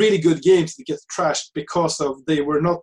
really 0.00 0.18
good 0.28 0.40
games 0.42 0.70
that 0.74 0.86
get 0.92 1.00
trashed 1.16 1.48
because 1.54 1.96
of 2.06 2.12
they 2.26 2.40
were 2.48 2.60
not 2.70 2.82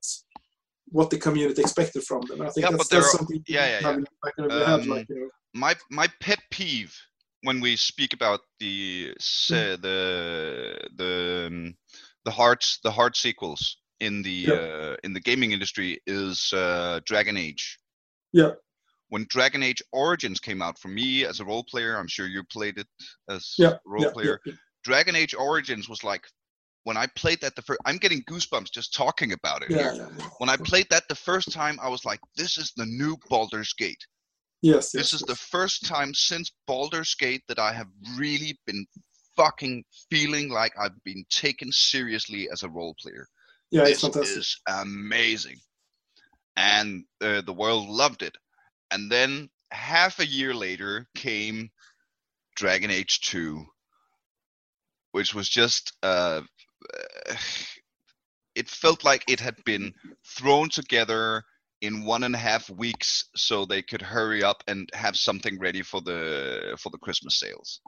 what 0.98 1.10
the 1.10 1.18
community 1.26 1.62
expected 1.62 2.04
from 2.10 2.22
them. 2.28 2.40
And 2.40 2.48
I 2.50 2.52
think 2.52 2.64
Yeah, 2.66 2.72
that's, 2.78 2.90
that's 2.90 3.08
are- 3.08 3.18
something 3.18 3.44
yeah, 3.48 3.68
yeah, 3.72 3.80
have 3.88 3.96
in 4.00 4.06
the 4.10 4.16
back 4.24 4.34
of 4.40 4.44
your 4.52 4.66
head, 4.66 4.80
Um, 4.82 4.90
like 4.96 5.08
you 5.10 5.16
know. 5.20 5.30
my 5.54 5.74
my 6.02 6.08
pet 6.26 6.40
peeve 6.56 6.94
when 7.46 7.62
we 7.62 7.76
speak 7.76 8.14
about 8.14 8.42
the 8.60 9.14
se- 9.20 9.78
the 9.82 10.78
the 10.98 11.46
um, 11.48 11.76
the 12.26 12.32
hard 12.32 12.62
the 12.84 12.92
hard 12.92 13.16
sequels 13.16 13.78
in 14.00 14.22
the 14.24 14.48
uh, 14.48 14.96
in 15.04 15.14
the 15.14 15.20
gaming 15.20 15.52
industry 15.52 16.00
is 16.08 16.52
uh, 16.54 17.00
Dragon 17.06 17.38
Age. 17.38 17.80
Yeah. 18.34 18.52
When 19.10 19.26
Dragon 19.30 19.62
Age 19.64 19.82
Origins 19.94 20.40
came 20.40 20.62
out, 20.62 20.80
for 20.80 20.88
me 20.88 21.26
as 21.26 21.40
a 21.40 21.46
role 21.46 21.64
player, 21.64 21.96
I'm 21.96 22.08
sure 22.08 22.26
you 22.26 22.44
played 22.52 22.80
it 22.80 22.88
as 23.30 23.54
a 23.62 23.80
role 23.86 24.12
player. 24.12 24.40
Dragon 24.84 25.16
Age 25.16 25.36
Origins 25.36 25.88
was 25.88 26.04
like 26.04 26.24
when 26.84 26.98
I 26.98 27.08
played 27.16 27.40
that 27.42 27.56
the 27.56 27.62
first. 27.62 27.80
I'm 27.86 27.98
getting 27.98 28.24
goosebumps 28.24 28.72
just 28.72 28.94
talking 28.94 29.32
about 29.32 29.62
it 29.62 29.70
yeah, 29.70 29.78
here. 29.78 29.94
yeah, 29.96 30.08
yeah. 30.18 30.30
When 30.40 30.50
I 30.50 30.58
played 30.58 30.88
that 30.90 31.04
the 31.08 31.16
first 31.16 31.52
time, 31.52 31.78
I 31.82 31.90
was 31.90 32.04
like, 32.04 32.20
"This 32.36 32.58
is 32.58 32.74
the 32.76 32.86
new 32.86 33.16
Baldur's 33.30 33.74
Gate." 33.74 34.04
Yes, 34.66 34.92
this 34.92 35.14
yes, 35.14 35.22
is 35.22 35.24
yes. 35.28 35.28
the 35.28 35.36
first 35.36 35.86
time 35.86 36.12
since 36.16 36.52
Baldur's 36.66 37.14
Gate 37.14 37.44
that 37.48 37.60
I 37.60 37.72
have 37.72 37.86
really 38.18 38.58
been 38.66 38.84
fucking 39.36 39.84
feeling 40.10 40.50
like 40.50 40.74
I've 40.76 41.04
been 41.04 41.24
taken 41.30 41.72
seriously 41.72 42.50
as 42.52 42.64
a 42.64 42.70
role 42.70 42.96
player. 43.00 43.28
yeah, 43.70 43.84
this 43.84 43.92
it's 43.92 44.02
fantastic. 44.02 44.38
is 44.38 44.60
amazing, 44.68 45.58
and 46.58 47.04
uh, 47.22 47.42
the 47.42 47.54
world 47.54 47.88
loved 47.88 48.24
it. 48.24 48.36
And 48.90 49.12
then 49.12 49.50
half 49.70 50.18
a 50.18 50.26
year 50.26 50.56
later 50.56 51.06
came 51.14 51.70
Dragon 52.56 52.90
Age 52.90 53.20
Two, 53.20 53.68
which 55.12 55.36
was 55.36 55.48
just 55.48 55.94
uh, 56.02 56.42
uh, 57.30 57.36
it 58.56 58.68
felt 58.68 59.04
like 59.04 59.24
it 59.28 59.40
had 59.40 59.64
been 59.64 59.94
thrown 60.26 60.70
together 60.70 61.44
in 61.82 62.06
one 62.06 62.24
and 62.24 62.36
a 62.36 62.38
half 62.38 62.70
weeks 62.70 63.26
so 63.36 63.66
they 63.66 63.82
could 63.82 64.02
hurry 64.02 64.44
up 64.44 64.64
and 64.68 64.90
have 64.94 65.16
something 65.16 65.60
ready 65.60 65.82
for 65.82 66.02
the 66.02 66.76
for 66.82 66.90
the 66.90 66.98
Christmas 66.98 67.40
sales. 67.40 67.82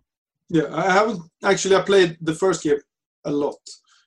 Yeah, 0.50 0.74
I 0.74 0.92
haven't 0.92 1.22
actually. 1.44 1.76
I 1.76 1.82
played 1.82 2.18
the 2.22 2.34
first 2.34 2.64
game 2.64 2.78
a 3.26 3.32
lot, 3.32 3.58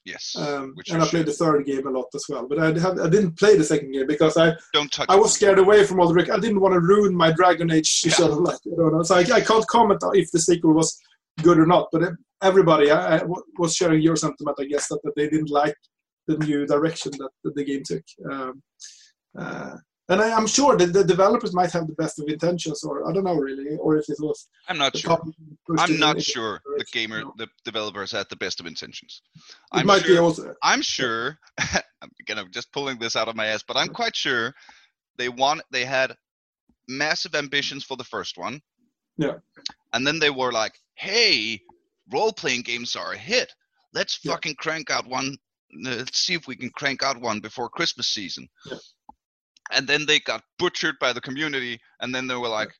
Yes, 0.07 0.35
um, 0.39 0.75
and 0.91 1.03
I 1.03 1.07
played 1.07 1.21
should. 1.21 1.27
the 1.27 1.33
third 1.33 1.67
game 1.67 1.87
a 1.87 1.91
lot 1.91 2.07
as 2.15 2.25
well. 2.29 2.47
But 2.49 2.59
I 2.59 2.67
have, 2.81 2.99
I 2.99 3.09
didn't 3.09 3.39
play 3.39 3.57
the 3.57 3.65
second 3.65 3.93
game 3.93 4.07
because 4.07 4.37
I, 4.39 4.55
don't 4.73 4.91
touch. 4.91 5.07
I 5.11 5.17
was 5.17 5.35
scared 5.35 5.59
away 5.59 5.85
from 5.85 6.01
all 6.01 6.09
the. 6.09 6.15
rec- 6.15 6.31
I 6.31 6.39
didn't 6.39 6.61
want 6.61 6.73
to 6.75 6.81
ruin 6.81 7.15
my 7.15 7.31
Dragon 7.33 7.71
Age 7.71 8.03
Yeah. 8.07 8.13
sort 8.13 8.33
of 8.33 8.39
like 8.49 8.59
you 8.65 8.75
know. 8.77 9.03
So 9.03 9.17
I, 9.17 9.21
I 9.35 9.41
can't 9.43 9.67
comment 9.67 10.01
if 10.15 10.31
the 10.31 10.39
sequel 10.41 10.73
was 10.73 10.99
good 11.43 11.59
or 11.59 11.67
not. 11.67 11.89
But 11.93 12.13
everybody 12.43 12.91
I 12.91 13.21
was 13.59 13.75
sharing 13.75 14.01
your 14.01 14.17
sentiment, 14.17 14.57
I 14.59 14.65
guess, 14.65 14.89
that, 14.89 15.01
that 15.05 15.13
they 15.17 15.29
didn't 15.29 15.51
like 15.51 15.75
the 16.27 16.39
new 16.39 16.67
direction 16.67 17.13
that, 17.19 17.31
that 17.45 17.55
the 17.55 17.65
game 17.65 17.83
took. 17.85 18.03
Um, 18.31 18.63
uh, 19.39 19.77
and 20.09 20.21
I, 20.21 20.33
I'm 20.37 20.49
sure 20.49 20.77
that 20.77 20.93
the 20.93 21.05
developers 21.05 21.55
might 21.55 21.71
have 21.71 21.87
the 21.87 21.93
best 21.95 22.19
of 22.19 22.27
intentions, 22.29 22.83
or 22.83 23.09
I 23.09 23.13
don't 23.13 23.23
know 23.23 23.37
really, 23.37 23.77
or 23.77 23.97
if 23.97 24.09
it 24.09 24.17
was. 24.19 24.49
I'm 24.69 24.77
not 24.79 24.97
sure. 24.97 25.21
I'm 25.79 25.99
not 26.01 26.21
sure 26.21 26.61
the 26.79 26.85
gamer, 26.93 27.23
the 27.39 27.47
developers 27.65 28.11
had 28.11 28.27
the 28.29 28.35
best 28.37 28.59
of 28.59 28.67
intentions. 28.67 29.23
It 29.47 29.53
I'm 29.81 29.87
might 29.87 30.03
sure, 30.03 30.15
be 30.17 30.19
also. 30.19 30.55
I'm 30.65 30.83
sure. 30.83 31.39
again, 32.21 32.39
I'm 32.39 32.51
just 32.51 32.73
pulling 32.73 32.99
this 32.99 33.15
out 33.15 33.29
of 33.29 33.37
my 33.37 33.47
ass, 33.47 33.63
but 33.67 33.77
I'm 33.77 33.89
quite 33.89 34.17
sure 34.17 34.53
they 35.17 35.29
want. 35.29 35.63
They 35.71 35.85
had 35.85 36.15
massive 36.89 37.37
ambitions 37.37 37.85
for 37.85 37.97
the 37.97 38.05
first 38.05 38.37
one. 38.37 38.61
Yeah. 39.17 39.35
And 39.93 40.05
then 40.05 40.19
they 40.19 40.31
were 40.31 40.51
like, 40.51 40.73
"Hey, 40.95 41.61
role-playing 42.13 42.63
games 42.63 42.97
are 42.97 43.13
a 43.13 43.17
hit. 43.19 43.53
Let's 43.95 44.19
Yeah. 44.25 44.33
fucking 44.33 44.57
crank 44.57 44.91
out 44.91 45.07
one. 45.07 45.37
uh, 45.87 45.91
Let's 46.03 46.19
see 46.19 46.35
if 46.35 46.49
we 46.49 46.57
can 46.57 46.71
crank 46.71 47.05
out 47.05 47.21
one 47.21 47.39
before 47.39 47.69
Christmas 47.69 48.09
season." 48.09 48.49
Yeah. 48.67 48.79
And 49.73 49.87
then 49.87 50.07
they 50.07 50.21
got 50.21 50.43
butchered 50.59 50.97
by 51.01 51.13
the 51.13 51.21
community, 51.21 51.81
and 52.01 52.15
then 52.15 52.27
they 52.27 52.37
were 52.37 52.49
like, 52.49 52.73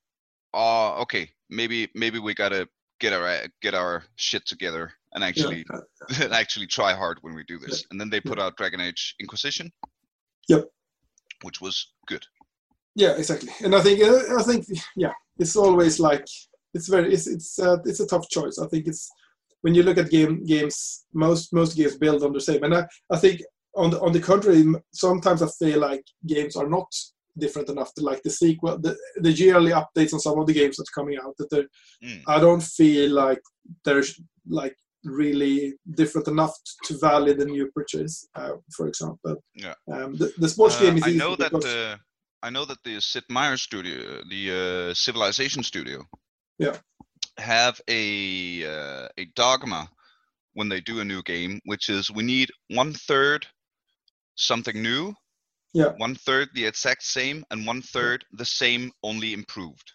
"Oh, 0.55 0.97
okay, 1.03 1.31
maybe 1.49 1.89
maybe 1.95 2.19
we 2.19 2.35
gotta 2.35 2.69
get 3.01 3.13
our 3.13 3.47
get 3.63 3.75
our 3.75 4.05
shit 4.17 4.47
together 4.47 4.93
and 5.15 5.25
actually 5.25 5.65
Yeah, 5.73 5.81
and 6.25 6.33
actually 6.33 6.67
try 6.67 6.93
hard 6.95 7.19
when 7.23 7.35
we 7.35 7.45
do 7.45 7.59
this. 7.59 7.85
And 7.91 8.01
then 8.01 8.11
they 8.11 8.21
put 8.21 8.39
out 8.39 8.57
Dragon 8.57 8.81
Age 8.81 9.15
Inquisition. 9.21 9.73
Yep. 10.49 10.69
Which 11.43 11.61
was 11.61 11.93
good. 12.07 12.25
Yeah, 12.95 13.13
exactly. 13.17 13.51
And 13.65 13.75
I 13.75 13.81
think 13.81 14.03
uh, 14.03 14.39
I 14.39 14.43
think 14.43 14.67
yeah, 14.97 15.13
it's 15.39 15.57
always 15.57 15.99
like 15.99 16.27
it's 16.75 16.89
very 16.89 17.13
it's 17.13 17.27
it's 17.27 17.59
uh, 17.59 17.79
it's 17.85 18.01
a 18.01 18.07
tough 18.07 18.29
choice. 18.29 18.59
I 18.59 18.67
think 18.69 18.87
it's 18.87 19.11
when 19.63 19.75
you 19.75 19.83
look 19.83 19.99
at 19.99 20.11
game 20.11 20.45
games, 20.45 21.07
most 21.13 21.53
most 21.53 21.77
games 21.77 21.97
build 21.97 22.23
on 22.23 22.33
the 22.33 22.41
same. 22.41 22.63
And 22.65 22.75
I, 22.75 22.87
I 23.11 23.17
think 23.17 23.43
on 23.77 23.91
the 23.91 24.01
on 24.01 24.13
the 24.13 24.21
contrary, 24.21 24.65
sometimes 24.93 25.43
I 25.43 25.49
feel 25.59 25.81
like 25.81 26.05
games 26.27 26.57
are 26.57 26.69
not 26.69 26.89
different 27.39 27.69
enough 27.69 27.95
to 27.95 28.03
like 28.03 28.23
the 28.23 28.31
sequel, 28.31 28.79
the 28.79 28.97
the 29.21 29.31
yearly 29.33 29.71
updates 29.73 30.13
on 30.13 30.21
some 30.21 30.39
of 30.39 30.47
the 30.47 30.53
games 30.53 30.77
that's 30.77 30.91
coming 30.91 31.19
out. 31.25 31.37
That 31.39 31.51
they're, 31.51 31.69
Mm. 32.03 32.23
I 32.27 32.41
don't 32.41 32.63
feel 32.63 33.11
like 33.13 33.41
there's 33.85 34.21
like 34.49 34.77
really 35.05 35.75
different 35.95 36.29
enough 36.29 36.55
to 36.87 36.99
value 36.99 37.35
the 37.35 37.45
new 37.45 37.71
purchase. 37.73 38.27
Uh, 38.35 38.53
for 38.77 38.87
example, 38.89 39.37
Yeah. 39.55 39.75
um, 39.93 40.17
the, 40.17 40.33
the 40.39 40.49
sports 40.49 40.77
Uh, 40.77 40.81
game 40.83 40.97
is 40.99 41.05
I 41.05 41.13
know 41.13 41.37
that 41.37 41.53
the 41.53 41.99
I 42.43 42.49
know 42.51 42.65
that 42.65 42.83
the 42.85 43.01
Sid 43.01 43.25
Meier 43.29 43.57
studio, 43.59 44.23
the 44.31 44.43
uh, 44.91 44.95
Civilization 44.95 45.63
studio, 45.63 46.05
Yeah. 46.59 46.77
have 47.39 47.81
a 47.89 48.03
uh, 48.75 49.09
a 49.19 49.25
dogma 49.37 49.89
when 50.55 50.69
they 50.69 50.81
do 50.81 51.01
a 51.01 51.05
new 51.05 51.23
game, 51.23 51.61
which 51.65 51.89
is 51.89 52.11
we 52.11 52.23
need 52.23 52.49
one 52.69 52.93
third 52.93 53.47
something 54.35 54.81
new, 54.83 55.15
Yeah. 55.75 55.93
one 55.99 56.15
third 56.15 56.49
the 56.55 56.67
exact 56.67 57.03
same, 57.03 57.45
and 57.51 57.67
one 57.67 57.83
third 57.83 58.25
the 58.33 58.45
same 58.45 58.93
only 59.03 59.33
improved. 59.33 59.93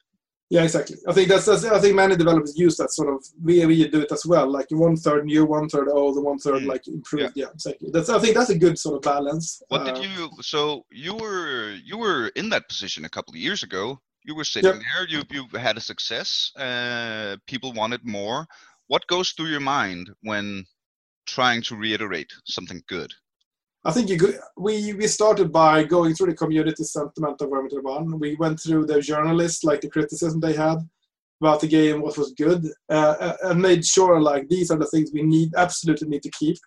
Yeah, 0.51 0.63
exactly. 0.63 0.97
I 1.07 1.11
think 1.13 1.27
that's, 1.27 1.45
that's 1.45 1.65
I 1.65 1.79
think 1.79 1.95
many 1.95 2.15
developers 2.15 2.55
use 2.55 2.77
that 2.77 2.91
sort 2.91 3.09
of 3.13 3.25
we 3.43 3.65
we 3.65 3.87
do 3.89 4.01
it 4.01 4.11
as 4.11 4.25
well, 4.27 4.47
like 4.47 4.67
one 4.69 4.95
third 4.95 5.25
new, 5.25 5.43
one 5.43 5.67
third 5.67 5.89
old, 5.89 6.15
and 6.17 6.25
one 6.25 6.37
third 6.37 6.61
Mm. 6.61 6.67
like 6.67 6.87
improved. 6.87 7.33
Yeah. 7.35 7.49
exactly. 7.53 7.89
That's 7.91 8.09
I 8.09 8.19
think 8.19 8.35
that's 8.35 8.51
a 8.51 8.57
good 8.65 8.77
sort 8.77 8.95
of 8.97 9.01
balance. 9.01 9.61
What 9.69 9.81
Uh, 9.81 9.85
did 9.93 9.97
you? 10.05 10.29
So 10.41 10.85
you 10.91 11.15
were 11.15 11.71
you 11.83 11.97
were 11.97 12.27
in 12.35 12.49
that 12.49 12.69
position 12.69 13.05
a 13.05 13.09
couple 13.09 13.33
of 13.33 13.39
years 13.39 13.63
ago. 13.63 13.99
You 14.23 14.35
were 14.35 14.43
sitting 14.45 14.79
there. 14.85 15.07
You 15.09 15.23
you 15.31 15.47
had 15.67 15.77
a 15.77 15.81
success. 15.91 16.51
Uh, 16.55 17.37
people 17.47 17.73
wanted 17.73 18.01
more. 18.05 18.45
What 18.87 19.07
goes 19.07 19.31
through 19.31 19.49
your 19.49 19.65
mind 19.79 20.11
when 20.21 20.65
trying 21.25 21.63
to 21.63 21.75
reiterate 21.75 22.31
something 22.45 22.83
good? 22.87 23.11
I 23.85 23.91
think 23.91 24.09
you 24.09 24.17
could, 24.17 24.39
we 24.57 24.93
we 24.93 25.07
started 25.07 25.51
by 25.51 25.83
going 25.83 26.15
through 26.15 26.31
the 26.31 26.35
community 26.35 26.83
sentiment 26.83 27.39
of 27.39 27.49
Vermintide 27.49 27.83
One. 27.83 28.19
We 28.19 28.35
went 28.35 28.59
through 28.59 28.87
the 28.87 28.99
journalists, 28.99 29.63
like 29.63 29.81
the 29.81 29.89
criticism 29.89 30.39
they 30.39 30.53
had, 30.53 30.77
about 31.39 31.61
the 31.61 31.67
game, 31.67 32.01
what 32.01 32.17
was 32.17 32.33
good, 32.33 32.65
uh, 32.89 33.33
and 33.43 33.61
made 33.61 33.85
sure 33.85 34.19
like 34.19 34.49
these 34.49 34.71
are 34.71 34.79
the 34.79 34.87
things 34.87 35.11
we 35.13 35.21
need 35.21 35.53
absolutely 35.55 36.07
need 36.07 36.23
to 36.23 36.31
keep. 36.31 36.57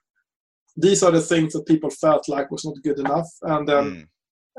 These 0.77 1.03
are 1.03 1.11
the 1.11 1.21
things 1.21 1.55
that 1.55 1.67
people 1.67 1.91
felt 1.91 2.29
like 2.29 2.53
was 2.53 2.65
not 2.65 2.83
good 2.85 2.99
enough, 2.99 3.29
and 3.43 3.69
then. 3.69 3.85
Mm. 3.85 4.09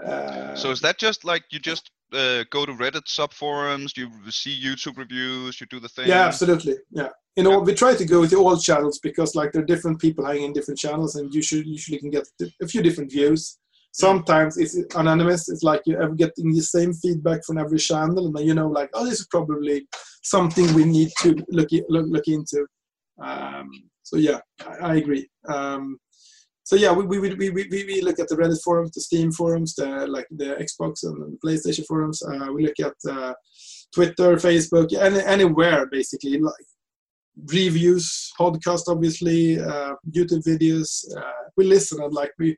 Uh, 0.05 0.55
so 0.55 0.71
is 0.71 0.79
that 0.79 0.97
just 0.97 1.25
like 1.25 1.43
you 1.51 1.59
just 1.59 1.91
uh, 2.13 2.43
go 2.49 2.65
to 2.65 2.73
Reddit 2.73 3.07
sub 3.07 3.31
subforums, 3.31 3.97
you 3.97 4.09
see 4.31 4.61
YouTube 4.61 4.97
reviews, 4.97 5.59
you 5.59 5.67
do 5.67 5.79
the 5.79 5.89
thing? 5.89 6.07
Yeah, 6.07 6.25
absolutely. 6.25 6.75
Yeah, 6.91 7.09
you 7.39 7.43
know, 7.43 7.59
we 7.59 7.73
try 7.73 7.95
to 7.95 8.03
go 8.03 8.19
with 8.19 8.33
all 8.33 8.57
channels 8.57 8.99
because 8.99 9.33
like 9.33 9.53
there 9.53 9.61
are 9.61 9.71
different 9.73 9.97
people 10.01 10.25
hanging 10.25 10.43
in 10.43 10.51
different 10.51 10.77
channels, 10.77 11.15
and 11.15 11.33
you 11.33 11.41
should 11.41 11.65
usually 11.65 11.97
can 11.97 12.09
get 12.09 12.27
a 12.61 12.67
few 12.67 12.81
different 12.81 13.09
views. 13.09 13.57
Sometimes 13.93 14.57
it's 14.57 14.75
anonymous. 14.95 15.47
It's 15.47 15.63
like 15.63 15.81
you're 15.85 16.09
getting 16.15 16.51
the 16.53 16.61
same 16.61 16.91
feedback 16.93 17.45
from 17.45 17.57
every 17.57 17.79
channel, 17.79 18.25
and 18.25 18.35
then 18.35 18.45
you 18.45 18.53
know, 18.53 18.67
like, 18.67 18.89
oh, 18.93 19.05
this 19.05 19.21
is 19.21 19.27
probably 19.31 19.87
something 20.21 20.73
we 20.73 20.83
need 20.83 21.11
to 21.21 21.29
look 21.47 21.69
look, 21.87 22.07
look 22.09 22.27
into. 22.27 22.67
Um, 23.21 23.69
so 24.03 24.17
yeah, 24.17 24.39
I, 24.67 24.89
I 24.89 24.95
agree. 24.95 25.29
Um, 25.47 25.97
so 26.63 26.75
yeah, 26.75 26.91
we, 26.91 27.05
we, 27.05 27.19
we, 27.19 27.49
we, 27.51 27.67
we 27.71 28.01
look 28.01 28.19
at 28.19 28.27
the 28.27 28.35
Reddit 28.35 28.61
forums, 28.61 28.91
the 28.91 28.99
Steam 28.99 29.31
forums, 29.31 29.75
the 29.75 30.05
like 30.07 30.27
the 30.29 30.57
Xbox 30.67 31.03
and 31.03 31.15
the 31.21 31.37
PlayStation 31.43 31.85
forums. 31.85 32.21
Uh, 32.21 32.51
we 32.53 32.65
look 32.65 32.79
at 32.81 32.97
uh, 33.09 33.33
Twitter, 33.95 34.35
Facebook, 34.35 34.93
any, 34.93 35.21
anywhere 35.23 35.85
basically. 35.87 36.37
Like 36.37 36.65
reviews, 37.47 38.31
podcast, 38.39 38.83
obviously, 38.87 39.59
uh, 39.59 39.93
YouTube 40.11 40.43
videos. 40.45 41.05
Uh, 41.15 41.49
we 41.57 41.65
listen 41.65 42.01
and 42.01 42.13
like 42.13 42.31
we 42.37 42.57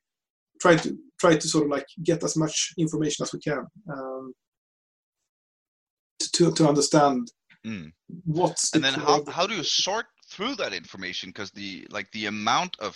try 0.60 0.76
to 0.76 0.98
try 1.20 1.36
to 1.36 1.48
sort 1.48 1.66
of 1.66 1.70
like 1.70 1.86
get 2.04 2.24
as 2.24 2.36
much 2.36 2.74
information 2.78 3.24
as 3.24 3.34
we 3.34 3.40
can 3.40 3.66
um, 3.92 4.34
to 6.20 6.52
to 6.52 6.68
understand 6.68 7.32
mm. 7.66 7.92
what's. 8.26 8.74
and 8.74 8.84
then 8.84 8.94
how 8.94 9.24
how 9.26 9.48
do 9.48 9.56
you 9.56 9.64
sort 9.64 10.06
through 10.28 10.56
that 10.56 10.74
information? 10.74 11.30
Because 11.30 11.52
the 11.52 11.88
like 11.90 12.12
the 12.12 12.26
amount 12.28 12.78
of 12.80 12.96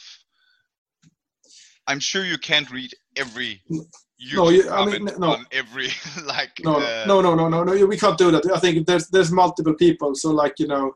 I'm 1.87 1.99
sure 1.99 2.25
you 2.25 2.37
can't 2.37 2.69
read 2.71 2.91
every 3.15 3.61
YouTube 3.71 4.35
no, 4.35 4.49
you, 4.49 4.69
I 4.69 4.85
mean, 4.85 5.05
no. 5.17 5.33
on 5.33 5.45
every 5.51 5.89
like. 6.25 6.51
No, 6.63 6.79
uh, 6.79 7.03
no, 7.05 7.21
no, 7.21 7.35
no, 7.35 7.49
no, 7.49 7.63
no. 7.63 7.85
We 7.85 7.97
can't 7.97 8.17
do 8.17 8.31
that. 8.31 8.45
I 8.51 8.59
think 8.59 8.87
there's 8.87 9.07
there's 9.09 9.31
multiple 9.31 9.75
people. 9.75 10.15
So 10.15 10.31
like 10.31 10.53
you 10.57 10.67
know, 10.67 10.93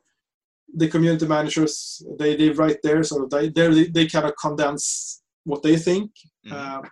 the 0.75 0.87
community 0.87 1.27
managers 1.27 2.01
they 2.17 2.35
they 2.35 2.49
write 2.49 2.79
there, 2.83 3.03
so 3.03 3.27
they 3.31 3.49
they 3.49 3.85
they 3.87 4.07
kind 4.07 4.25
of 4.25 4.33
condense 4.41 5.21
what 5.43 5.63
they 5.63 5.77
think. 5.77 6.11
Mm-hmm. 6.45 6.53
Uh, 6.53 6.87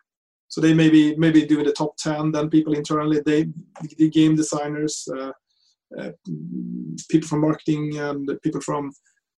so 0.48 0.62
they 0.62 0.74
maybe 0.74 1.16
maybe 1.18 1.46
doing 1.46 1.66
the 1.66 1.74
top 1.74 1.96
ten. 1.98 2.32
Then 2.32 2.50
people 2.50 2.74
internally, 2.74 3.22
they 3.26 3.48
the 3.98 4.10
game 4.10 4.36
designers, 4.36 5.08
uh, 5.16 5.32
uh, 6.00 6.12
people 7.10 7.28
from 7.28 7.42
marketing, 7.42 7.98
and 7.98 8.30
people 8.42 8.62
from 8.62 8.92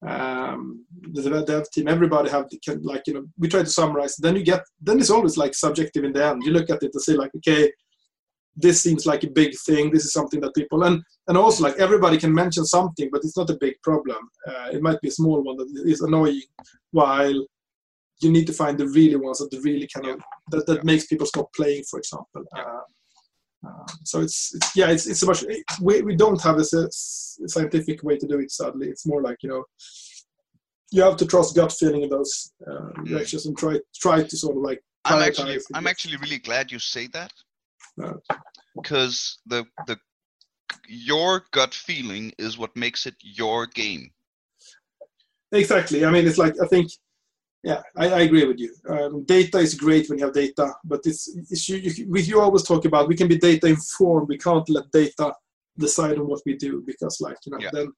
um, 0.08 0.86
the 1.12 1.44
dev 1.46 1.70
team, 1.72 1.88
everybody 1.88 2.30
have 2.30 2.48
the, 2.50 2.58
can, 2.60 2.82
like 2.84 3.04
you 3.08 3.14
know 3.14 3.26
we 3.38 3.48
try 3.48 3.62
to 3.62 3.70
summarize. 3.70 4.16
Then 4.16 4.36
you 4.36 4.44
get 4.44 4.64
then 4.82 5.00
it's 5.00 5.10
always 5.10 5.38
like 5.38 5.54
subjective 5.54 6.04
in 6.04 6.14
the 6.14 6.26
end. 6.26 6.44
You 6.44 6.52
look 6.52 6.70
at 6.70 6.84
it 6.84 6.92
and 6.94 7.02
say 7.02 7.14
like 7.14 7.32
okay, 7.38 7.72
this 8.56 8.82
seems 8.82 9.06
like 9.06 9.24
a 9.24 9.30
big 9.30 9.54
thing. 9.66 9.92
This 9.92 10.06
is 10.06 10.14
something 10.14 10.40
that 10.42 10.56
people 10.56 10.84
and 10.84 11.04
and 11.30 11.38
also 11.38 11.64
like 11.64 11.78
everybody 11.78 12.18
can 12.18 12.34
mention 12.34 12.66
something, 12.66 13.08
but 13.12 13.22
it's 13.24 13.38
not 13.38 13.52
a 13.52 13.58
big 13.62 13.76
problem. 13.84 14.18
Uh, 14.48 14.70
it 14.74 14.82
might 14.82 15.00
be 15.00 15.10
a 15.10 15.12
small 15.12 15.42
one 15.44 15.58
that 15.58 15.84
is 15.86 16.02
annoying, 16.02 16.42
while 16.92 17.46
you 18.22 18.32
need 18.32 18.48
to 18.48 18.54
find 18.54 18.78
the 18.78 18.88
really 18.88 19.16
ones 19.16 19.38
that 19.38 19.62
really 19.64 19.88
kind 19.94 20.08
of 20.08 20.20
that, 20.50 20.66
that 20.66 20.84
makes 20.84 21.06
people 21.06 21.28
stop 21.28 21.54
playing, 21.54 21.84
for 21.90 22.00
example. 22.00 22.44
Uh, 22.58 22.82
uh, 23.66 23.86
so 24.06 24.22
it's, 24.22 24.56
it's, 24.56 24.74
yeah 24.74 24.90
it's 24.90 25.06
it's 25.06 25.20
so 25.20 25.26
much 25.26 25.44
we, 25.82 26.02
we 26.02 26.16
don't 26.16 26.42
have 26.42 26.58
a, 26.58 26.62
a, 26.62 26.88
scientific 26.92 28.02
way 28.04 28.18
to 28.18 28.26
do 28.26 28.40
it 28.40 28.50
sadly 28.50 28.88
it's 28.88 29.06
more 29.06 29.22
like 29.22 29.36
you 29.44 29.50
know 29.50 29.66
you 30.92 31.02
have 31.02 31.18
to 31.18 31.26
trust 31.26 31.58
gut 31.58 31.70
feeling 31.74 32.04
in 32.04 32.10
those 32.10 32.54
uh, 32.66 32.72
mm. 32.72 33.10
reactions 33.10 33.48
and 33.48 33.58
try 33.58 33.78
try 33.96 34.24
to 34.24 34.38
sort 34.38 34.56
of 34.56 34.64
like 34.64 34.82
I'm 35.04 35.22
actually 35.22 35.60
I'm 35.74 35.88
actually 35.88 36.16
really 36.18 36.38
glad 36.38 36.72
you 36.72 36.80
say 36.80 37.08
that 37.08 37.34
because 38.76 39.40
the 39.46 39.66
the 39.88 39.98
your 40.88 41.46
gut 41.52 41.74
feeling 41.74 42.32
is 42.38 42.58
what 42.58 42.76
makes 42.76 43.06
it 43.06 43.16
your 43.22 43.66
game 43.68 44.12
exactly 45.52 46.06
I 46.06 46.12
mean 46.12 46.28
it's 46.28 46.38
like 46.38 46.56
I 46.62 46.68
think 46.68 46.90
yeah, 47.64 47.82
I, 47.98 48.08
I, 48.08 48.20
agree 48.22 48.46
with 48.46 48.58
you. 48.58 48.74
Um, 48.88 49.26
data 49.26 49.58
is 49.58 49.74
great 49.74 50.10
when 50.10 50.18
you 50.18 50.26
have 50.26 50.34
data, 50.34 50.74
but 50.86 51.02
it's, 51.04 51.28
it's 51.36 51.68
you, 51.68 51.78
you, 51.78 52.16
you 52.16 52.42
always 52.42 52.64
talk 52.64 52.86
about 52.86 53.10
we 53.10 53.18
can 53.18 53.28
be 53.28 53.38
data 53.38 53.68
informed. 53.68 54.30
We 54.30 54.38
can't 54.38 54.68
let 54.70 54.90
data 54.92 55.34
decide 55.78 56.18
on 56.18 56.28
what 56.28 56.42
we 56.46 56.56
do 56.56 56.84
because, 56.86 57.20
like 57.20 57.36
you 57.46 57.52
know, 57.52 57.60
yeah. 57.60 57.70
then 57.74 57.92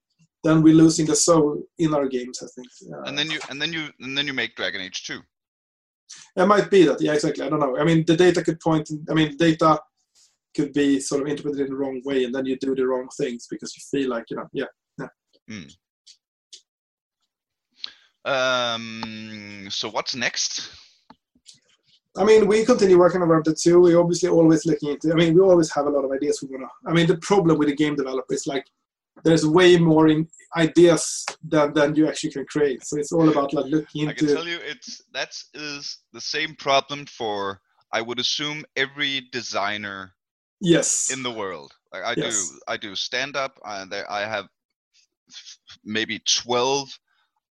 then 0.43 0.63
we're 0.63 0.74
losing 0.74 1.05
the 1.05 1.15
soul 1.15 1.61
in 1.78 1.93
our 1.93 2.07
games. 2.07 2.41
I 2.41 2.47
think. 2.55 2.67
Uh, 2.91 3.03
and 3.03 3.17
then 3.17 3.30
you 3.30 3.39
and 3.49 3.61
then 3.61 3.72
you 3.72 3.89
and 3.99 4.17
then 4.17 4.26
you 4.26 4.34
make 4.34 4.55
Dragon 4.55 4.82
Age 4.82 5.03
two. 5.03 5.19
It 6.36 6.45
might 6.47 6.72
be 6.72 6.84
that. 6.86 6.99
Yeah, 6.99 7.13
exactly. 7.13 7.45
I 7.45 7.49
don't 7.49 7.59
know. 7.59 7.78
I 7.78 7.84
mean, 7.84 8.03
the 8.05 8.17
data 8.17 8.43
could 8.43 8.59
point. 8.59 8.89
In, 8.89 9.05
I 9.11 9.13
mean, 9.13 9.38
data 9.38 9.80
could 10.56 10.74
be 10.74 10.99
sort 10.99 11.22
of 11.22 11.28
interpreted 11.28 11.62
in 11.62 11.68
the 11.68 11.76
wrong 11.76 12.02
way, 12.06 12.24
and 12.24 12.34
then 12.34 12.45
you 12.45 12.58
do 12.58 12.76
the 12.76 12.86
wrong 12.86 13.08
things 13.18 13.47
because 13.49 13.76
you 13.76 13.84
feel 13.89 14.10
like 14.10 14.26
you 14.30 14.38
know, 14.38 14.47
yeah, 14.54 14.66
yeah. 14.99 15.08
Mm. 15.49 15.76
Um, 18.24 19.68
so 19.70 19.89
what's 19.89 20.16
next? 20.16 20.70
I 22.18 22.26
mean, 22.26 22.45
we 22.45 22.66
continue 22.66 22.99
working 22.99 23.22
on 23.22 23.30
Web 23.30 23.43
2. 23.45 23.80
We 23.80 23.95
obviously 23.95 24.30
always 24.30 24.66
looking 24.66 24.89
into. 24.89 25.12
I 25.12 25.16
mean, 25.16 25.34
we 25.34 25.39
always 25.41 25.74
have 25.74 25.86
a 25.86 25.89
lot 25.89 26.04
of 26.04 26.12
ideas 26.12 26.41
we 26.41 26.49
wanna. 26.49 26.70
I 26.86 26.91
mean, 26.91 27.08
the 27.08 27.18
problem 27.18 27.58
with 27.58 27.70
a 27.70 27.76
game 27.76 27.95
developer 27.95 28.34
is 28.34 28.45
like 28.45 28.66
there's 29.24 29.45
way 29.45 29.78
more 29.78 30.10
in 30.10 30.28
ideas 30.58 31.26
than 31.43 31.74
than 31.74 31.95
you 31.95 32.08
actually 32.08 32.32
can 32.32 32.45
create. 32.45 32.86
So 32.86 32.97
it's 32.97 33.12
all 33.12 33.30
about 33.30 33.54
like 33.54 33.66
looking 33.66 34.10
into. 34.10 34.12
I 34.12 34.14
can 34.14 34.36
tell 34.36 34.47
you, 34.47 34.60
it's 34.62 35.02
that 35.14 35.34
is 35.54 35.99
the 36.12 36.22
same 36.22 36.56
problem 36.56 37.06
for 37.06 37.62
I 37.93 38.02
would 38.02 38.20
assume 38.20 38.66
every 38.76 39.28
designer. 39.32 40.14
Yes. 40.62 41.09
In 41.12 41.24
the 41.24 41.32
world, 41.32 41.74
like 41.91 42.03
I 42.03 42.14
yes. 42.16 42.51
do, 42.51 42.59
I 42.68 42.78
do 42.78 42.95
stand 42.95 43.36
up. 43.36 43.59
I, 43.66 43.84
I 44.07 44.22
have 44.22 44.47
maybe 45.84 46.20
twelve 46.20 46.88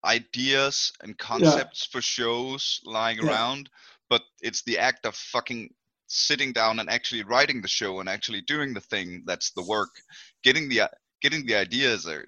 ideas 0.05 0.91
and 1.03 1.17
concepts 1.17 1.87
yeah. 1.87 1.91
for 1.91 2.01
shows 2.01 2.79
lying 2.85 3.19
yeah. 3.21 3.27
around, 3.27 3.69
but 4.09 4.21
it's 4.41 4.63
the 4.63 4.79
act 4.79 5.05
of 5.05 5.13
fucking 5.15 5.69
sitting 6.07 6.53
down 6.53 6.79
and 6.79 6.89
actually 6.89 7.23
writing 7.23 7.61
the 7.61 7.67
show 7.67 7.99
and 7.99 8.09
actually 8.09 8.41
doing 8.41 8.73
the 8.73 8.81
thing 8.81 9.23
that's 9.25 9.51
the 9.51 9.63
work. 9.63 9.89
Getting 10.43 10.69
the 10.69 10.89
getting 11.21 11.45
the 11.45 11.55
ideas 11.55 12.07
are 12.07 12.25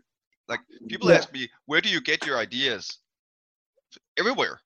like 0.49 0.59
people 0.89 1.09
yeah. 1.09 1.15
ask 1.15 1.31
me, 1.33 1.49
where 1.65 1.81
do 1.81 1.89
you 1.89 2.01
get 2.01 2.25
your 2.25 2.37
ideas? 2.37 2.99
Everywhere. 4.19 4.59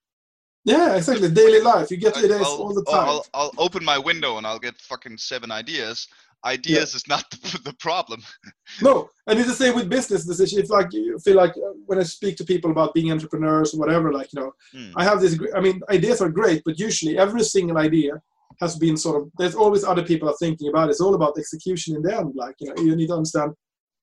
Yeah, 0.68 0.96
exactly. 0.96 1.30
Daily 1.32 1.62
life. 1.62 1.90
You 1.90 1.98
get 1.98 2.18
ideas 2.18 2.42
all 2.42 2.74
the 2.74 2.84
time. 2.84 3.08
I'll, 3.08 3.26
I'll 3.34 3.54
open 3.58 3.86
my 3.86 3.98
window 3.98 4.38
and 4.38 4.46
I'll 4.46 4.60
get 4.60 4.76
fucking 4.82 5.18
seven 5.18 5.50
ideas 5.50 6.08
ideas 6.46 6.94
yeah. 6.94 6.98
is 6.98 7.08
not 7.08 7.30
the, 7.32 7.60
the, 7.64 7.74
problem 7.74 8.22
no 8.82 9.10
and 9.28 9.40
it's 9.40 9.48
the 9.48 9.56
same 9.56 9.76
with 9.76 9.90
business 9.90 10.26
decisions. 10.26 10.66
if 10.66 10.70
like 10.70 10.92
you 10.94 11.18
feel 11.20 11.36
like 11.36 11.52
uh, 11.52 11.74
when 11.86 12.00
i 12.00 12.04
speak 12.04 12.36
to 12.38 12.44
people 12.44 12.72
about 12.72 12.94
being 12.94 13.12
entrepreneurs 13.12 13.74
or 13.74 13.80
whatever 13.80 14.14
like 14.14 14.30
you 14.34 14.42
know 14.42 14.52
mm. 14.76 14.92
i 14.96 15.04
have 15.04 15.20
this 15.20 15.40
i 15.56 15.60
mean 15.60 15.82
ideas 15.90 16.22
are 16.22 16.30
great 16.30 16.62
but 16.66 16.80
usually 16.80 17.18
every 17.18 17.44
single 17.44 17.78
idea 17.78 18.12
has 18.60 18.76
been 18.78 18.98
sort 18.98 19.22
of 19.22 19.30
there's 19.38 19.56
always 19.56 19.84
other 19.84 20.04
people 20.04 20.30
are 20.30 20.36
thinking 20.40 20.70
about 20.70 20.88
it. 20.88 20.92
it's 20.92 21.02
all 21.02 21.16
about 21.16 21.38
execution 21.38 21.96
in 21.96 22.02
the 22.02 22.16
end 22.16 22.32
like 22.36 22.56
you 22.60 22.68
know 22.68 22.84
you 22.84 22.96
need 22.96 23.08
to 23.08 23.16
understand 23.16 23.52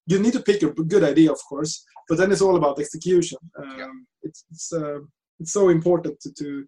you 0.07 0.19
need 0.19 0.33
to 0.33 0.43
pick 0.43 0.63
a 0.63 0.71
good 0.71 1.05
idea 1.05 1.31
of 1.31 1.39
course 1.49 1.85
but 2.09 2.19
then 2.19 2.31
it's 2.33 2.43
all 2.43 2.57
about 2.57 2.79
execution 2.79 3.39
um, 3.59 3.79
yeah. 3.79 3.87
it's 4.23 4.45
it's, 4.51 4.73
uh, 4.73 4.99
it's 5.45 5.53
so 5.53 5.69
important 5.69 6.19
to, 6.21 6.33
to, 6.39 6.65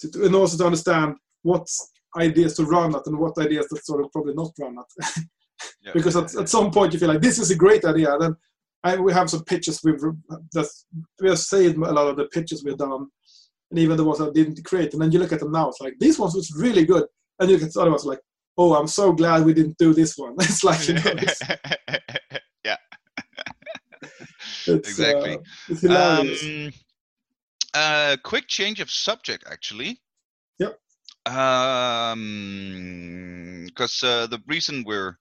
to, 0.00 0.10
to 0.10 0.26
and 0.26 0.34
also 0.34 0.58
to 0.58 0.66
understand 0.66 1.14
what 1.42 1.66
ideas 2.16 2.56
to 2.56 2.64
run 2.64 2.94
at 2.96 3.06
and 3.06 3.16
what 3.16 3.38
ideas 3.38 3.66
to 3.68 3.80
sort 3.80 4.04
of 4.04 4.10
probably 4.10 4.34
not 4.34 4.50
run 4.58 4.76
at. 4.76 5.22
yeah. 5.82 5.92
because 5.94 6.16
at, 6.16 6.34
at 6.34 6.48
some 6.48 6.72
point 6.72 6.92
you 6.92 6.98
feel 6.98 7.08
like 7.08 7.20
this 7.20 7.38
is 7.38 7.52
a 7.52 7.56
great 7.56 7.84
idea. 7.84 8.16
Then 8.18 8.34
I, 8.82 8.96
we 8.96 9.12
have 9.12 9.30
some 9.30 9.44
pitches 9.44 9.80
we've 9.84 10.00
that 10.00 10.68
we 11.20 11.28
have 11.28 11.38
saved 11.38 11.76
a 11.76 11.92
lot 11.92 12.08
of 12.08 12.16
the 12.16 12.26
pitches 12.26 12.64
we've 12.64 12.76
done, 12.76 13.06
and 13.70 13.78
even 13.78 13.96
the 13.96 14.04
ones 14.04 14.20
I 14.20 14.30
didn't 14.30 14.64
create. 14.64 14.92
And 14.92 15.00
then 15.00 15.12
you 15.12 15.20
look 15.20 15.32
at 15.32 15.40
them 15.40 15.52
now, 15.52 15.68
it's 15.68 15.80
like 15.80 15.94
this 16.00 16.18
one 16.18 16.30
was 16.34 16.52
really 16.58 16.84
good, 16.84 17.04
and 17.38 17.48
you 17.48 17.56
look 17.56 17.66
at 17.66 17.72
the 17.72 17.80
other 17.80 17.90
ones 17.90 18.04
like, 18.04 18.20
oh, 18.56 18.74
I'm 18.74 18.88
so 18.88 19.12
glad 19.12 19.44
we 19.44 19.54
didn't 19.54 19.78
do 19.78 19.94
this 19.94 20.18
one. 20.18 20.34
it's 20.40 20.64
like 20.64 20.88
you 20.88 20.94
know, 20.94 21.02
it's, 21.04 21.40
yeah, 22.64 22.76
it's, 24.02 24.88
exactly. 24.88 25.36
Uh, 25.36 25.42
it's 25.68 25.80
hilarious. 25.82 26.42
Um, 26.42 26.72
uh, 27.78 28.16
quick 28.24 28.48
change 28.48 28.80
of 28.80 28.90
subject, 28.90 29.44
actually. 29.50 30.00
Um, 31.26 32.16
because 33.66 34.02
uh, 34.02 34.26
the 34.26 34.40
reason 34.46 34.84
we're 34.86 35.18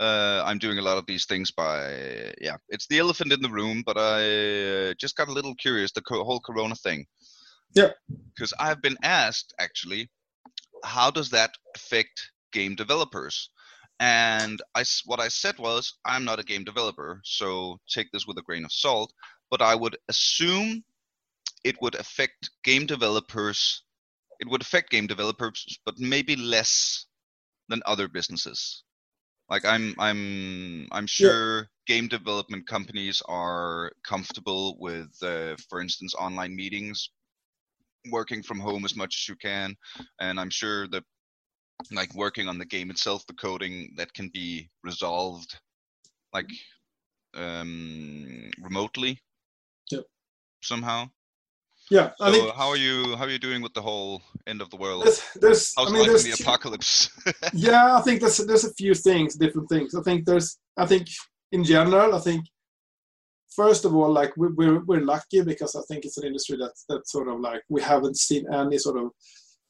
uh, 0.00 0.42
I'm 0.44 0.58
doing 0.58 0.78
a 0.78 0.82
lot 0.82 0.98
of 0.98 1.06
these 1.06 1.26
things 1.26 1.52
by 1.52 2.32
yeah, 2.40 2.56
it's 2.68 2.88
the 2.88 2.98
elephant 2.98 3.32
in 3.32 3.40
the 3.42 3.50
room. 3.50 3.82
But 3.86 3.96
I 3.96 4.90
uh, 4.90 4.94
just 4.98 5.16
got 5.16 5.28
a 5.28 5.32
little 5.32 5.54
curious 5.54 5.92
the 5.92 6.00
co- 6.02 6.24
whole 6.24 6.40
Corona 6.40 6.74
thing. 6.74 7.06
Yeah. 7.74 7.90
Because 8.34 8.52
I've 8.58 8.82
been 8.82 8.96
asked 9.02 9.54
actually, 9.60 10.10
how 10.84 11.10
does 11.10 11.30
that 11.30 11.52
affect 11.76 12.30
game 12.52 12.74
developers? 12.74 13.50
And 14.00 14.60
I, 14.74 14.84
what 15.04 15.20
I 15.20 15.28
said 15.28 15.58
was, 15.58 15.94
I'm 16.04 16.24
not 16.24 16.40
a 16.40 16.44
game 16.44 16.64
developer, 16.64 17.20
so 17.24 17.78
take 17.88 18.10
this 18.12 18.26
with 18.26 18.38
a 18.38 18.42
grain 18.42 18.64
of 18.64 18.72
salt. 18.72 19.12
But 19.50 19.62
I 19.62 19.76
would 19.76 19.96
assume 20.08 20.82
it 21.64 21.80
would 21.80 21.94
affect 21.96 22.50
game 22.62 22.86
developers. 22.86 23.82
It 24.40 24.48
would 24.48 24.62
affect 24.62 24.90
game 24.90 25.06
developers, 25.06 25.78
but 25.84 25.98
maybe 25.98 26.36
less 26.36 27.06
than 27.68 27.82
other 27.86 28.08
businesses. 28.08 28.84
Like 29.48 29.64
I'm, 29.64 29.94
I'm, 29.98 30.86
I'm 30.92 31.06
sure 31.06 31.68
game 31.86 32.08
development 32.08 32.66
companies 32.66 33.22
are 33.26 33.92
comfortable 34.02 34.76
with, 34.78 35.10
uh, 35.22 35.56
for 35.68 35.80
instance, 35.80 36.14
online 36.14 36.54
meetings, 36.56 37.10
working 38.10 38.42
from 38.42 38.60
home 38.60 38.84
as 38.84 38.96
much 38.96 39.16
as 39.22 39.28
you 39.28 39.36
can, 39.36 39.76
and 40.20 40.38
I'm 40.40 40.50
sure 40.50 40.88
that 40.88 41.04
like 41.92 42.14
working 42.14 42.48
on 42.48 42.58
the 42.58 42.64
game 42.64 42.90
itself, 42.90 43.26
the 43.26 43.34
coding 43.34 43.92
that 43.96 44.12
can 44.14 44.28
be 44.32 44.70
resolved 44.82 45.58
like 46.32 46.48
um, 47.34 48.50
remotely 48.60 49.20
Yep. 49.90 50.04
somehow. 50.62 51.10
Yeah, 51.90 52.10
I 52.20 52.32
So 52.32 52.32
think 52.32 52.54
how 52.54 52.68
are 52.68 52.76
you 52.76 53.16
how 53.16 53.24
are 53.24 53.30
you 53.30 53.38
doing 53.38 53.60
with 53.62 53.74
the 53.74 53.82
whole 53.82 54.22
end 54.46 54.62
of 54.62 54.70
the 54.70 54.76
world? 54.76 55.04
there's, 55.04 55.22
there's 55.40 55.74
I 55.76 55.82
How's 55.82 55.92
mean, 55.92 56.02
life 56.02 56.10
there's 56.10 56.24
the 56.24 56.42
apocalypse? 56.42 57.10
yeah, 57.52 57.96
I 57.96 58.00
think 58.00 58.20
there's 58.20 58.38
there's 58.38 58.64
a 58.64 58.72
few 58.74 58.94
things, 58.94 59.34
different 59.34 59.68
things. 59.68 59.94
I 59.94 60.02
think 60.02 60.24
there's, 60.24 60.58
I 60.76 60.86
think 60.86 61.08
in 61.52 61.62
general, 61.62 62.14
I 62.14 62.20
think 62.20 62.46
first 63.54 63.84
of 63.84 63.94
all, 63.94 64.10
like 64.10 64.36
we, 64.36 64.48
we're 64.48 64.80
we're 64.84 65.04
lucky 65.04 65.42
because 65.42 65.76
I 65.76 65.82
think 65.88 66.04
it's 66.04 66.16
an 66.16 66.26
industry 66.26 66.56
that's 66.58 66.84
that 66.88 67.06
sort 67.06 67.28
of 67.28 67.40
like 67.40 67.62
we 67.68 67.82
haven't 67.82 68.16
seen 68.16 68.46
any 68.52 68.78
sort 68.78 68.98
of 68.98 69.10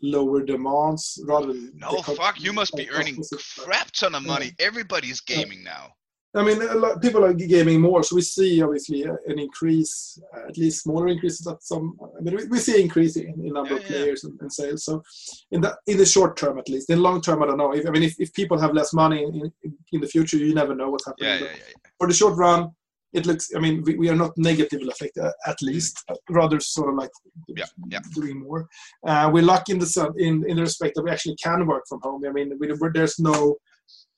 lower 0.03 0.43
demands 0.43 1.19
rather 1.27 1.49
than 1.49 1.73
no, 1.75 2.03
fuck, 2.03 2.41
you 2.41 2.53
must 2.53 2.77
be 2.77 2.91
earning 2.91 3.23
crap 3.59 3.91
ton 3.93 4.15
of 4.15 4.25
money. 4.25 4.53
Everybody's 4.59 5.21
gaming 5.21 5.65
now. 5.65 5.93
I 6.37 6.43
mean, 6.43 6.61
a 6.63 6.75
lot, 6.75 7.01
people 7.01 7.25
are 7.25 7.33
gaming 7.33 7.81
more, 7.81 8.03
so 8.03 8.17
we 8.17 8.23
see 8.23 8.61
obviously 8.61 9.03
an 9.05 9.39
increase, 9.39 10.19
uh, 10.37 10.49
at 10.49 10.59
least 10.59 10.83
smaller 10.83 11.07
increases 11.07 11.47
at 11.47 11.63
some. 11.63 11.97
I 12.19 12.23
mean, 12.23 12.37
we, 12.37 12.45
we 12.47 12.59
see 12.59 12.83
increase 12.83 13.17
in, 13.17 13.29
in 13.45 13.53
number 13.53 13.75
Yeah, 13.75 13.77
of 13.77 13.83
yeah. 13.83 13.89
players 13.89 14.25
and, 14.25 14.41
and 14.41 14.53
sales. 14.53 14.85
So, 14.85 15.03
in 15.53 15.61
the 15.61 15.77
in 15.87 15.97
the 15.97 16.07
short 16.07 16.37
term, 16.37 16.59
at 16.59 16.69
least, 16.69 16.91
in 16.91 17.01
long 17.01 17.21
term, 17.21 17.43
I 17.43 17.47
don't 17.47 17.59
know. 17.59 17.73
If, 17.73 17.87
I 17.87 17.91
mean, 17.91 18.03
if, 18.03 18.19
if 18.19 18.33
people 18.33 18.59
have 18.59 18.75
less 18.75 18.93
money 18.93 19.23
in, 19.23 19.53
in, 19.93 20.01
the 20.01 20.09
future, 20.09 20.37
you 20.37 20.55
never 20.55 20.75
know 20.75 20.91
what's 20.91 21.07
happening. 21.07 21.29
Yeah, 21.31 21.39
yeah, 21.39 21.45
yeah. 21.45 21.69
yeah. 21.69 21.91
For 21.99 22.09
the 22.09 22.15
short 22.15 22.37
run, 22.37 22.71
it 23.13 23.27
looks. 23.27 23.51
I 23.55 23.61
mean, 23.61 23.85
we, 23.87 23.95
we 23.95 24.09
are 24.09 24.17
not 24.17 24.37
negatively 24.37 24.89
affected, 24.89 25.23
uh, 25.23 25.31
at 25.47 25.63
least. 25.63 26.03
uh, 26.09 26.17
Rather, 26.31 26.59
sort 26.59 26.89
of 26.91 26.97
like 26.97 27.11
Yeah, 27.47 27.67
yeah. 27.89 28.01
doing 28.13 28.41
more. 28.41 28.67
Uh, 29.07 29.31
we're 29.33 29.45
lucky 29.45 29.73
in 29.73 29.79
the 29.79 30.13
in 30.19 30.45
in 30.49 30.57
the 30.57 30.63
respect 30.63 30.97
that 30.97 31.05
we 31.05 31.13
actually 31.13 31.37
can 31.37 31.65
work 31.65 31.85
from 31.89 32.01
home. 32.03 32.25
I 32.27 32.33
mean, 32.33 32.59
we, 32.59 32.67
there's 32.93 33.21
no 33.21 33.57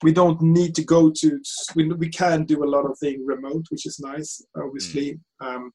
we 0.03 0.13
don't 0.13 0.41
need 0.43 0.75
to 0.75 0.85
go 0.85 1.11
to 1.11 1.41
we, 1.75 1.89
we 1.89 2.09
can 2.09 2.45
do 2.45 2.65
a 2.65 2.73
lot 2.75 2.85
of 2.85 2.99
things 2.99 3.21
remote 3.25 3.65
which 3.71 3.87
is 3.87 3.99
nice 4.01 4.43
obviously. 4.57 5.19
Um, 5.41 5.71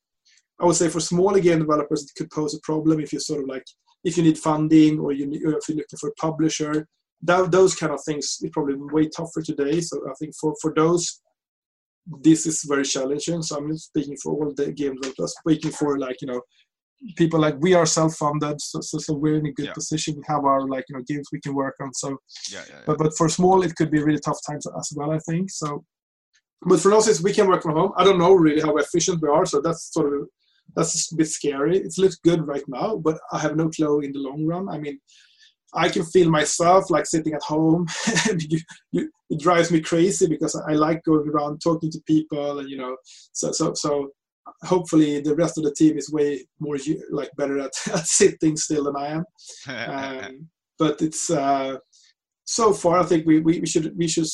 i 0.60 0.66
would 0.66 0.76
say 0.76 0.90
for 0.90 1.00
smaller 1.00 1.40
game 1.40 1.60
developers 1.60 2.04
it 2.04 2.12
could 2.18 2.30
pose 2.32 2.54
a 2.54 2.60
problem 2.62 3.00
if 3.00 3.12
you're 3.12 3.20
sort 3.20 3.42
of 3.42 3.48
like 3.48 3.66
if 4.04 4.18
you 4.18 4.24
need 4.24 4.38
funding 4.38 5.00
or 5.00 5.12
you 5.12 5.28
need, 5.28 5.44
or 5.44 5.58
if 5.58 5.68
you're 5.68 5.78
looking 5.78 6.00
for 6.00 6.10
a 6.10 6.14
publisher. 6.16 6.88
That, 7.24 7.52
those 7.52 7.76
kind 7.76 7.94
of 7.94 8.04
things 8.04 8.40
is 8.42 8.50
probably 8.52 8.76
way 8.76 9.08
tougher 9.08 9.42
today. 9.44 9.80
So 9.82 10.00
i 10.10 10.14
think 10.20 10.34
for 10.40 10.56
for 10.62 10.74
those 10.76 11.22
this 12.22 12.46
is 12.48 12.66
very 12.68 12.84
challenging. 12.84 13.42
So 13.42 13.58
i'm 13.58 13.70
not 13.70 13.78
speaking 13.78 14.18
for 14.22 14.34
all 14.34 14.54
the 14.56 14.72
game 14.72 14.96
developers 14.96 15.36
speaking 15.40 15.72
for 15.72 16.00
like 16.00 16.22
you 16.22 16.28
know 16.28 16.42
people 17.16 17.40
like 17.40 17.56
we 17.60 17.74
are 17.74 17.86
self-funded 17.86 18.62
so, 18.62 18.80
so, 18.82 18.98
so 18.98 19.14
we're 19.14 19.38
in 19.40 19.48
a 19.48 19.52
good 19.52 19.66
Yeah. 19.68 19.74
position. 19.74 20.16
We 20.18 20.24
have 20.28 20.46
our 20.46 20.68
like 20.68 20.86
you 20.88 20.96
know 20.96 21.04
games 21.08 21.28
we 21.32 21.42
can 21.42 21.54
work 21.56 21.76
on 21.82 21.94
so 21.94 22.10
yeah, 22.52 22.64
yeah, 22.70 22.82
but 22.86 22.98
but 22.98 23.12
for 23.18 23.28
small 23.30 23.64
it 23.64 23.76
could 23.76 23.92
be 23.92 24.02
really 24.04 24.20
tough 24.20 24.40
times 24.48 24.66
as 24.80 24.90
well 24.96 25.12
i 25.12 25.20
think 25.30 25.50
so. 25.50 25.84
But 26.70 26.80
for 26.80 26.94
us 26.94 27.20
we 27.28 27.34
can 27.34 27.48
work 27.48 27.64
from 27.64 27.76
home. 27.76 27.92
I 27.98 28.04
don't 28.04 28.20
know 28.20 28.34
really 28.34 28.62
how 28.62 28.76
efficient 28.78 29.22
we 29.22 29.30
are 29.30 29.46
so 29.48 29.62
that's 29.62 29.92
sort 29.94 30.14
of 30.18 30.28
that's 30.76 31.12
a 31.12 31.16
bit 31.16 31.28
scary. 31.28 31.78
It 31.80 31.94
looks 31.98 32.18
good 32.28 32.42
right 32.48 32.68
now 32.68 32.90
but 32.98 33.18
i 33.36 33.40
have 33.40 33.56
no 33.56 33.68
clue 33.70 34.02
in 34.02 34.12
the 34.14 34.20
long 34.28 34.46
run. 34.46 34.70
I 34.70 34.78
mean 34.78 35.00
i 35.74 35.88
can 35.90 36.04
feel 36.14 36.30
myself 36.30 36.90
like 36.92 37.06
sitting 37.06 37.34
at 37.34 37.42
home 37.42 37.88
and 38.30 38.44
you, 38.52 38.60
you, 38.92 39.10
it 39.30 39.40
drives 39.40 39.72
me 39.72 39.80
crazy 39.80 40.28
because 40.28 40.54
i 40.70 40.74
like 40.74 41.02
going 41.10 41.28
around 41.30 41.60
talking 41.60 41.90
to 41.92 42.02
people 42.06 42.60
and 42.60 42.70
you 42.70 42.78
know 42.82 42.94
so 43.32 43.52
so 43.54 43.74
so 43.74 43.92
hopefully 44.64 45.22
the 45.22 45.36
rest 45.36 45.58
of 45.58 45.64
the 45.64 45.74
team 45.74 45.98
is 45.98 46.12
way 46.12 46.46
more 46.60 46.78
like 47.12 47.30
better 47.38 47.60
at, 47.60 47.72
at 47.94 48.06
sitting 48.06 48.58
still 48.58 48.86
than 48.86 48.96
i 48.96 49.08
am 49.08 49.24
um, 49.68 50.48
but 50.80 51.02
it's 51.02 51.30
uh, 51.30 51.78
so 52.52 52.74
far 52.74 53.00
I 53.00 53.04
think 53.04 53.26
we, 53.26 53.40
we, 53.40 53.62
we 53.62 53.66
should 53.66 53.98
we 53.98 54.08
should 54.10 54.28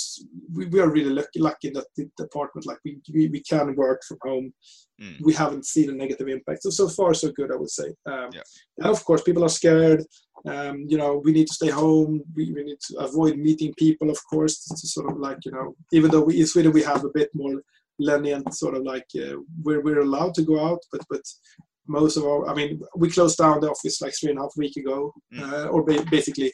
we, 0.51 0.65
we 0.67 0.79
are 0.79 0.89
really 0.89 1.11
lucky 1.11 1.39
lucky 1.39 1.69
that 1.71 1.85
the 1.95 2.09
department 2.17 2.65
like 2.65 2.79
we, 2.83 2.99
we, 3.13 3.27
we 3.27 3.41
can 3.41 3.75
work 3.75 4.01
from 4.07 4.17
home. 4.23 4.53
Mm. 4.99 5.17
We 5.21 5.33
haven't 5.33 5.67
seen 5.67 5.91
a 5.91 5.93
negative 5.93 6.27
impact. 6.27 6.63
So 6.63 6.71
so 6.71 6.89
far 6.89 7.13
so 7.13 7.31
good 7.31 7.51
I 7.51 7.57
would 7.57 7.69
say. 7.69 7.89
Um, 8.11 8.29
Yeah. 8.33 8.41
And 8.79 8.87
of 8.87 9.03
course 9.05 9.21
people 9.21 9.43
are 9.43 9.59
scared. 9.61 10.03
Um, 10.47 10.85
you 10.87 10.97
know 10.97 11.21
we 11.23 11.31
need 11.31 11.47
to 11.47 11.53
stay 11.53 11.69
home. 11.69 12.23
We, 12.35 12.51
we 12.53 12.63
need 12.63 12.79
to 12.87 12.97
avoid 13.07 13.37
meeting 13.37 13.73
people 13.77 14.09
of 14.09 14.19
course. 14.31 14.55
To 14.65 14.87
sort 14.87 15.11
of 15.11 15.17
like 15.19 15.39
you 15.45 15.51
know 15.51 15.75
even 15.91 16.09
though 16.09 16.25
we 16.27 16.39
in 16.39 16.47
Sweden 16.47 16.71
we 16.71 16.83
have 16.83 17.03
a 17.03 17.15
bit 17.19 17.29
more 17.35 17.61
lenient 17.99 18.53
sort 18.53 18.75
of 18.75 18.83
like 18.83 19.05
uh, 19.23 19.35
we're 19.63 19.81
we're 19.81 19.99
allowed 19.99 20.33
to 20.33 20.43
go 20.43 20.63
out 20.65 20.79
but 20.91 21.01
but 21.09 21.21
most 21.87 22.17
of 22.17 22.23
our, 22.25 22.47
I 22.49 22.53
mean, 22.53 22.81
we 22.95 23.09
closed 23.09 23.37
down 23.37 23.61
the 23.61 23.69
office 23.71 24.01
like 24.01 24.13
three 24.19 24.29
and 24.31 24.39
a 24.39 24.41
half 24.43 24.51
week 24.57 24.75
ago, 24.77 25.13
Mm. 25.33 25.39
uh, 25.39 25.67
or 25.67 25.83
ba- 25.83 26.05
basically, 26.11 26.51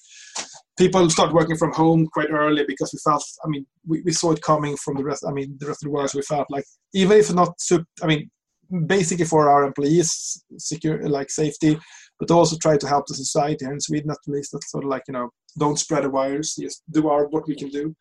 people 0.78 1.10
start 1.10 1.34
working 1.34 1.58
from 1.58 1.74
home 1.74 2.08
quite 2.14 2.30
early 2.32 2.64
because 2.68 2.92
we 2.94 3.00
felt, 3.04 3.24
I 3.44 3.48
mean, 3.48 3.66
we, 3.88 4.02
we 4.06 4.12
saw 4.12 4.32
it 4.32 4.42
coming 4.42 4.78
from 4.78 4.96
the 4.98 5.04
rest. 5.04 5.26
I 5.28 5.32
mean, 5.32 5.56
the 5.60 5.68
rest 5.68 5.84
of 5.84 5.88
the 5.88 5.92
world. 5.92 6.10
So 6.10 6.20
we 6.20 6.24
felt 6.24 6.48
like 6.50 6.66
even 6.94 7.18
if 7.18 7.34
not, 7.34 7.54
I 8.02 8.08
mean, 8.08 8.30
basically 8.88 9.26
for 9.26 9.50
our 9.50 9.64
employees, 9.66 10.44
secure 10.58 11.08
like 11.08 11.30
safety, 11.30 11.80
but 12.20 12.32
also 12.32 12.56
try 12.58 12.78
to 12.78 12.88
help 12.88 13.06
the 13.08 13.16
society 13.16 13.66
here 13.66 13.74
in 13.74 13.80
Sweden 13.82 14.12
at 14.12 14.18
least. 14.28 14.52
That's 14.52 14.72
sort 14.72 14.84
of 14.84 14.90
like 14.90 15.04
you 15.08 15.14
know, 15.14 15.30
don't 15.60 15.80
spread 15.80 16.04
the 16.04 16.10
virus. 16.10 16.56
Just 16.56 16.84
do 16.92 17.10
our 17.10 17.28
what 17.28 17.48
we 17.48 17.56
can 17.56 17.70
do, 17.70 17.96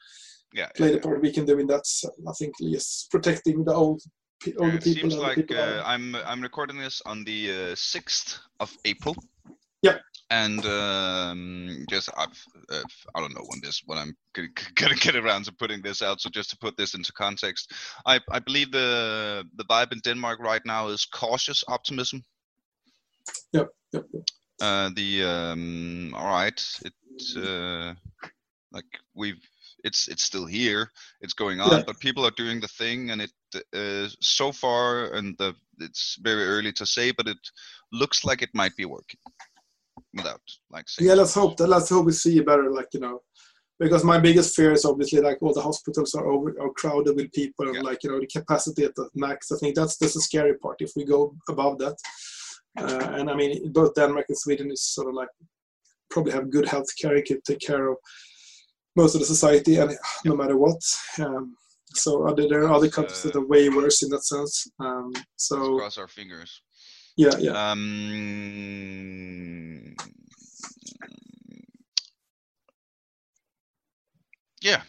yeah, 0.55 0.69
play 0.77 0.89
yeah, 0.89 0.95
the 0.95 1.01
part 1.01 1.23
we 1.23 1.33
can 1.33 1.45
do 1.45 1.59
in 1.59 1.67
that. 1.69 1.87
So 1.87 2.11
I 2.29 2.33
think 2.33 2.55
yes, 2.61 3.07
protecting 3.11 3.65
the 3.65 3.75
old, 3.75 4.03
pe- 4.43 4.53
yeah. 4.59 4.75
It 4.75 4.85
people. 4.85 5.11
seems 5.11 5.17
like 5.17 5.51
uh. 5.53 5.83
I'm 5.85 6.15
I'm 6.15 6.43
recording 6.43 6.79
this 6.79 7.03
on 7.07 7.25
the 7.25 7.75
sixth 7.75 8.39
of 8.61 8.77
April. 8.85 9.17
Yeah. 9.83 9.99
And 10.31 10.65
um, 10.65 11.85
just 11.91 12.09
I've, 12.17 12.47
uh, 12.71 12.83
I 13.15 13.21
don't 13.21 13.35
know 13.35 13.45
when 13.49 13.61
this 13.63 13.83
when 13.85 13.99
I'm 13.99 14.17
gonna, 14.33 14.49
gonna 14.77 14.95
get 14.95 15.17
around 15.17 15.45
to 15.45 15.53
putting 15.53 15.83
this 15.83 16.01
out. 16.01 16.21
So 16.21 16.31
just 16.31 16.51
to 16.51 16.57
put 16.57 16.77
this 16.77 16.95
into 16.95 17.13
context, 17.13 17.73
I 18.07 18.21
I 18.31 18.39
believe 18.39 18.71
the 18.73 19.45
the 19.57 19.65
vibe 19.65 19.93
in 19.93 19.99
Denmark 19.99 20.39
right 20.41 20.63
now 20.65 20.89
is 20.89 21.05
cautious 21.05 21.65
optimism. 21.69 22.23
Yep, 23.53 23.69
yep, 23.93 24.05
yep. 24.13 24.23
Uh, 24.61 24.91
the 24.95 25.25
um, 25.25 26.15
all 26.15 26.29
right, 26.29 26.61
it 26.85 26.95
uh, 27.37 27.95
like 28.73 28.87
we've 29.15 29.45
it's 29.85 30.09
it's 30.09 30.23
still 30.25 30.47
here, 30.47 30.91
it's 31.21 31.35
going 31.35 31.61
on, 31.61 31.71
Yeah. 31.71 31.83
but 31.87 31.99
people 32.01 32.25
are 32.25 32.35
doing 32.37 32.61
the 32.61 32.69
thing, 32.69 33.11
and 33.11 33.21
it 33.23 33.33
uh, 33.75 34.09
so 34.21 34.53
far, 34.53 35.15
and 35.15 35.37
the 35.39 35.55
it's 35.79 36.17
very 36.21 36.45
early 36.45 36.73
to 36.73 36.87
say, 36.87 37.13
but 37.13 37.27
it 37.29 37.39
looks 37.93 38.25
like 38.25 38.43
it 38.43 38.55
might 38.55 38.77
be 38.77 38.85
working 38.85 39.21
without 40.15 40.41
like 40.71 40.89
saying. 40.89 41.09
Yeah, 41.09 41.17
let's 41.17 41.35
hope 41.35 41.57
that. 41.57 41.69
Let's 41.69 41.91
hope 41.91 42.07
we 42.07 42.13
see 42.13 42.39
a 42.39 42.43
better, 42.43 42.71
like 42.71 42.89
you 42.95 43.01
know, 43.01 43.21
because 43.79 44.05
my 44.05 44.19
biggest 44.19 44.55
fear 44.55 44.73
is 44.73 44.85
obviously 44.85 45.21
like 45.21 45.39
all 45.43 45.55
the 45.55 45.61
hospitals 45.61 46.15
are 46.15 46.27
over, 46.27 46.55
are 46.61 46.73
crowded 46.77 47.17
with 47.17 47.33
people, 47.33 47.67
and 47.69 47.77
Yeah. 47.77 47.83
like 47.83 48.03
you 48.03 48.11
know 48.11 48.21
the 48.21 48.27
capacity 48.27 48.85
at 48.85 48.95
the 48.95 49.09
max. 49.15 49.51
I 49.53 49.59
think 49.59 49.75
that's 49.75 49.97
that's 49.97 50.15
the 50.15 50.21
scary 50.21 50.55
part. 50.59 50.81
If 50.81 50.93
we 50.97 51.05
go 51.05 51.35
above 51.49 51.79
that, 51.79 51.97
uh, 52.79 53.09
and 53.19 53.29
I 53.31 53.35
mean 53.35 53.73
both 53.73 53.95
Denmark 53.95 54.27
and 54.29 54.39
Sweden 54.39 54.71
is 54.71 54.83
sort 54.95 55.09
of 55.09 55.15
like 55.15 55.33
probably 56.11 56.33
have 56.33 56.51
good 56.51 56.69
health 56.69 56.91
care, 57.01 57.21
can 57.23 57.41
take 57.43 57.61
care 57.61 57.89
of 57.89 57.97
most 58.97 59.15
of 59.15 59.21
the 59.21 59.27
society, 59.27 59.77
and 59.77 59.97
no 60.25 60.35
matter 60.37 60.57
what. 60.57 60.81
Um, 61.19 61.57
so 61.95 62.27
other, 62.27 62.49
there 62.49 62.63
are 62.65 62.73
other 62.73 62.87
It's, 62.87 62.95
countries 62.95 63.23
that 63.23 63.37
uh, 63.37 63.41
are 63.41 63.47
way 63.47 63.69
worse 63.69 64.03
in 64.03 64.09
that 64.11 64.25
sense. 64.25 64.67
Um, 64.81 65.13
Let's 65.15 65.27
so 65.37 65.79
cross 65.79 65.99
our 65.99 66.09
fingers. 66.09 66.63
yeah, 67.17 67.37
yeah. 67.39 67.71
Um, 67.71 69.95
yeah, 74.63 74.83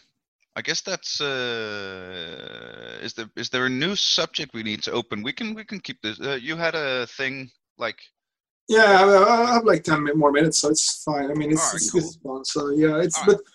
I 0.56 0.62
guess 0.62 0.82
that's. 0.82 1.20
Uh, 1.22 3.00
is 3.02 3.14
there 3.14 3.30
is 3.36 3.50
there 3.50 3.66
a 3.66 3.70
new 3.70 3.96
subject 3.96 4.54
we 4.54 4.64
need 4.64 4.84
to 4.84 4.92
open? 4.92 5.24
We 5.24 5.34
can 5.34 5.54
we 5.56 5.64
can 5.66 5.80
keep 5.80 6.02
this. 6.02 6.20
Uh, 6.20 6.38
you 6.42 6.56
had 6.56 6.76
a 6.76 7.08
thing 7.08 7.50
like 7.78 7.98
Yeah, 8.70 9.02
I, 9.04 9.44
I 9.50 9.54
have 9.54 9.66
like 9.66 9.84
ten 9.84 10.04
more 10.16 10.32
minutes, 10.32 10.60
so 10.60 10.70
it's 10.70 11.04
fine. 11.04 11.32
I 11.32 11.34
mean, 11.34 11.52
it's, 11.52 11.62
Alright, 11.62 11.76
it's, 11.76 11.92
cool. 11.92 12.02
it's 12.02 12.16
fun. 12.18 12.46
So 12.46 12.70
yeah, 12.70 13.02
it's 13.02 13.18
Alright. 13.20 13.38
but 13.38 13.53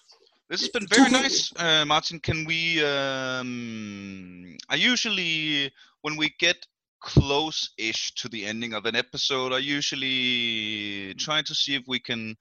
this 0.48 0.60
has 0.60 0.68
been 0.70 0.86
very 0.86 1.10
nice, 1.10 1.52
uh, 1.56 1.84
Martin. 1.84 2.20
Can 2.20 2.44
we? 2.44 2.82
Um, 2.84 4.56
I 4.68 4.76
usually 4.76 5.72
when 6.02 6.16
we 6.16 6.34
get 6.38 6.56
close-ish 7.00 8.12
to 8.14 8.28
the 8.28 8.44
ending 8.44 8.74
of 8.74 8.84
an 8.84 8.96
episode, 8.96 9.52
I 9.52 9.58
usually 9.58 11.14
try 11.14 11.42
to 11.42 11.54
see 11.54 11.74
if 11.74 11.82
we 11.86 12.00
can 12.00 12.36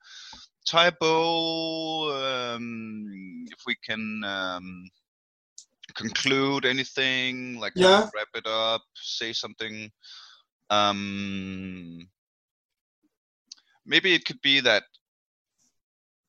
Tybo, 0.68 2.56
um, 2.56 3.44
if 3.50 3.60
we 3.66 3.74
can 3.82 4.22
um, 4.24 4.88
conclude 5.94 6.64
anything, 6.64 7.58
like 7.58 7.72
Yeah. 7.76 8.08
wrap 8.14 8.28
it 8.34 8.46
up, 8.46 8.82
say 8.94 9.32
something. 9.32 9.90
Um, 10.70 12.08
maybe 13.86 14.14
it 14.14 14.24
could 14.26 14.40
be 14.42 14.60
that, 14.60 14.82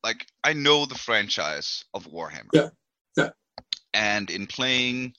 like, 0.04 0.26
I 0.44 0.52
know 0.52 0.86
the 0.86 0.94
franchise 0.94 1.84
of 1.94 2.06
Warhammer. 2.06 2.48
Yeah. 2.52 2.68
Yeah. 3.16 3.30
And 3.94 4.30
in 4.30 4.46
playing 4.46 5.14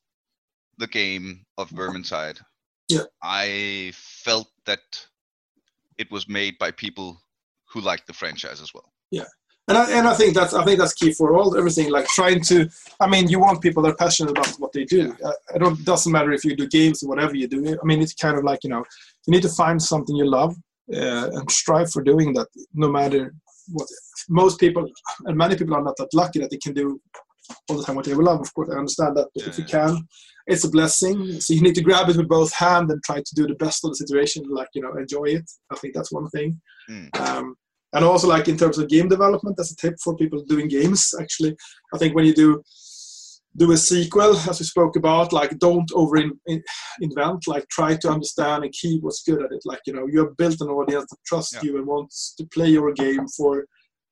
the 0.77 0.88
game 0.88 1.45
of 1.57 1.69
Vermintide, 1.69 2.39
Yeah. 2.89 3.03
I 3.23 3.91
felt 3.95 4.49
that 4.65 4.79
it 5.97 6.09
was 6.11 6.27
made 6.27 6.57
by 6.57 6.71
people 6.71 7.21
who 7.69 7.82
like 7.82 8.05
the 8.05 8.13
franchise 8.13 8.61
as 8.61 8.73
well. 8.73 8.91
Yeah. 9.11 9.25
And 9.67 9.77
I, 9.77 9.91
and 9.91 10.07
I 10.07 10.13
think 10.15 10.34
that's 10.34 10.53
I 10.53 10.65
think 10.65 10.79
that's 10.79 10.93
key 10.93 11.13
for 11.13 11.38
all 11.38 11.55
everything. 11.55 11.91
Like 11.91 12.07
trying 12.07 12.41
to, 12.45 12.67
I 12.99 13.07
mean, 13.07 13.29
you 13.29 13.39
want 13.39 13.61
people 13.61 13.84
that 13.84 13.91
are 13.91 13.95
passionate 13.95 14.32
about 14.32 14.49
what 14.59 14.73
they 14.73 14.84
do. 14.84 15.15
Uh, 15.23 15.32
I 15.53 15.59
don't 15.59 15.86
doesn't 15.86 16.11
matter 16.11 16.32
if 16.32 16.43
you 16.43 16.55
do 16.55 16.67
games 16.67 17.03
or 17.03 17.07
whatever 17.07 17.36
you 17.36 17.47
do. 17.47 17.77
I 17.82 17.86
mean, 17.86 18.01
it's 18.01 18.15
kind 18.15 18.38
of 18.38 18.43
like 18.43 18.63
you 18.63 18.69
know, 18.71 18.84
you 19.27 19.32
need 19.32 19.43
to 19.43 19.49
find 19.49 19.82
something 19.82 20.15
you 20.15 20.25
love 20.25 20.55
uh, 20.93 21.29
and 21.32 21.49
strive 21.49 21.91
for 21.91 22.01
doing 22.01 22.34
that. 22.34 22.47
No 22.73 22.89
matter 22.89 23.34
what, 23.69 23.88
most 24.32 24.59
people 24.59 24.86
and 25.25 25.38
many 25.38 25.55
people 25.55 25.75
are 25.75 25.84
not 25.84 25.97
that 25.97 26.13
lucky 26.13 26.39
that 26.39 26.49
they 26.49 26.57
can 26.65 26.73
do 26.73 26.99
all 27.69 27.77
the 27.77 27.84
time 27.84 27.95
what 27.97 28.05
they 28.05 28.13
love. 28.13 28.39
Of 28.41 28.53
course, 28.53 28.69
I 28.73 28.77
understand 28.77 29.17
that, 29.17 29.27
but 29.36 29.47
if 29.47 29.57
you 29.57 29.65
Yeah. 29.67 29.88
can, 29.88 30.07
it's 30.47 30.63
a 30.63 30.69
blessing. 30.69 31.39
So 31.41 31.53
you 31.53 31.61
need 31.61 31.75
to 31.75 31.82
grab 31.89 32.09
it 32.09 32.17
with 32.17 32.27
both 32.27 32.51
hands 32.53 32.91
and 32.91 33.01
try 33.03 33.17
to 33.17 33.36
do 33.36 33.45
the 33.47 33.55
best 33.65 33.84
of 33.84 33.91
the 33.91 33.95
situation. 34.03 34.43
Like 34.49 34.69
you 34.73 34.82
know, 34.82 34.93
enjoy 34.93 35.25
it. 35.39 35.47
I 35.71 35.75
think 35.75 35.93
that's 35.93 36.11
one 36.11 36.29
thing. 36.29 36.61
Mm. 36.89 37.09
Um, 37.19 37.55
and 37.93 38.05
also 38.05 38.27
like 38.27 38.47
in 38.47 38.57
terms 38.57 38.77
of 38.77 38.88
game 38.88 39.09
development 39.09 39.59
as 39.59 39.71
a 39.71 39.75
tip 39.75 39.95
for 40.03 40.15
people 40.15 40.41
doing 40.47 40.67
games 40.69 41.13
actually 41.19 41.53
i 41.93 41.97
think 41.97 42.15
when 42.15 42.25
you 42.25 42.34
do 42.34 42.49
do 43.57 43.71
a 43.73 43.77
sequel 43.77 44.34
as 44.49 44.59
we 44.61 44.65
spoke 44.65 44.95
about 44.95 45.34
like 45.34 45.59
don't 45.59 45.91
over 45.93 46.15
in, 46.17 46.32
in- 46.45 46.63
invent 47.01 47.45
like 47.47 47.67
try 47.69 47.95
to 47.97 48.09
understand 48.09 48.63
and 48.63 48.71
keep 48.71 49.01
what's 49.03 49.23
good 49.23 49.41
at 49.43 49.51
it 49.51 49.61
like 49.65 49.82
you 49.86 49.93
know 49.93 50.07
you 50.11 50.19
have 50.23 50.38
built 50.38 50.61
an 50.61 50.69
audience 50.69 51.05
that 51.09 51.17
trusts 51.25 51.53
Yeah. 51.55 51.63
you 51.63 51.77
and 51.77 51.86
wants 51.86 52.34
to 52.38 52.45
play 52.55 52.69
your 52.69 52.93
game 52.93 53.27
for 53.38 53.65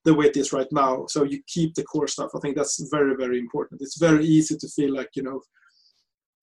the 0.06 0.14
way 0.14 0.26
it 0.28 0.38
is 0.38 0.54
right 0.54 0.72
now 0.72 1.06
so 1.08 1.24
you 1.24 1.40
keep 1.48 1.74
the 1.76 1.84
core 1.84 2.08
stuff 2.08 2.32
i 2.36 2.40
think 2.40 2.56
that's 2.56 2.76
very 2.92 3.16
very 3.16 3.38
important 3.40 3.82
it's 3.82 3.98
very 3.98 4.26
easy 4.26 4.56
to 4.58 4.68
feel 4.70 4.94
like 4.94 5.10
you 5.16 5.24
know 5.24 5.40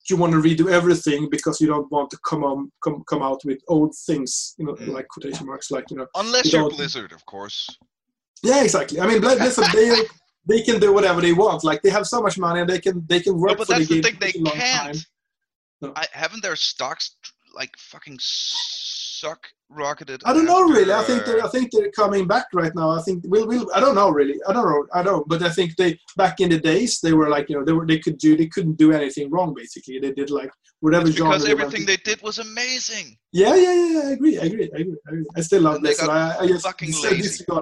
you 0.08 0.16
want 0.16 0.32
to 0.32 0.38
redo 0.48 0.70
everything 0.70 1.28
because 1.30 1.60
you 1.60 1.66
don't 1.66 1.90
want 1.90 2.08
to 2.10 2.18
come 2.30 2.44
on 2.44 2.70
come 2.84 3.02
come 3.10 3.22
out 3.22 3.40
with 3.44 3.58
old 3.68 3.92
things 4.06 4.54
you 4.58 4.64
know 4.66 4.74
Mm. 4.74 4.88
like 4.96 5.08
quotation 5.08 5.46
marks 5.46 5.70
like 5.70 5.86
you 5.90 5.96
know 5.96 6.06
Unless 6.14 6.52
You 6.52 6.60
you're 6.60 6.70
Blizzard, 6.70 7.12
of 7.12 7.24
course. 7.26 7.58
yeah, 8.42 8.62
exactly. 8.62 9.00
I 9.00 9.06
mean, 9.08 9.20
Blizzard, 9.20 9.66
they 9.72 9.90
they 10.50 10.60
can 10.62 10.78
do 10.78 10.92
whatever 10.96 11.20
they 11.20 11.32
want. 11.32 11.64
Like 11.64 11.80
they 11.82 11.90
have 11.98 12.06
so 12.06 12.20
much 12.26 12.36
money, 12.46 12.60
and 12.60 12.68
they 12.72 12.78
can 12.86 12.96
they 13.12 13.20
can 13.26 13.34
work 13.42 13.50
No, 13.52 13.56
but 13.56 13.66
for 13.66 13.72
that's 13.72 13.88
the 13.88 14.00
the 14.00 14.02
thing. 14.02 14.16
They 14.20 14.32
a 14.38 14.42
long 14.42 14.54
can't. 14.54 14.94
time. 14.94 15.02
No. 15.82 15.92
I, 15.96 16.06
haven't 16.12 16.42
their 16.46 16.54
stocks 16.70 17.16
like 17.60 17.72
fucking 17.92 18.18
suck 19.16 19.46
rocketed? 19.68 20.22
I 20.24 20.32
don't 20.32 20.44
know 20.44 20.62
really. 20.62 20.92
I 20.92 21.02
think 21.02 21.24
they're 21.24 21.44
I 21.44 21.48
think 21.48 21.70
they're 21.72 21.90
coming 21.90 22.26
back 22.26 22.46
right 22.52 22.74
now. 22.74 22.90
I 22.90 23.02
think 23.02 23.24
we'll 23.26 23.46
we'll 23.46 23.68
I 23.74 23.80
don't 23.80 23.94
know 23.94 24.10
really. 24.10 24.38
I 24.48 24.52
don't 24.52 24.64
know. 24.64 24.86
I 24.94 25.02
don't. 25.02 25.26
But 25.28 25.42
I 25.42 25.50
think 25.50 25.76
they 25.76 25.98
back 26.16 26.40
in 26.40 26.50
the 26.50 26.60
days 26.60 27.00
they 27.00 27.12
were 27.12 27.28
like 27.28 27.48
you 27.48 27.56
know 27.56 27.64
they 27.64 27.72
were 27.72 27.86
they 27.86 27.98
could 27.98 28.18
do 28.18 28.36
they 28.36 28.46
couldn't 28.46 28.76
do 28.76 28.92
anything 28.92 29.30
wrong 29.30 29.54
basically. 29.54 29.98
They 29.98 30.12
did 30.12 30.30
like 30.30 30.50
whatever 30.80 31.08
it's 31.08 31.16
genre. 31.16 31.32
because 31.32 31.48
everything 31.48 31.80
to. 31.80 31.86
they 31.86 31.96
did 31.96 32.22
was 32.22 32.38
amazing. 32.38 33.16
Yeah, 33.32 33.54
yeah, 33.54 33.74
yeah. 33.74 34.00
I 34.08 34.10
agree. 34.12 34.38
I 34.38 34.44
agree. 34.44 34.70
I 34.74 34.78
agree. 34.80 34.96
I, 35.06 35.10
agree. 35.10 35.26
I 35.36 35.40
still 35.40 35.62
love 35.62 35.76
And 35.76 35.84
they 35.84 35.94
got 35.94 36.10
I, 36.10 36.38
I 36.40 36.46
just 36.46 36.64
fucking 36.64 36.92
lazy. 37.02 37.44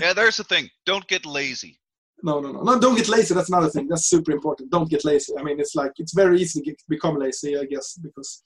Yeah, 0.00 0.12
there's 0.14 0.38
the 0.38 0.44
thing. 0.44 0.68
Don't 0.84 1.06
get 1.06 1.24
lazy. 1.24 1.78
No, 2.24 2.40
no, 2.40 2.50
no, 2.52 2.62
no. 2.62 2.78
Don't 2.78 2.96
get 2.96 3.08
lazy. 3.08 3.34
That's 3.34 3.48
another 3.48 3.68
thing. 3.68 3.86
That's 3.88 4.06
super 4.06 4.32
important. 4.32 4.70
Don't 4.70 4.90
get 4.90 5.04
lazy. 5.04 5.32
I 5.38 5.42
mean, 5.42 5.60
it's 5.60 5.74
like 5.76 5.92
it's 5.96 6.12
very 6.12 6.40
easy 6.40 6.60
to 6.60 6.64
get, 6.66 6.76
become 6.88 7.16
lazy, 7.18 7.56
I 7.56 7.64
guess, 7.64 7.98
because. 8.02 8.42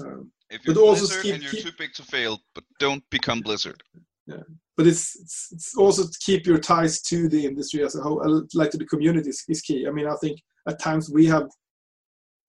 Um, 0.00 0.30
If 0.50 0.64
you're 0.64 0.74
But 0.74 0.80
also 0.80 1.02
Blizzard 1.06 1.22
keep- 1.22 1.34
and 1.34 1.42
you're 1.42 1.52
keep- 1.52 1.64
too 1.64 1.72
big 1.78 1.92
to 1.94 2.02
fail, 2.02 2.40
but 2.54 2.64
don't 2.78 3.04
become 3.10 3.40
Blizzard. 3.40 3.82
Yeah, 4.26 4.42
but 4.76 4.86
it's, 4.86 5.18
it's 5.20 5.48
it's 5.52 5.76
also 5.76 6.02
to 6.04 6.18
keep 6.24 6.46
your 6.46 6.58
ties 6.58 7.00
to 7.02 7.28
the 7.28 7.44
industry 7.46 7.82
as 7.84 7.96
a 7.96 8.02
whole, 8.02 8.20
uh, 8.22 8.42
like 8.54 8.70
to 8.72 8.78
the 8.78 8.86
community, 8.86 9.28
is, 9.30 9.44
is 9.48 9.60
key. 9.60 9.86
I 9.88 9.90
mean, 9.90 10.06
I 10.06 10.16
think 10.22 10.40
at 10.68 10.78
times 10.80 11.10
we 11.10 11.26
have, 11.26 11.48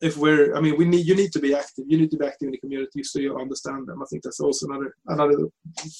if 0.01 0.15
we're, 0.17 0.55
I 0.55 0.61
mean, 0.61 0.75
we 0.77 0.85
need 0.85 1.05
you 1.07 1.15
need 1.15 1.31
to 1.33 1.39
be 1.39 1.55
active. 1.55 1.85
You 1.87 1.97
need 1.97 2.11
to 2.11 2.17
be 2.17 2.25
active 2.25 2.47
in 2.47 2.51
the 2.51 2.59
community 2.59 3.03
so 3.03 3.19
you 3.19 3.37
understand 3.37 3.87
them. 3.87 4.01
I 4.01 4.05
think 4.09 4.21
that's 4.23 4.39
also 4.39 4.67
another 4.67 4.93
another 5.07 5.37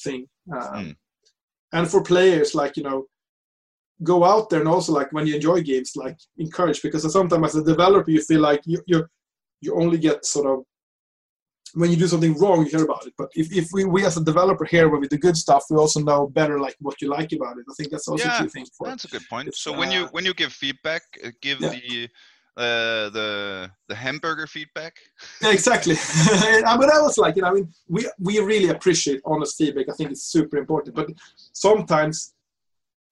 thing. 0.04 0.28
Um, 0.54 0.62
Mm. 0.86 0.96
And 1.74 1.90
for 1.90 2.04
players, 2.04 2.54
like 2.54 2.76
you 2.78 2.84
know, 2.84 3.06
go 4.04 4.24
out 4.24 4.50
there 4.50 4.60
and 4.60 4.68
also 4.70 4.92
like 4.94 5.12
when 5.14 5.26
you 5.28 5.36
enjoy 5.36 5.62
games, 5.62 5.92
like 5.96 6.18
encourage 6.38 6.82
because 6.82 7.10
sometimes 7.12 7.56
as 7.56 7.62
a 7.62 7.64
developer 7.74 8.12
you 8.12 8.22
feel 8.22 8.42
like 8.42 8.62
you 8.66 8.80
you 8.92 9.06
you 9.62 9.72
only 9.82 9.98
get 9.98 10.26
sort 10.26 10.48
of 10.54 10.66
when 11.74 11.90
you 11.92 11.98
do 11.98 12.08
something 12.08 12.38
wrong, 12.38 12.64
you 12.64 12.70
hear 12.70 12.84
about 12.84 13.06
it. 13.06 13.14
But 13.18 13.30
if, 13.36 13.52
if 13.52 13.70
we, 13.72 13.86
we 13.86 14.06
as 14.06 14.18
a 14.18 14.24
developer 14.24 14.66
here 14.66 14.90
where 14.90 15.00
we 15.00 15.08
do 15.08 15.18
good 15.18 15.38
stuff, 15.38 15.66
we 15.70 15.78
also 15.78 16.00
know 16.02 16.28
better 16.28 16.60
like 16.60 16.76
what 16.80 17.02
you 17.02 17.10
like 17.10 17.32
about 17.34 17.58
it. 17.58 17.66
I 17.70 17.74
think 17.76 17.92
that's 17.92 18.08
also 18.08 18.28
Yeah, 18.28 18.40
a 18.40 18.44
key 18.44 18.50
thing 18.50 18.66
for 18.78 18.88
That's 18.88 19.06
a 19.06 19.08
good 19.08 19.28
point. 19.30 19.56
So 19.56 19.72
when 19.72 19.92
you 19.92 20.04
uh, 20.04 20.10
when 20.12 20.26
you 20.26 20.34
give 20.34 20.52
feedback, 20.54 21.04
uh, 21.24 21.30
give 21.42 21.60
Yeah. 21.60 21.72
the 21.72 22.10
uh, 22.58 23.10
the 23.10 23.72
the 23.88 23.96
hamburger 23.96 24.48
feedback. 24.48 24.94
Yeah, 25.42 25.52
exactly. 25.52 25.96
I 26.66 26.78
mean, 26.78 26.88
that 26.88 27.02
was 27.02 27.18
like, 27.18 27.36
you 27.36 27.42
know, 27.44 27.50
I 27.50 27.54
mean, 27.54 27.74
we 27.88 28.10
we 28.20 28.40
really 28.40 28.70
appreciate 28.70 29.22
honest 29.26 29.58
feedback. 29.58 29.88
I 29.90 29.94
think 29.94 30.12
it's 30.12 30.24
super 30.24 30.58
important. 30.58 30.96
But 30.96 31.10
sometimes 31.54 32.34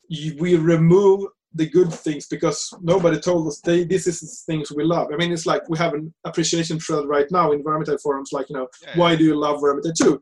you, 0.09 0.35
we 0.39 0.55
remove 0.55 1.27
the 1.55 1.69
good 1.69 1.91
things 1.91 2.27
because 2.27 2.71
nobody 2.81 3.19
told 3.19 3.47
us 3.47 3.59
they, 3.59 3.83
this 3.83 4.05
is 4.07 4.19
the 4.21 4.51
things 4.51 4.71
we 4.71 4.83
love. 4.83 5.07
I 5.11 5.17
mean, 5.17 5.31
it's 5.31 5.45
like 5.45 5.67
we 5.67 5.77
have 5.77 5.93
an 5.93 6.13
appreciation 6.23 6.79
thread 6.79 7.05
right 7.05 7.29
now 7.31 7.51
in 7.51 7.63
Vermintide 7.63 8.01
forums, 8.01 8.29
like, 8.31 8.49
you 8.49 8.55
know, 8.55 8.67
Yeah, 8.83 8.97
why 8.97 9.15
do 9.15 9.23
you 9.23 9.35
love 9.35 9.59
Vermintide 9.59 9.95
2? 9.95 10.21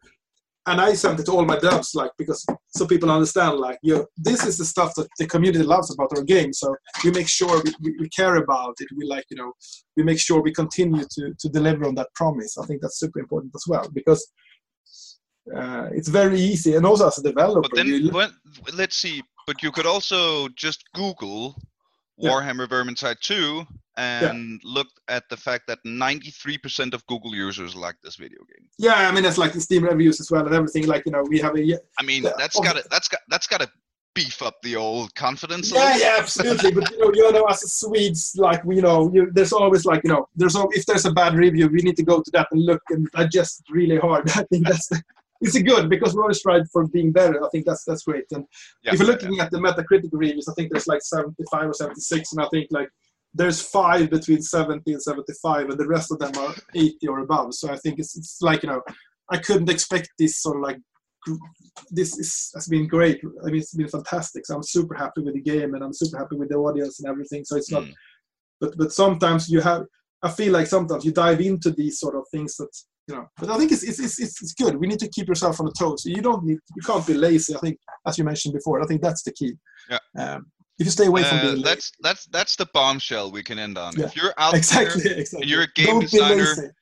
And 0.67 0.81
I 0.81 0.93
sent 0.93 1.19
it 1.19 1.25
to 1.27 1.31
all 1.31 1.45
my 1.45 1.57
devs, 1.57 1.95
like, 1.95 2.11
because 2.17 2.45
so 2.67 2.85
people 2.85 3.09
understand, 3.09 3.57
like, 3.57 3.79
you 3.83 3.95
know, 3.95 4.05
this 4.17 4.45
is 4.45 4.57
the 4.57 4.65
stuff 4.65 4.93
that 4.95 5.07
the 5.17 5.25
community 5.25 5.63
loves 5.63 5.93
about 5.93 6.11
our 6.17 6.23
game. 6.23 6.51
So 6.51 6.75
we 7.05 7.11
make 7.11 7.29
sure 7.29 7.61
we, 7.63 7.73
we, 7.81 7.97
we 8.01 8.09
care 8.09 8.35
about 8.35 8.75
it. 8.79 8.89
We 8.97 9.05
like, 9.05 9.23
you 9.29 9.37
know, 9.37 9.53
we 9.95 10.03
make 10.03 10.19
sure 10.19 10.41
we 10.41 10.51
continue 10.51 11.05
to, 11.09 11.33
to 11.39 11.49
deliver 11.49 11.85
on 11.85 11.95
that 11.95 12.13
promise. 12.15 12.57
I 12.57 12.65
think 12.65 12.81
that's 12.81 12.99
super 12.99 13.19
important 13.19 13.53
as 13.55 13.63
well 13.65 13.87
because 13.93 14.29
uh, 15.55 15.87
it's 15.93 16.09
very 16.09 16.39
easy. 16.39 16.75
And 16.75 16.85
also 16.85 17.07
as 17.07 17.17
a 17.17 17.23
developer, 17.23 17.61
But 17.61 17.75
then 17.75 17.87
you, 17.87 18.11
when, 18.11 18.31
let's 18.73 18.97
see. 18.97 19.23
But 19.47 19.63
you 19.63 19.71
could 19.71 19.85
also 19.87 20.49
just 20.49 20.83
Google 20.93 21.55
Yeah. 22.19 22.31
Warhammer 22.31 22.67
Vermintide 22.67 23.19
2 23.21 23.65
and 23.97 24.59
look 24.63 24.87
at 25.07 25.23
the 25.29 25.37
fact 25.37 25.65
that 25.67 25.79
93% 25.85 26.93
of 26.93 27.05
Google 27.07 27.33
users 27.33 27.75
like 27.75 27.95
this 28.03 28.15
video 28.15 28.39
game. 28.39 28.67
yeah, 28.77 29.07
I 29.07 29.11
mean, 29.11 29.23
it's 29.25 29.37
like 29.37 29.53
the 29.53 29.61
Steam 29.61 29.83
reviews 29.85 30.19
as 30.19 30.29
well 30.29 30.45
and 30.45 30.53
everything. 30.53 30.85
Like, 30.87 31.03
you 31.05 31.11
know, 31.11 31.23
we 31.27 31.39
have 31.39 31.55
a. 31.55 31.79
I 31.99 32.03
mean, 32.03 32.23
Yeah, 32.23 32.31
that's 32.37 32.59
got 32.59 32.75
to 32.75 32.83
that's 32.91 33.07
got 33.07 33.21
that's 33.29 33.47
got 33.47 33.61
to 33.61 33.69
beef 34.15 34.41
up 34.41 34.55
the 34.63 34.75
old 34.75 35.13
confidence. 35.15 35.71
yeah, 35.71 35.95
yeah, 35.97 36.15
absolutely. 36.19 36.71
But 36.71 36.89
you 36.91 36.99
know, 36.99 37.11
you 37.13 37.31
know, 37.31 37.43
as 37.45 37.59
Swedes, 37.79 38.33
like 38.37 38.61
you 38.67 38.81
know, 38.81 39.11
you, 39.13 39.29
there's 39.31 39.53
always 39.53 39.85
like 39.85 40.01
you 40.03 40.09
know, 40.11 40.27
there's 40.35 40.55
al- 40.55 40.69
if 40.73 40.85
there's 40.87 41.05
a 41.05 41.11
bad 41.11 41.35
review, 41.35 41.67
we 41.69 41.81
need 41.83 41.95
to 41.97 42.03
go 42.03 42.21
to 42.21 42.31
that 42.33 42.47
and 42.51 42.61
look 42.65 42.81
and 42.89 43.07
digest 43.11 43.63
really 43.69 43.97
hard. 43.97 44.29
I 44.35 44.43
think 44.51 44.67
that's 44.67 44.89
it's 45.41 45.55
a 45.55 45.63
good 45.63 45.89
because 45.89 46.15
we 46.15 46.21
always 46.21 46.39
strive 46.39 46.69
for 46.71 46.87
being 46.87 47.11
better. 47.11 47.43
I 47.43 47.49
think 47.49 47.65
that's 47.65 47.83
that's 47.85 48.03
great. 48.03 48.25
And 48.31 48.45
Yeah, 48.83 48.93
if 48.93 48.99
you're 48.99 49.07
yeah, 49.07 49.13
looking 49.13 49.39
at 49.39 49.51
the 49.51 49.57
Metacritic 49.59 50.09
reviews, 50.11 50.47
I 50.47 50.53
think 50.53 50.71
there's 50.71 50.87
like 50.87 51.01
75 51.01 51.69
or 51.69 51.73
76, 51.73 52.31
and 52.33 52.41
I 52.41 52.47
think 52.49 52.67
like 52.71 52.89
there's 53.33 53.61
five 53.61 54.09
between 54.09 54.41
70 54.41 54.91
and 54.93 55.01
75, 55.01 55.69
and 55.69 55.79
the 55.79 55.87
rest 55.87 56.11
of 56.11 56.19
them 56.19 56.31
are 56.39 56.55
80 56.75 57.07
or 57.07 57.19
above. 57.19 57.53
So 57.53 57.69
I 57.71 57.77
think 57.77 57.99
it's 57.99 58.17
it's 58.17 58.41
like 58.41 58.63
you 58.63 58.69
know, 58.69 58.81
I 59.29 59.37
couldn't 59.37 59.69
expect 59.69 60.09
this 60.17 60.41
sort 60.41 60.57
of 60.57 60.63
like 60.63 60.79
this 61.91 62.17
is 62.17 62.51
has 62.55 62.67
been 62.67 62.87
great. 62.87 63.19
I 63.43 63.47
mean, 63.47 63.57
it's 63.61 63.73
been 63.73 63.87
fantastic. 63.87 64.45
So 64.45 64.55
I'm 64.55 64.63
super 64.63 64.95
happy 64.95 65.21
with 65.21 65.33
the 65.35 65.41
game, 65.41 65.73
and 65.75 65.83
I'm 65.83 65.93
super 65.93 66.17
happy 66.17 66.35
with 66.35 66.49
the 66.49 66.55
audience 66.55 66.99
and 66.99 67.09
everything. 67.09 67.43
So 67.45 67.57
it's 67.57 67.71
not, 67.71 67.83
Mm. 67.83 67.93
but 68.61 68.77
but 68.77 68.91
sometimes 68.91 69.49
you 69.49 69.61
have. 69.61 69.83
I 70.23 70.29
feel 70.31 70.51
like 70.53 70.65
sometimes 70.67 71.05
you 71.05 71.11
dive 71.11 71.41
into 71.41 71.69
these 71.71 71.99
sort 71.99 72.15
of 72.15 72.23
things 72.31 72.55
that 72.57 72.69
you 73.07 73.15
know. 73.15 73.27
But 73.37 73.49
I 73.49 73.57
think 73.57 73.71
it's 73.71 73.83
it's 73.83 73.99
it's, 73.99 74.19
it's, 74.19 74.53
good. 74.53 74.75
We 74.75 74.87
need 74.87 74.99
to 74.99 75.09
keep 75.09 75.27
yourself 75.27 75.59
on 75.59 75.65
the 75.65 75.73
toes. 75.77 76.03
You 76.05 76.21
don't 76.21 76.43
need 76.43 76.59
you 76.75 76.81
can't 76.85 77.05
be 77.05 77.13
lazy. 77.13 77.55
I 77.55 77.59
think 77.59 77.77
as 78.05 78.17
you 78.17 78.23
mentioned 78.23 78.53
before, 78.53 78.81
I 78.81 78.85
think 78.85 79.01
that's 79.01 79.23
the 79.23 79.31
key. 79.31 79.53
Yeah. 79.89 79.99
Um, 80.17 80.47
if 80.79 80.85
you 80.85 80.91
stay 80.91 81.07
away 81.07 81.23
from 81.23 81.39
Uh, 81.39 81.41
being 81.41 81.55
lazy. 81.55 81.63
that's 81.63 81.91
that's 82.01 82.25
that's 82.27 82.55
the 82.55 82.67
bombshell 82.73 83.31
we 83.31 83.43
can 83.43 83.57
end 83.59 83.77
on. 83.77 83.93
Yeah, 83.95 84.05
If 84.05 84.15
you're 84.15 84.33
out 84.37 84.53
exactly 84.53 85.01
there, 85.03 85.17
exactly. 85.19 85.47
you're 85.49 85.63
a 85.63 85.71
game 85.73 85.87
don't 85.87 86.01
designer, 86.01 86.73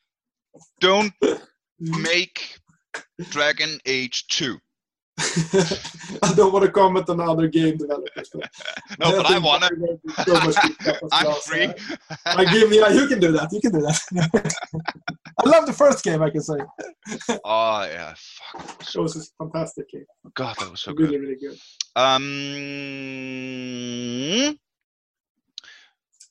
don't 0.79 1.13
make 1.79 2.59
Dragon 3.29 3.79
Age 3.85 4.27
2. 4.27 4.57
I 6.23 6.33
don't 6.35 6.51
want 6.51 6.65
to 6.65 6.71
comment 6.71 7.09
on 7.09 7.21
other 7.21 7.47
game 7.47 7.77
developers. 7.77 8.29
But 8.33 8.49
No, 8.99 9.11
but 9.15 9.25
I 9.25 9.31
there 9.31 9.41
will 9.41 9.99
so 10.25 10.33
much 10.33 10.55
good 10.61 10.75
stuff 10.81 10.97
as 11.03 11.09
I'm 11.13 11.33
free. 11.41 11.73
I, 12.25 12.43
give 12.45 12.73
yeah, 12.73 12.89
you 12.89 13.07
can 13.07 13.19
do 13.21 13.31
that. 13.31 13.49
You 13.53 13.61
can 13.61 13.71
do 13.71 13.81
that. 13.81 15.15
I 15.43 15.49
love 15.49 15.65
the 15.65 15.73
first 15.73 16.03
game. 16.03 16.21
I 16.21 16.29
can 16.29 16.41
say 16.41 16.57
Oh 17.43 17.83
yeah, 17.83 18.13
fuck. 18.17 18.83
that 18.83 18.99
it 18.99 19.03
was 19.03 19.15
a 19.15 19.23
fantastic 19.43 19.89
game. 19.89 20.05
God, 20.33 20.55
that 20.59 20.69
was 20.71 20.81
so 20.81 20.93
really, 20.93 21.17
good. 21.17 21.21
really 21.21 21.21
really 21.21 21.39
good. 21.39 21.57
Um. 21.95 24.59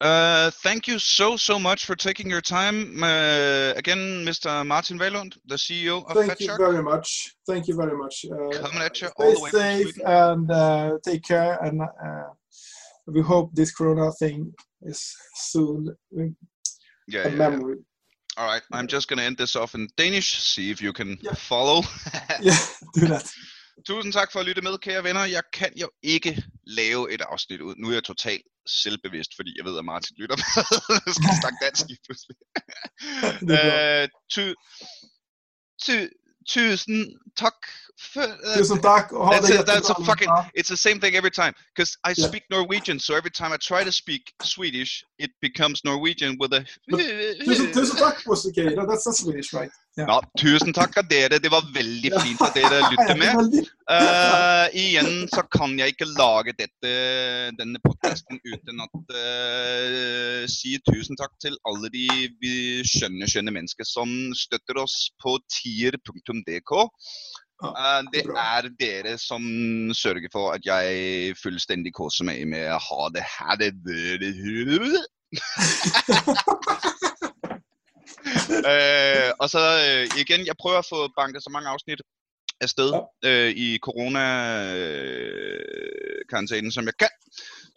Uh, 0.01 0.51
thank 0.63 0.89
you 0.89 0.99
so 0.99 1.37
so 1.37 1.57
much 1.59 1.85
for 1.87 1.95
taking 1.95 2.29
your 2.29 2.41
time. 2.41 3.01
Uh, 3.03 3.73
again, 3.77 4.25
Mr. 4.25 4.67
Martin 4.67 4.99
Wahlund, 4.99 5.39
the 5.47 5.55
CEO 5.55 6.05
of 6.07 6.17
Thank 6.17 6.41
you 6.41 6.57
very 6.57 6.83
much. 6.83 7.37
Thank 7.47 7.69
you 7.69 7.77
very 7.77 7.97
much. 7.97 8.27
Uh, 8.31 8.49
Coming 8.59 8.83
at 8.83 9.01
you 9.01 9.09
all 9.17 9.33
the 9.33 9.41
way 9.41 9.51
safe 9.51 9.97
and 10.05 10.51
uh, 10.51 10.99
take 11.05 11.23
care. 11.23 11.63
And 11.63 11.81
uh, 11.81 12.25
we 13.07 13.23
hope 13.23 13.55
this 13.55 13.71
Corona 13.73 14.11
thing 14.13 14.53
is 14.83 15.15
soon 15.37 15.97
a 16.13 16.35
Yeah, 17.07 17.29
yeah, 17.29 17.51
yeah. 17.51 17.61
All 18.37 18.47
right, 18.53 18.63
I'm 18.73 18.89
just 18.89 19.09
gonna 19.09 19.23
end 19.23 19.37
this 19.37 19.55
off 19.57 19.75
in 19.75 19.89
Danish. 19.99 20.41
See 20.43 20.71
if 20.71 20.81
you 20.83 20.93
can 20.93 21.19
Yeah. 21.23 21.35
follow. 21.37 21.83
Yeah, 22.43 22.59
do 22.95 23.07
that. 23.07 23.25
Tusind 23.87 24.13
tak 24.13 24.33
for 24.33 24.41
at 24.41 24.47
lytte 24.47 24.63
med, 24.63 24.79
kære 24.79 25.05
venner. 25.05 25.25
Jeg 25.25 25.43
kan 25.53 25.73
jo 25.77 25.89
ikke 26.03 26.43
lave 26.67 27.13
et 27.13 27.21
afsnit 27.21 27.61
ud. 27.61 27.75
Nu 27.79 27.89
er 27.89 27.93
jeg 27.93 28.05
totalt 28.05 28.43
selvbevidst, 28.67 29.31
fordi 29.37 29.55
jeg 29.59 29.65
ved, 29.65 29.79
at 29.79 29.85
Martin 29.85 30.17
lytter 30.19 30.37
med. 30.37 30.65
jeg 31.07 31.15
skal 31.15 31.31
snakke 31.43 31.59
dansk 31.65 31.83
lige 31.89 31.99
pludselig. 32.07 32.37
Øh, 33.57 34.09
ty, 34.35 34.53
ty, 35.83 36.07
tusind 36.49 37.07
tak 37.37 37.59
Tusen 38.57 38.81
tack 38.81 39.13
och 39.13 39.27
ha 39.27 39.33
That's 39.33 39.51
it, 39.51 39.67
that's 39.67 39.91
a 39.91 39.95
fucking-. 40.05 40.29
It's 40.55 40.69
the 40.69 40.77
same 40.77 41.01
thing 41.01 41.15
every 41.17 41.31
time 41.31 41.53
because 41.75 41.97
I 42.05 42.13
Yeah. 42.17 42.29
speak 42.29 42.43
Norwegian, 42.51 42.99
so 43.01 43.15
every 43.15 43.31
time 43.31 43.53
I 43.53 43.57
try 43.57 43.85
to 43.85 43.93
speak 43.93 44.23
Swedish, 44.43 45.05
it 45.19 45.31
becomes 45.41 45.81
Norwegian 45.85 46.37
with 46.41 46.53
a. 46.55 46.65
Tusen, 47.45 47.73
tusen 47.73 47.97
tack 47.97 48.27
was 48.27 48.47
okay. 48.47 48.75
No, 48.75 48.85
that's, 48.87 49.05
that's 49.05 49.19
Swedish, 49.23 49.53
right? 49.53 49.71
Yeah. 49.97 50.07
Nå, 50.11 50.21
tusen 50.39 50.73
takk 50.75 50.97
av 50.99 51.07
dere. 51.09 51.39
Det 51.39 51.51
var 51.51 51.63
veldig 51.75 52.11
fint 52.23 52.41
at 52.43 52.55
dere 52.55 52.81
Ja, 52.83 52.91
lytter 52.91 53.17
med. 53.19 53.35
veldig- 53.37 53.67
Eh, 53.85 54.67
igjen 54.81 55.29
så 55.29 55.43
kan 55.53 55.75
jeg 55.79 55.93
ikke 55.93 56.07
lage 56.17 56.55
dette, 56.57 56.93
denne 57.59 57.77
podkasten 57.85 58.39
uten 58.49 58.81
at 58.81 59.13
eh, 59.21 60.47
si 60.49 60.79
tusen 60.89 61.19
takk 61.21 61.35
til 61.45 61.53
alle 61.69 61.91
de 61.93 62.07
skjønne, 62.89 63.29
skjønne 63.29 63.53
mennesker 63.53 63.85
som 63.85 64.09
støtter 64.33 64.81
oss 64.81 65.11
på 65.21 65.37
tier.dk. 65.53 66.73
Eh, 67.65 68.03
det 68.15 68.25
er 68.37 68.69
dere 68.81 69.19
som 69.19 69.43
sørger 69.95 70.29
for 70.33 70.51
at 70.57 70.67
jeg 70.67 71.37
fullstendig 71.43 71.93
koser 71.97 72.25
meg 72.29 72.49
med 72.49 72.73
å 72.75 72.79
ha 72.89 73.09
det 73.15 73.25
her. 73.25 73.55
Det 73.61 73.73
øh, 78.71 79.31
og 79.43 79.47
så 79.51 79.63
øh, 79.87 80.05
igen, 80.21 80.47
jeg 80.47 80.55
prøver 80.61 80.79
at 80.79 80.91
få 80.91 81.09
banket 81.17 81.43
så 81.43 81.51
mange 81.51 81.69
afsnit 81.69 82.01
afsted 82.61 82.93
øh, 83.25 83.51
i 83.51 83.79
corona-karantænen, 83.87 86.73
som 86.73 86.85
jeg 86.85 86.95
kan. 86.99 87.09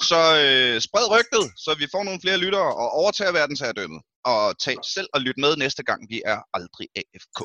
Så 0.09 0.19
øh, 0.43 0.81
spred 0.81 1.11
rygtet, 1.15 1.45
så 1.63 1.75
vi 1.79 1.87
får 1.93 2.03
nogle 2.03 2.21
flere 2.23 2.37
lyttere 2.37 2.75
og 2.81 2.87
overtager 3.01 3.31
verdensherredømmet. 3.31 4.01
Og 4.25 4.59
tag 4.59 4.75
selv 4.95 5.07
og 5.13 5.21
lyt 5.21 5.37
med 5.37 5.57
næste 5.57 5.83
gang, 5.83 6.09
vi 6.09 6.21
er 6.25 6.39
aldrig 6.53 6.87
AFK. 6.95 7.39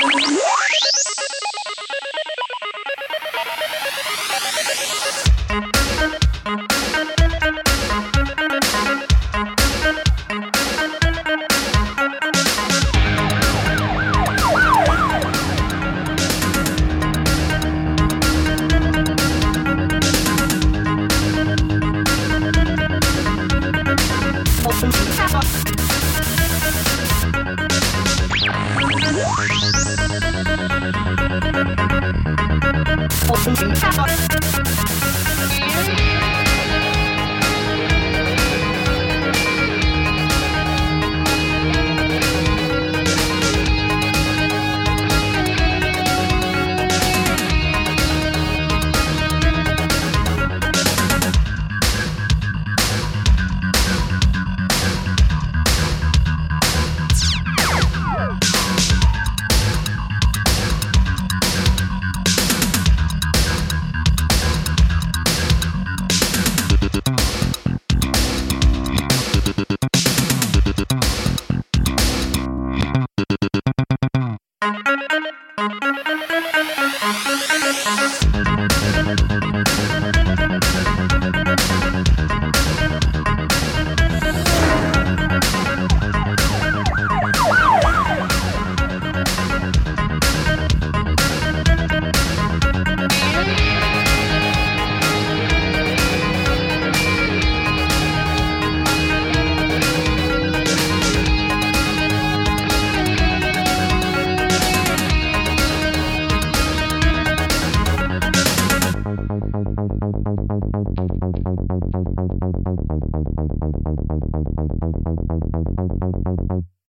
Thank 0.00 0.20
you. 5.76 5.87